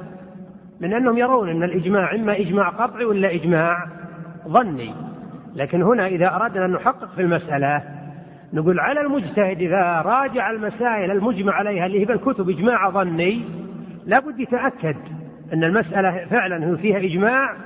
من 0.81 0.93
أنهم 0.93 1.19
يرون 1.19 1.49
أن 1.49 1.63
الإجماع 1.63 2.15
إما 2.15 2.39
إجماع 2.39 2.69
قطعي 2.69 3.05
ولا 3.05 3.35
إجماع 3.35 3.87
ظني. 4.49 4.95
لكن 5.55 5.83
هنا 5.83 6.07
إذا 6.07 6.35
أردنا 6.35 6.65
أن 6.65 6.73
نحقق 6.73 7.15
في 7.15 7.23
المسألة 7.23 7.83
نقول 8.53 8.81
على 8.81 9.01
المجتهد 9.01 9.63
إذا 9.63 10.03
راجع 10.03 10.51
المسائل 10.51 11.11
المجمع 11.11 11.53
عليها 11.53 11.87
اللي 11.87 12.01
هي 12.01 12.05
بالكتب 12.05 12.51
إجماع 12.51 12.91
ظني 12.91 13.45
لابد 14.07 14.41
يتأكد 14.41 14.97
أن 15.53 15.65
المسألة 15.65 16.27
فعلا 16.31 16.77
فيها 16.77 16.99
إجماع 16.99 17.57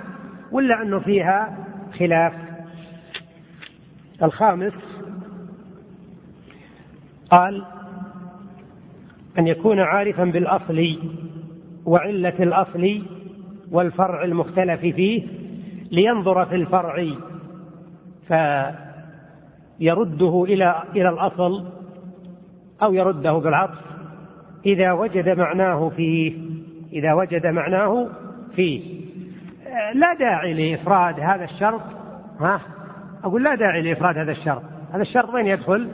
ولا 0.52 0.82
أنه 0.82 0.98
فيها 0.98 1.56
خلاف. 1.98 2.32
الخامس 4.22 4.72
قال 7.30 7.64
أن 9.38 9.46
يكون 9.46 9.80
عارفا 9.80 10.24
بالأصل 10.24 10.98
وعلة 11.89 12.34
الأصل 12.41 13.03
والفرع 13.72 14.24
المختلف 14.24 14.80
فيه 14.80 15.22
لينظر 15.91 16.47
في 16.47 16.55
الفرع 16.55 17.07
فيرده 19.78 20.45
إلى 20.49 20.82
إلى 20.97 21.09
الأصل 21.09 21.64
أو 22.82 22.93
يرده 22.93 23.32
بالعطف 23.32 23.78
إذا 24.66 24.93
وجد 24.93 25.28
معناه 25.39 25.89
فيه 25.89 26.32
إذا 26.93 27.12
وجد 27.12 27.47
معناه 27.47 28.09
فيه. 28.57 28.99
لا 29.95 30.14
داعي 30.14 30.55
لإفراد 30.55 31.20
هذا 31.20 31.45
الشرط. 31.45 31.80
ها؟ 32.41 32.61
أقول 33.24 33.45
لا 33.45 33.55
داعي 33.55 33.82
لإفراد 33.82 34.18
هذا 34.18 34.32
الشرط. 34.32 34.62
هذا 34.93 35.03
الشرط 35.03 35.34
وين 35.34 35.47
يدخل؟ 35.47 35.89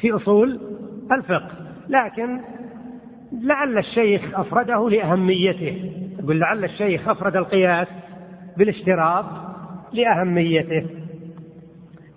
في 0.00 0.12
أصول 0.12 0.60
الفقه. 1.12 1.50
لكن 1.88 2.40
لعل 3.32 3.78
الشيخ 3.78 4.22
أفرده 4.34 4.88
لأهميته. 4.90 5.92
يقول 6.18 6.40
لعل 6.40 6.64
الشيخ 6.64 7.08
أفرد 7.08 7.36
القياس 7.36 7.88
بالاشتراط 8.56 9.24
لأهميته. 9.92 10.86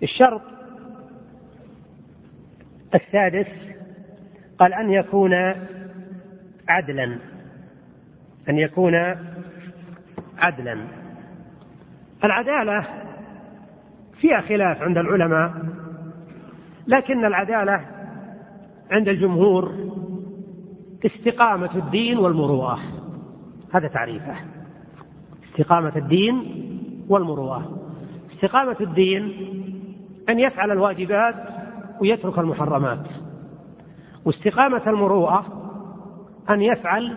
الشرط 0.02 0.42
السادس 2.94 3.46
قال 4.58 4.74
أن 4.74 4.90
يكون 4.90 5.34
عدلا. 6.68 7.18
أن 8.48 8.58
يكون 8.58 8.94
عدلا. 10.38 10.78
العدالة 12.24 12.84
فيها 14.20 14.40
خلاف 14.40 14.82
عند 14.82 14.98
العلماء 14.98 15.52
لكن 16.86 17.24
العدالة 17.24 17.80
عند 18.90 19.08
الجمهور 19.08 19.74
استقامة 21.06 21.76
الدين 21.76 22.18
والمروءة. 22.18 22.78
هذا 23.74 23.88
تعريفه. 23.88 24.36
استقامة 25.50 25.92
الدين 25.96 26.44
والمروءة. 27.08 27.78
استقامة 28.34 28.76
الدين 28.80 29.32
أن 30.28 30.38
يفعل 30.38 30.70
الواجبات 30.70 31.34
ويترك 32.00 32.38
المحرمات. 32.38 33.06
واستقامة 34.24 34.82
المروءة 34.86 35.46
أن 36.50 36.62
يفعل 36.62 37.16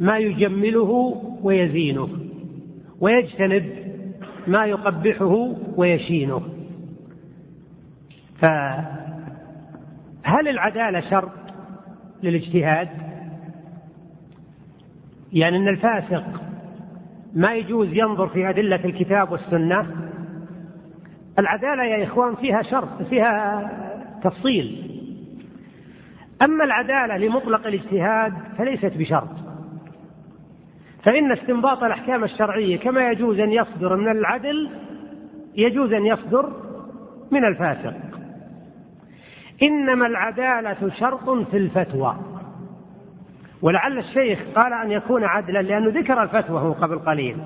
ما 0.00 0.18
يجمله 0.18 1.22
ويزينه 1.42 2.08
ويجتنب 3.00 3.64
ما 4.46 4.66
يقبحه 4.66 5.54
ويشينه. 5.76 6.42
فهل 8.42 10.48
العدالة 10.48 11.10
شرط؟ 11.10 11.30
للاجتهاد. 12.22 12.88
يعني 15.32 15.56
أن 15.56 15.68
الفاسق 15.68 16.24
ما 17.34 17.54
يجوز 17.54 17.88
ينظر 17.92 18.28
في 18.28 18.50
أدلة 18.50 18.84
الكتاب 18.84 19.32
والسنة. 19.32 19.86
العدالة 21.38 21.84
يا 21.84 22.04
إخوان 22.04 22.34
فيها 22.34 22.62
شرط 22.62 23.02
فيها 23.02 23.70
تفصيل. 24.22 24.90
أما 26.42 26.64
العدالة 26.64 27.16
لمطلق 27.16 27.66
الاجتهاد 27.66 28.32
فليست 28.58 28.92
بشرط. 28.96 29.28
فإن 31.04 31.32
استنباط 31.32 31.82
الأحكام 31.82 32.24
الشرعية 32.24 32.76
كما 32.76 33.10
يجوز 33.10 33.38
أن 33.38 33.52
يصدر 33.52 33.96
من 33.96 34.10
العدل 34.10 34.70
يجوز 35.56 35.92
أن 35.92 36.06
يصدر 36.06 36.52
من 37.30 37.44
الفاسق. 37.44 38.09
إنما 39.62 40.06
العدالة 40.06 40.90
شرط 40.98 41.30
في 41.30 41.56
الفتوى. 41.56 42.16
ولعل 43.62 43.98
الشيخ 43.98 44.38
قال 44.54 44.72
أن 44.72 44.90
يكون 44.90 45.24
عدلا 45.24 45.62
لأنه 45.62 46.00
ذكر 46.00 46.22
الفتوى 46.22 46.60
هو 46.60 46.72
قبل 46.72 46.98
قليل. 46.98 47.36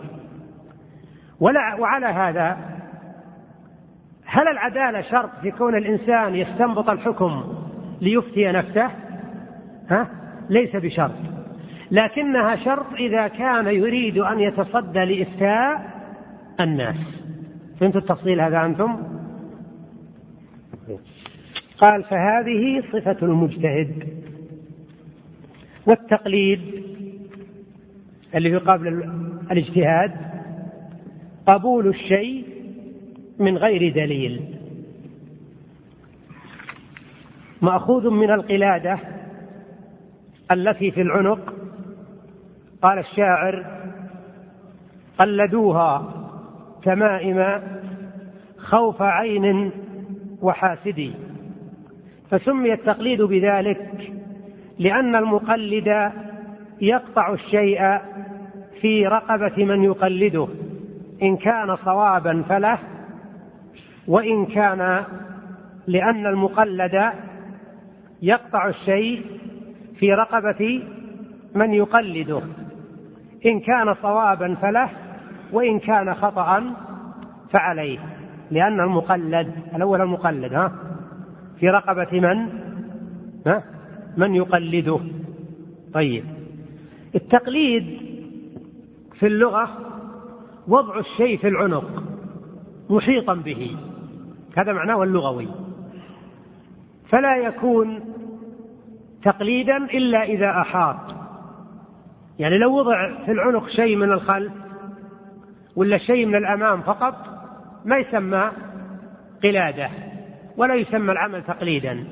وعلى 1.40 2.06
هذا 2.06 2.58
هل 4.26 4.48
العدالة 4.48 5.00
شرط 5.00 5.30
في 5.42 5.50
كون 5.50 5.74
الإنسان 5.76 6.34
يستنبط 6.34 6.90
الحكم 6.90 7.44
ليفتي 8.00 8.52
نفسه؟ 8.52 8.90
ها؟ 9.90 10.08
ليس 10.50 10.76
بشرط. 10.76 11.14
لكنها 11.90 12.56
شرط 12.56 12.92
إذا 12.92 13.28
كان 13.28 13.66
يريد 13.66 14.18
أن 14.18 14.40
يتصدى 14.40 15.04
لإفتاء 15.04 15.90
الناس. 16.60 16.96
فهمتوا 17.80 18.00
التفصيل 18.00 18.40
هذا 18.40 18.64
أنتم؟ 18.64 19.13
قال 21.84 22.04
فهذه 22.04 22.82
صفة 22.92 23.16
المجتهد 23.22 24.08
والتقليد 25.86 26.60
اللي 28.34 28.54
هو 28.56 28.58
قبل 28.58 28.88
الاجتهاد 29.50 30.12
قبول 31.46 31.88
الشيء 31.88 32.44
من 33.38 33.56
غير 33.56 33.94
دليل. 33.94 34.58
مأخوذ 37.62 38.10
من 38.10 38.30
القلادة 38.30 38.98
التي 40.52 40.90
في 40.90 41.00
العنق 41.02 41.54
قال 42.82 42.98
الشاعر 42.98 43.64
قلدوها 45.18 46.12
تمائم 46.82 47.62
خوف 48.58 49.02
عين 49.02 49.70
وحاسد 50.42 51.14
فسمي 52.30 52.72
التقليد 52.72 53.22
بذلك 53.22 54.12
لأن 54.78 55.16
المقلد 55.16 56.12
يقطع 56.80 57.32
الشيء 57.32 57.98
في 58.80 59.06
رقبة 59.06 59.64
من 59.64 59.82
يقلده. 59.82 60.48
إن 61.22 61.36
كان 61.36 61.76
صوابا 61.76 62.44
فله 62.48 62.78
وإن 64.08 64.46
كان 64.46 65.04
لأن 65.86 66.26
المقلد 66.26 67.10
يقطع 68.22 68.68
الشيء 68.68 69.22
في 69.98 70.14
رقبة 70.14 70.82
من 71.54 71.74
يقلده. 71.74 72.42
إن 73.46 73.60
كان 73.60 73.94
صوابا 73.94 74.54
فله 74.62 74.88
وإن 75.52 75.78
كان 75.78 76.14
خطأ 76.14 76.74
فعليه. 77.52 77.98
لأن 78.50 78.80
المقلد 78.80 79.52
الأول 79.74 80.00
المقلد 80.00 80.54
ها؟ 80.54 80.72
في 81.64 81.70
رقبة 81.70 82.20
من؟ 82.20 82.48
ها؟ 83.46 83.62
من 84.16 84.34
يقلده. 84.34 85.00
طيب. 85.94 86.24
التقليد 87.14 87.98
في 89.18 89.26
اللغة 89.26 89.68
وضع 90.68 90.98
الشيء 90.98 91.38
في 91.38 91.48
العنق 91.48 92.02
محيطا 92.90 93.34
به. 93.34 93.76
هذا 94.56 94.72
معناه 94.72 95.02
اللغوي. 95.02 95.48
فلا 97.08 97.36
يكون 97.36 98.00
تقليدا 99.22 99.76
إلا 99.76 100.22
إذا 100.22 100.50
أحاط. 100.50 101.14
يعني 102.38 102.58
لو 102.58 102.78
وضع 102.78 103.24
في 103.24 103.32
العنق 103.32 103.68
شيء 103.68 103.96
من 103.96 104.12
الخلف 104.12 104.52
ولا 105.76 105.98
شيء 105.98 106.26
من 106.26 106.34
الأمام 106.34 106.80
فقط 106.82 107.14
ما 107.84 107.98
يسمى 107.98 108.50
قلادة. 109.42 110.13
ولا 110.56 110.74
يسمى 110.74 111.12
العمل 111.12 111.42
تقليدا. 111.42 112.04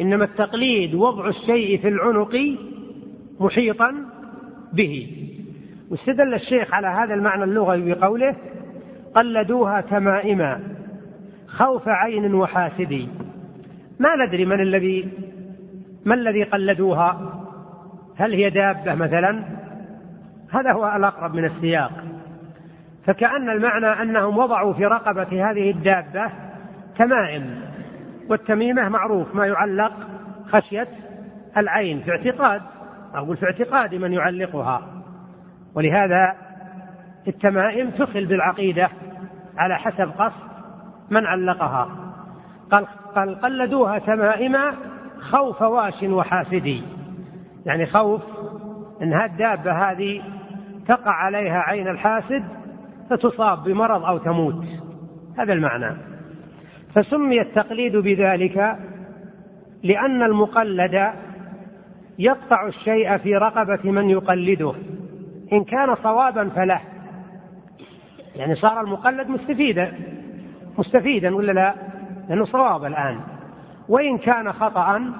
إنما 0.00 0.24
التقليد 0.24 0.94
وضع 0.94 1.28
الشيء 1.28 1.80
في 1.80 1.88
العنق 1.88 2.56
محيطا 3.40 3.94
به. 4.72 5.08
واستدل 5.90 6.34
الشيخ 6.34 6.74
على 6.74 6.86
هذا 6.86 7.14
المعنى 7.14 7.44
اللغوي 7.44 7.94
بقوله 7.94 8.36
قلدوها 9.14 9.80
تمائما 9.80 10.60
خوف 11.46 11.88
عين 11.88 12.34
وحاسد. 12.34 13.08
ما 13.98 14.16
ندري 14.26 14.44
من 14.44 14.60
الذي 14.60 15.08
ما 16.04 16.14
الذي 16.14 16.42
قلدوها؟ 16.42 17.40
هل 18.16 18.32
هي 18.32 18.50
دابة 18.50 18.94
مثلا؟ 18.94 19.44
هذا 20.50 20.72
هو 20.72 20.96
الأقرب 20.96 21.34
من 21.34 21.44
السياق. 21.44 21.92
فكأن 23.06 23.48
المعنى 23.48 23.86
أنهم 23.86 24.38
وضعوا 24.38 24.72
في 24.72 24.86
رقبة 24.86 25.50
هذه 25.50 25.70
الدابة 25.70 26.30
تمائم 26.98 27.60
والتميمة 28.30 28.88
معروف 28.88 29.34
ما 29.34 29.46
يعلق 29.46 29.92
خشية 30.48 30.88
العين 31.56 32.02
في 32.02 32.10
اعتقاد. 32.10 32.62
أقول 33.14 33.36
في 33.36 33.46
اعتقاد 33.46 33.94
من 33.94 34.12
يعلقها. 34.12 34.82
ولهذا 35.74 36.34
التمائم 37.28 37.90
تخل 37.90 38.26
بالعقيدة 38.26 38.88
على 39.56 39.78
حسب 39.78 40.10
قصد 40.18 40.54
من 41.10 41.26
علقها. 41.26 41.88
قال, 42.70 42.86
قال 43.14 43.40
قلدوها 43.40 43.98
تمائم 43.98 44.56
خوف 45.20 45.62
واش 45.62 46.02
وحاسدي 46.02 46.82
يعني 47.66 47.86
خوف 47.86 48.22
ان 49.02 49.20
الدابة 49.20 49.72
هذه 49.72 50.22
تقع 50.88 51.10
عليها 51.10 51.58
عين 51.58 51.88
الحاسد 51.88 52.44
فتصاب 53.10 53.64
بمرض 53.64 54.04
أو 54.04 54.18
تموت. 54.18 54.64
هذا 55.38 55.52
المعنى. 55.52 56.13
فسمي 56.94 57.40
التقليد 57.40 57.96
بذلك 57.96 58.78
لأن 59.82 60.22
المقلد 60.22 61.10
يقطع 62.18 62.66
الشيء 62.66 63.16
في 63.16 63.36
رقبة 63.36 63.90
من 63.90 64.10
يقلده. 64.10 64.74
إن 65.52 65.64
كان 65.64 65.94
صوابا 65.94 66.48
فله. 66.48 66.80
يعني 68.36 68.54
صار 68.54 68.80
المقلد 68.80 69.28
مستفيدا. 69.28 69.92
مستفيدا 70.78 71.34
ولا 71.36 71.52
لا؟ 71.52 71.74
لأنه 72.28 72.44
صواب 72.44 72.84
الآن. 72.84 73.20
وإن 73.88 74.18
كان 74.18 74.52
خطأ 74.52 75.12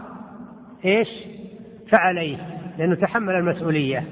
إيش؟ 0.85 1.09
فعليه. 1.91 2.37
لأنه 2.79 2.95
تحمل 2.95 3.35
المسؤولية. 3.35 4.05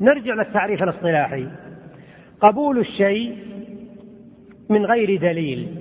نرجع 0.00 0.34
للتعريف 0.34 0.82
الاصطلاحي. 0.82 1.46
قبول 2.40 2.78
الشيء 2.78 3.38
من 4.70 4.86
غير 4.86 5.20
دليل. 5.20 5.75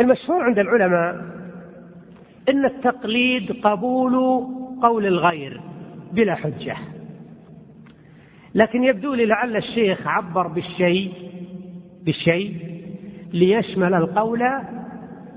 المشهور 0.00 0.42
عند 0.42 0.58
العلماء 0.58 1.24
إن 2.48 2.64
التقليد 2.64 3.52
قبول 3.52 4.46
قول 4.82 5.06
الغير 5.06 5.60
بلا 6.12 6.34
حجة. 6.34 6.76
لكن 8.54 8.84
يبدو 8.84 9.14
لي 9.14 9.26
لعل 9.26 9.56
الشيخ 9.56 10.06
عبر 10.06 10.46
بالشيء 10.46 11.12
بالشيء 12.04 12.56
ليشمل 13.32 13.94
القول 13.94 14.42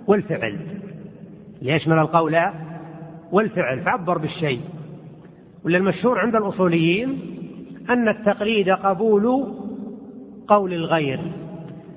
والفعل. 0.07 0.59
ليشمل 1.61 1.99
القول 1.99 2.39
والفعل 3.31 3.81
فعبر 3.81 4.17
بالشيء. 4.17 4.61
ولا 5.65 5.77
المشهور 5.77 6.19
عند 6.19 6.35
الأصوليين 6.35 7.19
أن 7.89 8.07
التقليد 8.07 8.69
قبول 8.69 9.53
قول 10.47 10.73
الغير 10.73 11.19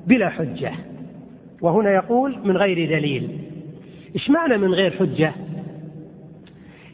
بلا 0.06 0.28
حجة. 0.28 0.72
وهنا 1.62 1.90
يقول 1.94 2.38
من 2.44 2.56
غير 2.56 2.98
دليل. 2.98 3.38
إيش 4.14 4.30
معنى 4.30 4.56
من 4.56 4.74
غير 4.74 4.90
حجة؟ 4.90 5.32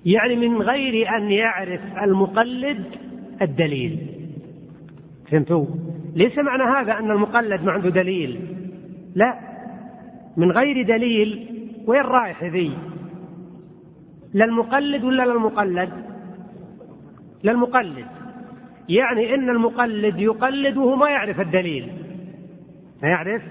يعني 0.06 0.36
من 0.36 0.62
غير 0.62 1.16
أن 1.16 1.30
يعرف 1.30 1.80
المقلد 2.02 2.84
الدليل. 3.42 3.98
فهمتوا؟ 5.30 5.66
ليس 6.16 6.38
معنى 6.38 6.62
هذا 6.62 6.98
أن 6.98 7.10
المقلد 7.10 7.64
ما 7.64 7.72
عنده 7.72 7.88
دليل. 7.88 8.40
لا. 9.14 9.38
من 10.36 10.52
غير 10.52 10.82
دليل 10.82 11.46
وين 11.86 12.00
رايح 12.00 12.44
ذي؟ 12.44 12.72
للمقلد 14.34 15.04
ولا 15.04 15.22
للمقلد؟ 15.22 15.90
للمقلد. 17.44 18.06
يعني 18.88 19.34
إن 19.34 19.50
المقلد 19.50 20.20
يقلد 20.20 20.76
وهو 20.76 20.96
ما 20.96 21.10
يعرف 21.10 21.40
الدليل. 21.40 21.88
ما 23.02 23.08
يعرف؟ 23.08 23.42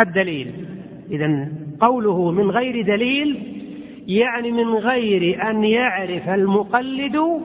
الدليل 0.00 0.52
اذا 1.10 1.48
قوله 1.80 2.30
من 2.30 2.50
غير 2.50 2.82
دليل 2.82 3.58
يعني 4.06 4.52
من 4.52 4.74
غير 4.74 5.50
أن 5.50 5.64
يعرف 5.64 6.28
المقلد 6.28 7.42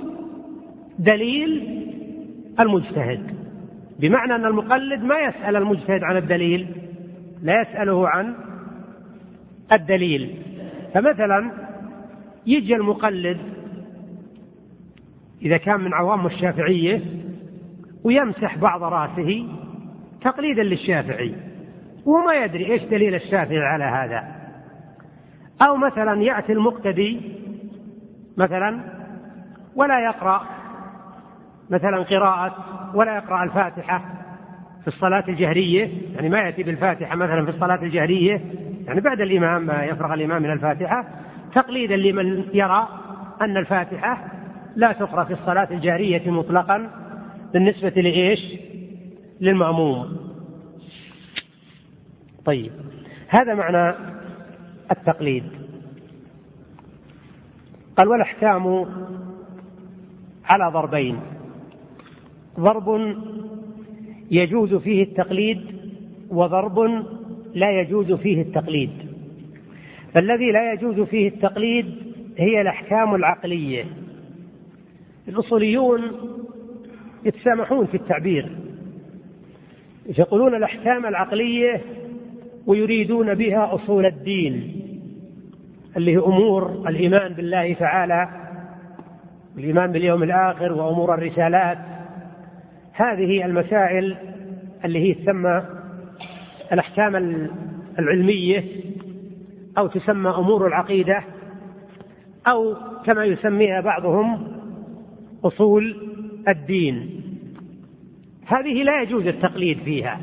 دليل 1.00 1.80
المجتهد. 2.60 3.34
بمعنى 4.00 4.36
أن 4.36 4.46
المقلد 4.46 5.04
ما 5.04 5.20
يسأل 5.20 5.56
المجتهد 5.56 6.04
عن 6.04 6.18
الدليل 6.18 6.68
لا 7.42 7.62
يسأله 7.62 8.10
عن 8.10 8.36
الدليل. 9.72 10.36
فمثلا 10.94 11.52
يجي 12.48 12.76
المقلد 12.76 13.38
إذا 15.42 15.58
كان 15.58 15.80
من 15.80 15.94
عوام 15.94 16.26
الشافعية 16.26 17.02
ويمسح 18.04 18.58
بعض 18.58 18.84
رأسه 18.84 19.48
تقليدا 20.22 20.64
للشافعي. 20.64 21.34
وهو 22.06 22.26
ما 22.26 22.34
يدري 22.34 22.74
إيش 22.74 22.84
دليل 22.84 23.16
الشافعي 23.16 23.60
على 23.60 23.84
هذا 23.84 24.24
أو 25.62 25.78
مثلا 25.78 26.22
يأتي 26.22 26.52
المقتدي 26.52 27.22
مثلا 28.38 28.80
ولا 29.76 30.00
يقرأ 30.00 30.42
مثلا 31.70 32.04
قراءة 32.04 32.56
ولا 32.94 33.16
يقرأ 33.16 33.44
الفاتحة 33.44 34.02
في 34.82 34.88
الصلاة 34.88 35.24
الجهرية 35.28 35.90
يعني 36.16 36.30
ما 36.30 36.40
يأتي 36.40 36.64
بالفاتحة 36.64 37.16
مثلا 37.16 37.46
في 37.46 37.52
الصلاة 37.52 37.84
الجهرية 37.84 38.42
يعني 38.88 39.02
بعد 39.02 39.22
الإمام 39.22 39.66
ما 39.66 39.84
يفرغ 39.84 40.14
الإمام 40.14 40.44
من 40.44 40.52
الفاتحة 40.52 41.06
تقليدا 41.56 41.96
لمن 41.96 42.44
يرى 42.54 42.88
أن 43.42 43.58
الفاتحة 43.58 44.18
لا 44.76 44.92
تقرأ 44.92 45.24
في 45.24 45.34
الصلاة 45.34 45.68
الجارية 45.72 46.32
مطلقا 46.32 46.90
بالنسبة 47.54 47.90
لإيش؟ 47.90 48.40
للمأموم. 49.42 50.23
طيب. 52.46 52.72
هذا 53.28 53.54
معنى 53.54 53.96
التقليد. 54.92 55.44
قال 57.98 58.08
والأحكام 58.08 58.86
على 60.46 60.72
ضربين. 60.74 61.20
ضرب 62.60 63.16
يجوز 64.32 64.74
فيه 64.76 65.04
التقليد 65.04 65.62
وضرب 66.30 67.06
لا 67.54 67.82
يجوز 67.82 68.12
فيه 68.12 68.42
التقليد. 68.42 68.92
فالذي 70.14 70.52
لا 70.52 70.74
يجوز 70.74 71.00
فيه 71.00 71.28
التقليد 71.28 71.96
هي 72.38 72.62
الأحكام 72.62 73.16
العقلية. 73.16 73.86
الأصوليون 75.28 76.02
يتسامحون 77.26 77.86
في 77.86 77.98
التعبير. 77.98 78.50
يقولون 80.18 80.56
الأحكام 80.56 81.06
العقلية 81.06 81.82
ويريدون 82.68 83.34
بها 83.34 83.76
أصول 83.76 84.06
الدين 84.06 84.82
اللي 85.98 86.12
هي 86.12 86.18
أمور 86.18 86.88
الإيمان 86.88 87.34
بالله 87.34 87.74
تعالى 87.74 88.30
الإيمان 89.58 89.92
باليوم 89.92 90.24
الآخر 90.24 90.74
وأمور 90.74 91.14
الرسالات. 91.14 91.78
هذه 92.94 93.46
المسائل 93.46 94.18
اللي 94.86 95.00
هي 95.00 95.14
تسمى 95.14 95.64
الأحكام 96.72 97.16
العلمية 98.00 98.64
أو 99.78 99.88
تسمى 99.88 100.30
أمور 100.30 100.68
العقيدة 100.68 101.24
أو 102.48 102.76
كما 103.06 103.26
يسميها 103.26 103.82
بعضهم 103.82 104.48
أصول 105.44 105.96
الدين. 106.48 107.10
هذه 108.46 108.84
لا 108.84 109.02
يجوز 109.02 109.28
التقليد 109.28 109.78
فيها. 109.86 110.20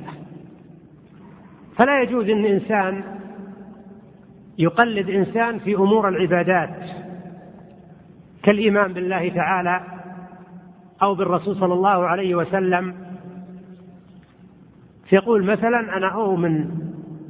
فلا 1.80 2.02
يجوز 2.02 2.28
أن 2.28 2.44
إنسان 2.44 3.02
يقلد 4.58 5.10
إنسان 5.10 5.58
في 5.58 5.74
أمور 5.74 6.08
العبادات 6.08 6.70
كالإيمان 8.42 8.92
بالله 8.92 9.28
تعالى 9.28 9.80
أو 11.02 11.14
بالرسول 11.14 11.56
صلى 11.56 11.74
الله 11.74 12.06
عليه 12.06 12.34
وسلم. 12.34 12.94
فيقول 15.08 15.44
مثلا 15.44 15.96
أنا 15.96 16.14
أؤمن 16.14 16.64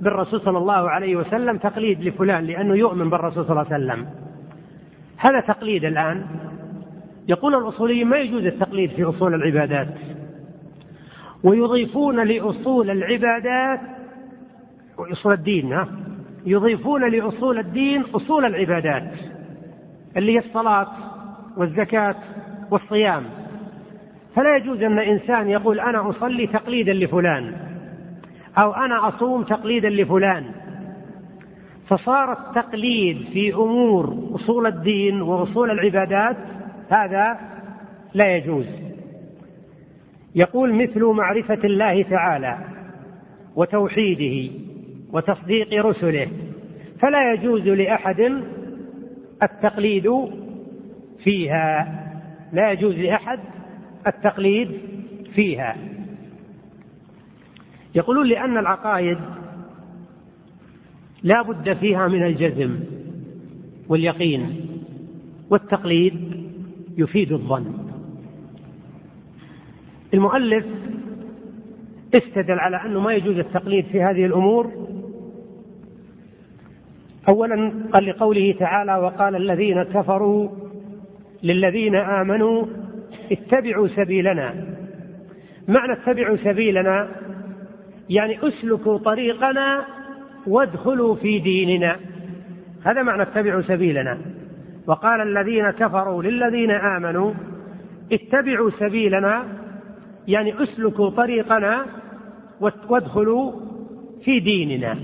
بالرسول 0.00 0.40
صلى 0.40 0.58
الله 0.58 0.90
عليه 0.90 1.16
وسلم 1.16 1.58
تقليد 1.58 2.00
لفلان 2.00 2.44
لأنه 2.44 2.74
يؤمن 2.74 3.10
بالرسول 3.10 3.44
صلى 3.44 3.60
الله 3.60 3.72
عليه 3.72 3.84
وسلم. 3.84 4.06
هذا 5.16 5.40
تقليد 5.40 5.84
الآن. 5.84 6.26
يقول 7.28 7.54
الأصوليين 7.54 8.06
ما 8.06 8.18
يجوز 8.18 8.44
التقليد 8.44 8.90
في 8.90 9.04
أصول 9.04 9.34
العبادات. 9.34 9.88
ويضيفون 11.44 12.20
لأصول 12.20 12.90
العبادات 12.90 13.80
وأصول 15.00 15.32
الدين 15.32 15.72
ها؟ 15.72 15.88
يضيفون 16.46 17.10
لأصول 17.10 17.58
الدين 17.58 18.02
أصول 18.14 18.44
العبادات 18.44 19.12
اللي 20.16 20.32
هي 20.32 20.38
الصلاة 20.38 20.88
والزكاة 21.56 22.14
والصيام. 22.70 23.22
فلا 24.36 24.56
يجوز 24.56 24.82
أن 24.82 24.98
إنسان 24.98 25.48
يقول 25.48 25.80
أنا 25.80 26.10
أصلي 26.10 26.46
تقليدا 26.46 26.92
لفلان 26.92 27.54
أو 28.58 28.72
أنا 28.72 29.08
أصوم 29.08 29.42
تقليدا 29.42 29.90
لفلان. 29.90 30.44
فصار 31.88 32.32
التقليد 32.32 33.16
في 33.32 33.54
أمور 33.54 34.30
أصول 34.34 34.66
الدين 34.66 35.22
وأصول 35.22 35.70
العبادات 35.70 36.36
هذا 36.90 37.38
لا 38.14 38.36
يجوز. 38.36 38.66
يقول 40.34 40.74
مثل 40.74 41.04
معرفة 41.04 41.58
الله 41.64 42.02
تعالى 42.02 42.58
وتوحيده. 43.56 44.52
وتصديق 45.12 45.86
رسله. 45.86 46.28
فلا 47.00 47.32
يجوز 47.32 47.68
لأحد 47.68 48.42
التقليد 49.42 50.10
فيها. 51.24 51.96
لا 52.52 52.72
يجوز 52.72 52.94
لأحد 52.94 53.38
التقليد 54.06 54.70
فيها. 55.34 55.76
يقولون 57.94 58.26
لأن 58.26 58.58
العقائد 58.58 59.18
لا 61.22 61.42
بد 61.42 61.72
فيها 61.72 62.08
من 62.08 62.26
الجزم 62.26 62.80
واليقين 63.88 64.60
والتقليد 65.50 66.14
يفيد 66.98 67.32
الظن. 67.32 67.72
المؤلف 70.14 70.66
استدل 72.14 72.58
على 72.58 72.76
أنه 72.76 73.00
ما 73.00 73.14
يجوز 73.14 73.38
التقليد 73.38 73.84
في 73.84 74.02
هذه 74.02 74.26
الأمور 74.26 74.79
أولا 77.28 77.72
قال 77.92 78.06
لقوله 78.06 78.54
تعالى 78.58 78.96
وقال 78.96 79.36
الذين 79.36 79.82
كفروا 79.82 80.48
للذين 81.42 81.94
آمنوا 81.94 82.66
اتبعوا 83.32 83.88
سبيلنا. 83.88 84.54
معنى 85.68 85.92
اتبعوا 85.92 86.36
سبيلنا 86.36 87.08
يعني 88.10 88.38
اسلكوا 88.42 88.98
طريقنا 88.98 89.84
وادخلوا 90.46 91.14
في 91.14 91.38
ديننا. 91.38 91.96
هذا 92.84 93.02
معنى 93.02 93.22
اتبعوا 93.22 93.62
سبيلنا. 93.62 94.18
وقال 94.86 95.20
الذين 95.20 95.70
كفروا 95.70 96.22
للذين 96.22 96.70
آمنوا 96.70 97.32
اتبعوا 98.12 98.70
سبيلنا 98.70 99.44
يعني 100.28 100.62
اسلكوا 100.62 101.10
طريقنا 101.10 101.86
وادخلوا 102.60 103.52
في 104.24 104.40
ديننا. 104.40 104.98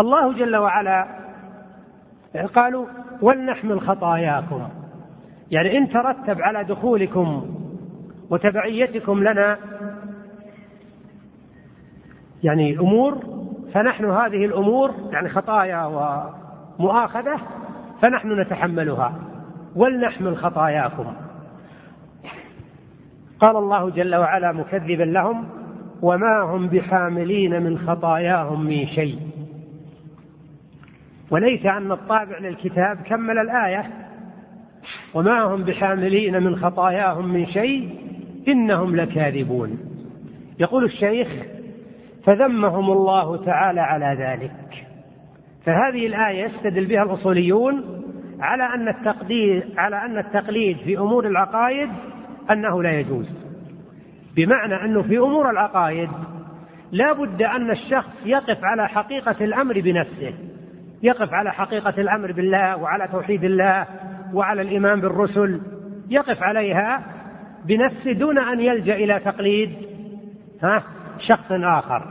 الله 0.00 0.32
جل 0.32 0.56
وعلا 0.56 1.06
قالوا 2.54 2.86
ولنحمل 3.22 3.80
خطاياكم. 3.80 4.68
يعني 5.50 5.78
إن 5.78 5.88
ترتب 5.88 6.40
على 6.40 6.64
دخولكم 6.64 7.46
وتبعيتكم 8.30 9.24
لنا 9.24 9.58
يعني 12.42 12.78
امور 12.78 13.18
فنحن 13.74 14.04
هذه 14.04 14.44
الأمور 14.44 14.94
يعني 15.10 15.28
خطايا 15.28 15.90
مؤاخذة 16.78 17.40
فنحن 18.02 18.40
نتحملها. 18.40 19.12
ولنحمل 19.76 20.36
خطاياكم. 20.36 21.12
قال 23.40 23.56
الله 23.56 23.90
جل 23.90 24.16
وعلا 24.16 24.52
مكذبا 24.52 25.02
لهم 25.02 25.44
وما 26.02 26.40
هم 26.40 26.66
بحاملين 26.66 27.62
من 27.62 27.78
خطاياهم 27.78 28.64
من 28.64 28.86
شيء. 28.86 29.37
وليس 31.30 31.66
أن 31.66 31.92
الطابع 31.92 32.38
للكتاب 32.38 32.96
كمل 33.06 33.38
الآية. 33.38 33.86
وما 35.14 35.42
هم 35.42 35.62
بحاملين 35.62 36.42
من 36.42 36.56
خطاياهم 36.56 37.28
من 37.28 37.46
شيء 37.46 37.90
إنهم 38.48 38.96
لكاذبون. 38.96 39.78
يقول 40.60 40.84
الشيخ 40.84 41.28
فذمهم 42.24 42.90
الله 42.90 43.44
تعالى 43.44 43.80
على 43.80 44.16
ذلك. 44.18 44.86
فهذه 45.64 46.06
الآية 46.06 46.44
يستدل 46.44 46.86
بها 46.86 47.02
الأصوليون 47.02 47.84
على 48.40 48.74
أن 48.74 48.88
التقدير 48.88 49.66
على 49.76 49.96
أن 49.96 50.18
التقليد 50.18 50.76
في 50.76 50.98
أمور 50.98 51.26
العقائد 51.26 51.88
أنه 52.50 52.82
لا 52.82 53.00
يجوز. 53.00 53.28
بمعنى 54.36 54.84
أنه 54.84 55.02
في 55.02 55.18
أمور 55.18 55.50
العقائد 55.50 56.08
لا 56.92 57.12
بد 57.12 57.42
أن 57.42 57.70
الشخص 57.70 58.12
يقف 58.24 58.64
على 58.64 58.88
حقيقة 58.88 59.36
الأمر 59.40 59.80
بنفسه. 59.80 60.34
يقف 61.02 61.34
على 61.34 61.52
حقيقة 61.52 61.94
الأمر 61.98 62.32
بالله 62.32 62.76
وعلى 62.76 63.08
توحيد 63.08 63.44
الله 63.44 63.86
وعلى 64.32 64.62
الإيمان 64.62 65.00
بالرسل 65.00 65.60
يقف 66.08 66.42
عليها 66.42 67.02
بنفسه 67.64 68.12
دون 68.12 68.38
أن 68.38 68.60
يلجأ 68.60 68.94
إلى 68.94 69.20
تقليد 69.20 69.72
ها؟ 70.62 70.82
شخص 71.18 71.52
آخر. 71.52 72.02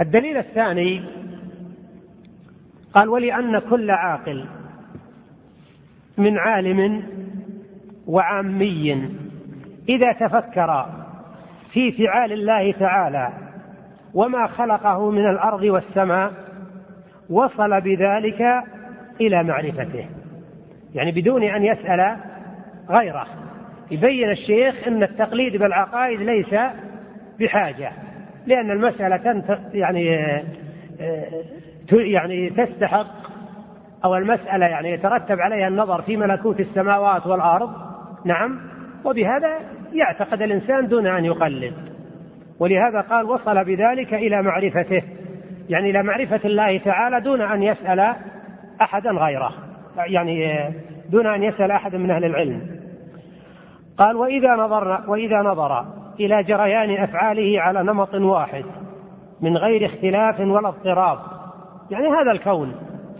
الدليل 0.00 0.36
الثاني 0.36 1.02
قال 2.94 3.08
ولأن 3.08 3.58
كل 3.58 3.90
عاقل 3.90 4.44
من 6.18 6.38
عالم 6.38 7.02
وعامي 8.06 9.10
إذا 9.88 10.12
تفكر 10.12 10.86
في 11.72 11.92
فعال 11.92 12.32
الله 12.32 12.72
تعالى 12.72 13.32
وما 14.14 14.46
خلقه 14.46 15.10
من 15.10 15.30
الأرض 15.30 15.62
والسماء 15.62 16.32
وصل 17.32 17.80
بذلك 17.80 18.42
إلى 19.20 19.42
معرفته. 19.42 20.06
يعني 20.94 21.12
بدون 21.12 21.42
أن 21.42 21.64
يسأل 21.64 22.16
غيره. 22.90 23.26
يبين 23.90 24.30
الشيخ 24.30 24.86
أن 24.86 25.02
التقليد 25.02 25.56
بالعقائد 25.56 26.20
ليس 26.20 26.54
بحاجة 27.40 27.92
لأن 28.46 28.70
المسألة 28.70 29.42
يعني 29.74 30.06
يعني 31.92 32.50
تستحق 32.50 33.06
أو 34.04 34.16
المسألة 34.16 34.66
يعني 34.66 34.90
يترتب 34.90 35.40
عليها 35.40 35.68
النظر 35.68 36.02
في 36.02 36.16
ملكوت 36.16 36.60
السماوات 36.60 37.26
والأرض. 37.26 37.70
نعم 38.24 38.60
وبهذا 39.04 39.58
يعتقد 39.92 40.42
الإنسان 40.42 40.88
دون 40.88 41.06
أن 41.06 41.24
يقلد. 41.24 41.74
ولهذا 42.58 43.00
قال 43.00 43.26
وصل 43.26 43.64
بذلك 43.64 44.14
إلى 44.14 44.42
معرفته. 44.42 45.02
يعني 45.68 45.90
إلى 45.90 46.02
معرفة 46.02 46.40
الله 46.44 46.78
تعالى 46.78 47.20
دون 47.20 47.40
أن 47.40 47.62
يسأل 47.62 48.14
أحدا 48.82 49.10
غيره. 49.10 49.52
يعني 49.96 50.58
دون 51.10 51.26
أن 51.26 51.42
يسأل 51.42 51.70
أحدا 51.70 51.98
من 51.98 52.10
أهل 52.10 52.24
العلم. 52.24 52.60
قال 53.98 54.16
وإذا 54.16 54.56
نظر 54.56 55.00
وإذا 55.06 55.42
نظر 55.42 55.84
إلى 56.20 56.42
جريان 56.42 57.02
أفعاله 57.02 57.60
على 57.60 57.82
نمط 57.82 58.14
واحد 58.14 58.64
من 59.40 59.56
غير 59.56 59.86
اختلاف 59.86 60.40
ولا 60.40 60.68
اضطراب. 60.68 61.18
يعني 61.90 62.08
هذا 62.08 62.30
الكون 62.30 62.74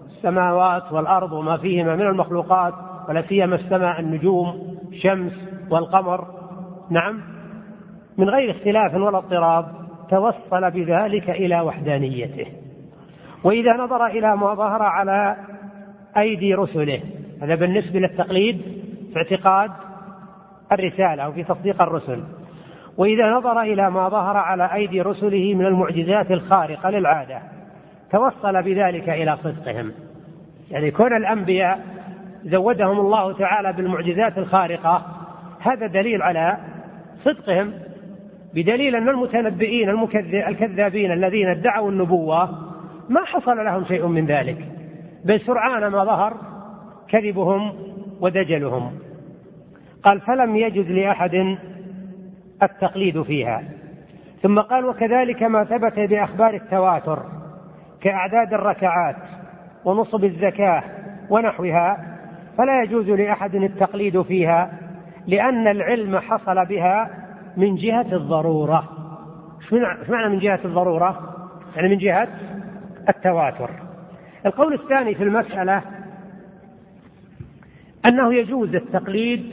السماوات 0.06 0.92
والأرض 0.92 1.32
وما 1.32 1.56
فيهما 1.56 1.96
من 1.96 2.06
المخلوقات 2.06 2.74
ولا 3.08 3.22
سيما 3.22 3.54
السماء 3.54 4.00
النجوم 4.00 4.76
الشمس 4.92 5.32
والقمر. 5.70 6.26
نعم 6.90 7.20
من 8.18 8.28
غير 8.28 8.50
اختلاف 8.50 8.94
ولا 8.94 9.18
اضطراب. 9.18 9.81
توصل 10.12 10.70
بذلك 10.70 11.30
إلى 11.30 11.60
وحدانيته. 11.60 12.46
وإذا 13.44 13.72
نظر 13.72 14.06
إلى 14.06 14.36
ما 14.36 14.54
ظهر 14.54 14.82
على 14.82 15.36
أيدي 16.16 16.54
رسله 16.54 17.00
هذا 17.42 17.54
بالنسبة 17.54 18.00
للتقليد 18.00 18.62
في 19.12 19.16
اعتقاد 19.16 19.70
الرسالة 20.72 21.22
أو 21.22 21.32
في 21.32 21.44
تصديق 21.44 21.82
الرسل. 21.82 22.24
وإذا 22.96 23.30
نظر 23.30 23.60
إلى 23.60 23.90
ما 23.90 24.08
ظهر 24.08 24.36
على 24.36 24.74
أيدي 24.74 25.00
رسله 25.00 25.54
من 25.54 25.66
المعجزات 25.66 26.30
الخارقة 26.30 26.90
للعادة 26.90 27.38
توصل 28.10 28.62
بذلك 28.62 29.08
إلى 29.08 29.36
صدقهم. 29.36 29.92
يعني 30.70 30.90
كون 30.90 31.16
الأنبياء 31.16 31.80
زودهم 32.44 33.00
الله 33.00 33.32
تعالى 33.38 33.72
بالمعجزات 33.72 34.38
الخارقة 34.38 35.06
هذا 35.60 35.86
دليل 35.86 36.22
على 36.22 36.58
صدقهم 37.24 37.72
بدليل 38.54 38.96
أن 38.96 39.08
المتنبئين 39.08 39.90
الكذابين 40.48 41.12
الذين 41.12 41.48
ادعوا 41.48 41.90
النبوة 41.90 42.48
ما 43.08 43.24
حصل 43.24 43.64
لهم 43.64 43.84
شيء 43.84 44.06
من 44.06 44.26
ذلك. 44.26 44.58
بل 45.24 45.40
سرعان 45.40 45.86
ما 45.86 46.04
ظهر 46.04 46.34
كذبهم 47.08 47.72
ودجلهم. 48.20 48.92
قال 50.02 50.20
فلم 50.20 50.56
يجد 50.56 50.90
لأحد 50.90 51.56
التقليد 52.62 53.22
فيها. 53.22 53.62
ثم 54.42 54.60
قال 54.60 54.84
وكذلك 54.84 55.42
ما 55.42 55.64
ثبت 55.64 55.98
بأخبار 55.98 56.54
التواتر 56.54 57.22
كأعداد 58.00 58.54
الركعات 58.54 59.16
ونصب 59.84 60.24
الزكاة 60.24 60.82
ونحوها 61.30 62.16
فلا 62.58 62.82
يجوز 62.82 63.10
لأحد 63.10 63.54
التقليد 63.54 64.22
فيها 64.22 64.72
لأن 65.26 65.68
العلم 65.68 66.18
حصل 66.18 66.66
بها 66.66 67.10
من 67.56 67.76
جهة 67.76 68.16
الضرورة. 68.16 68.88
إيش 69.72 70.10
معنى 70.10 70.28
من 70.28 70.38
جهة 70.38 70.60
الضرورة؟ 70.64 71.36
يعني 71.76 71.88
من 71.88 71.98
جهة 71.98 72.28
التواتر. 73.08 73.70
القول 74.46 74.74
الثاني 74.74 75.14
في 75.14 75.22
المسألة 75.22 75.82
أنه 78.06 78.34
يجوز 78.34 78.74
التقليد 78.74 79.52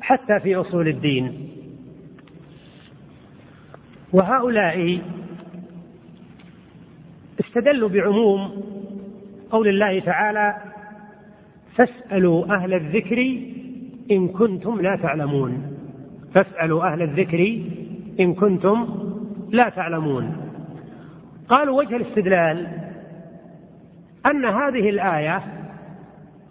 حتى 0.00 0.40
في 0.40 0.56
أصول 0.56 0.88
الدين. 0.88 1.48
وهؤلاء 4.12 5.00
استدلوا 7.40 7.88
بعموم 7.88 8.62
قول 9.50 9.68
الله 9.68 10.00
تعالى 10.00 10.56
فاسألوا 11.76 12.54
أهل 12.54 12.74
الذكر 12.74 13.40
إن 14.10 14.28
كنتم 14.28 14.80
لا 14.80 14.96
تعلمون 14.96 15.71
فاسألوا 16.34 16.92
أهل 16.92 17.02
الذكر 17.02 17.62
إن 18.20 18.34
كنتم 18.34 18.88
لا 19.50 19.68
تعلمون. 19.68 20.36
قالوا 21.48 21.78
وجه 21.78 21.96
الاستدلال 21.96 22.66
أن 24.26 24.44
هذه 24.44 24.90
الآية 24.90 25.42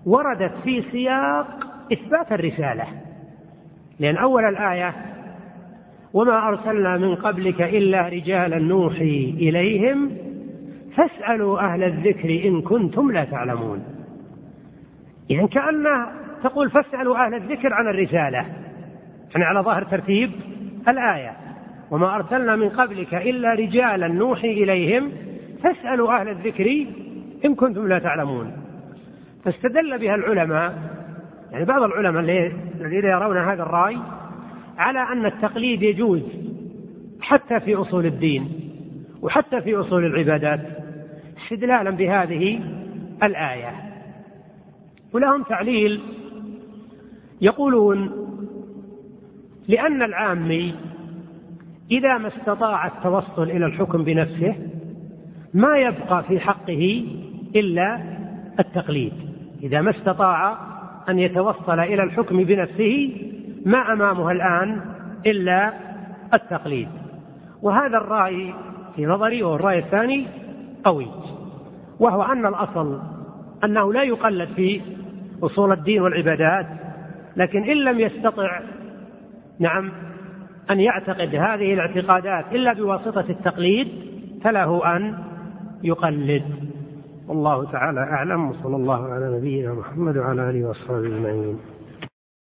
وردت 0.05 0.51
في 0.63 0.83
سياق 0.91 1.47
إثبات 1.93 2.31
الرسالة 2.31 2.85
لأن 3.99 4.17
أول 4.17 4.43
الآية 4.45 4.93
وما 6.13 6.47
أرسلنا 6.47 6.97
من 6.97 7.15
قبلك 7.15 7.61
إلا 7.61 8.07
رجالا 8.07 8.59
نوحي 8.59 9.33
إليهم 9.37 10.11
فاسألوا 10.95 11.59
أهل 11.59 11.83
الذكر 11.83 12.47
إن 12.47 12.61
كنتم 12.61 13.11
لا 13.11 13.23
تعلمون. 13.23 13.83
يعني 15.29 15.47
كأنه 15.47 16.07
تقول 16.43 16.69
فاسألوا 16.69 17.25
أهل 17.25 17.33
الذكر 17.33 17.73
عن 17.73 17.87
الرسالة 17.87 18.45
يعني 19.31 19.45
على 19.45 19.59
ظاهر 19.59 19.83
ترتيب 19.83 20.31
الآية. 20.87 21.37
وما 21.91 22.15
أرسلنا 22.15 22.55
من 22.55 22.69
قبلك 22.69 23.13
إلا 23.13 23.53
رجالا 23.53 24.07
نوحي 24.07 24.51
إليهم 24.51 25.11
فاسألوا 25.63 26.21
أهل 26.21 26.29
الذكر 26.29 26.85
إن 27.45 27.55
كنتم 27.55 27.87
لا 27.87 27.99
تعلمون. 27.99 28.51
فاستدل 29.43 29.97
بها 29.97 30.15
العلماء 30.15 30.73
يعني 31.51 31.65
بعض 31.65 31.83
العلماء 31.83 32.21
الذين 32.81 33.05
يرون 33.05 33.37
هذا 33.37 33.63
الرأي 33.63 33.97
على 34.77 34.99
أن 34.99 35.25
التقليد 35.25 35.81
يجوز 35.81 36.21
حتى 37.21 37.59
في 37.59 37.75
أصول 37.75 38.05
الدين 38.05 38.49
وحتى 39.21 39.61
في 39.61 39.75
أصول 39.75 40.05
العبادات 40.05 40.59
استدلالا 41.43 41.89
بهذه 41.89 42.59
الآية. 43.23 43.75
ولهم 45.13 45.43
تعليل 45.43 46.01
يقولون 47.41 48.11
لأن 49.67 50.01
العامي 50.01 50.75
إذا 51.91 52.17
ما 52.17 52.27
استطاع 52.27 52.88
التوصل 52.88 53.43
إلى 53.43 53.65
الحكم 53.65 54.03
بنفسه 54.03 54.55
ما 55.53 55.77
يبقى 55.77 56.23
في 56.23 56.39
حقه 56.39 57.05
إلا 57.55 57.99
التقليد. 58.59 59.13
إذا 59.63 59.81
ما 59.81 59.91
استطاع 59.91 60.57
أن 61.09 61.19
يتوصل 61.19 61.79
إلى 61.79 62.03
الحكم 62.03 62.43
بنفسه 62.43 63.09
ما 63.65 63.93
أمامه 63.93 64.31
الآن 64.31 64.81
إلا 65.25 65.73
التقليد. 66.33 66.88
وهذا 67.61 67.97
الرأي 67.97 68.53
في 68.95 69.05
نظري 69.05 69.43
وهو 69.43 69.55
الرأي 69.55 69.79
الثاني 69.79 70.27
قوي 70.83 71.07
وهو 71.99 72.23
أن 72.23 72.45
الأصل 72.45 73.01
أنه 73.63 73.93
لا 73.93 74.03
يقلد 74.03 74.49
في 74.55 74.81
أصول 75.43 75.71
الدين 75.71 76.01
والعبادات 76.01 76.65
لكن 77.35 77.63
إن 77.63 77.77
لم 77.77 77.99
يستطع 77.99 78.61
نعم 79.61 79.91
أن 80.71 80.79
يعتقد 80.79 81.35
هذه 81.35 81.73
الاعتقادات 81.73 82.45
إلا 82.51 82.73
بواسطة 82.73 83.25
التقليد 83.29 83.88
فله 84.43 84.95
أن 84.97 85.17
يقلد. 85.83 86.43
والله 87.27 87.71
تعالى 87.71 87.99
أعلم 87.99 88.49
وصلى 88.49 88.75
الله 88.75 89.13
على 89.13 89.38
نبينا 89.38 89.73
محمد 89.73 90.17
وعلى 90.17 90.49
آله 90.49 90.67
وأصحابه 90.67 91.07
أجمعين. 91.07 91.57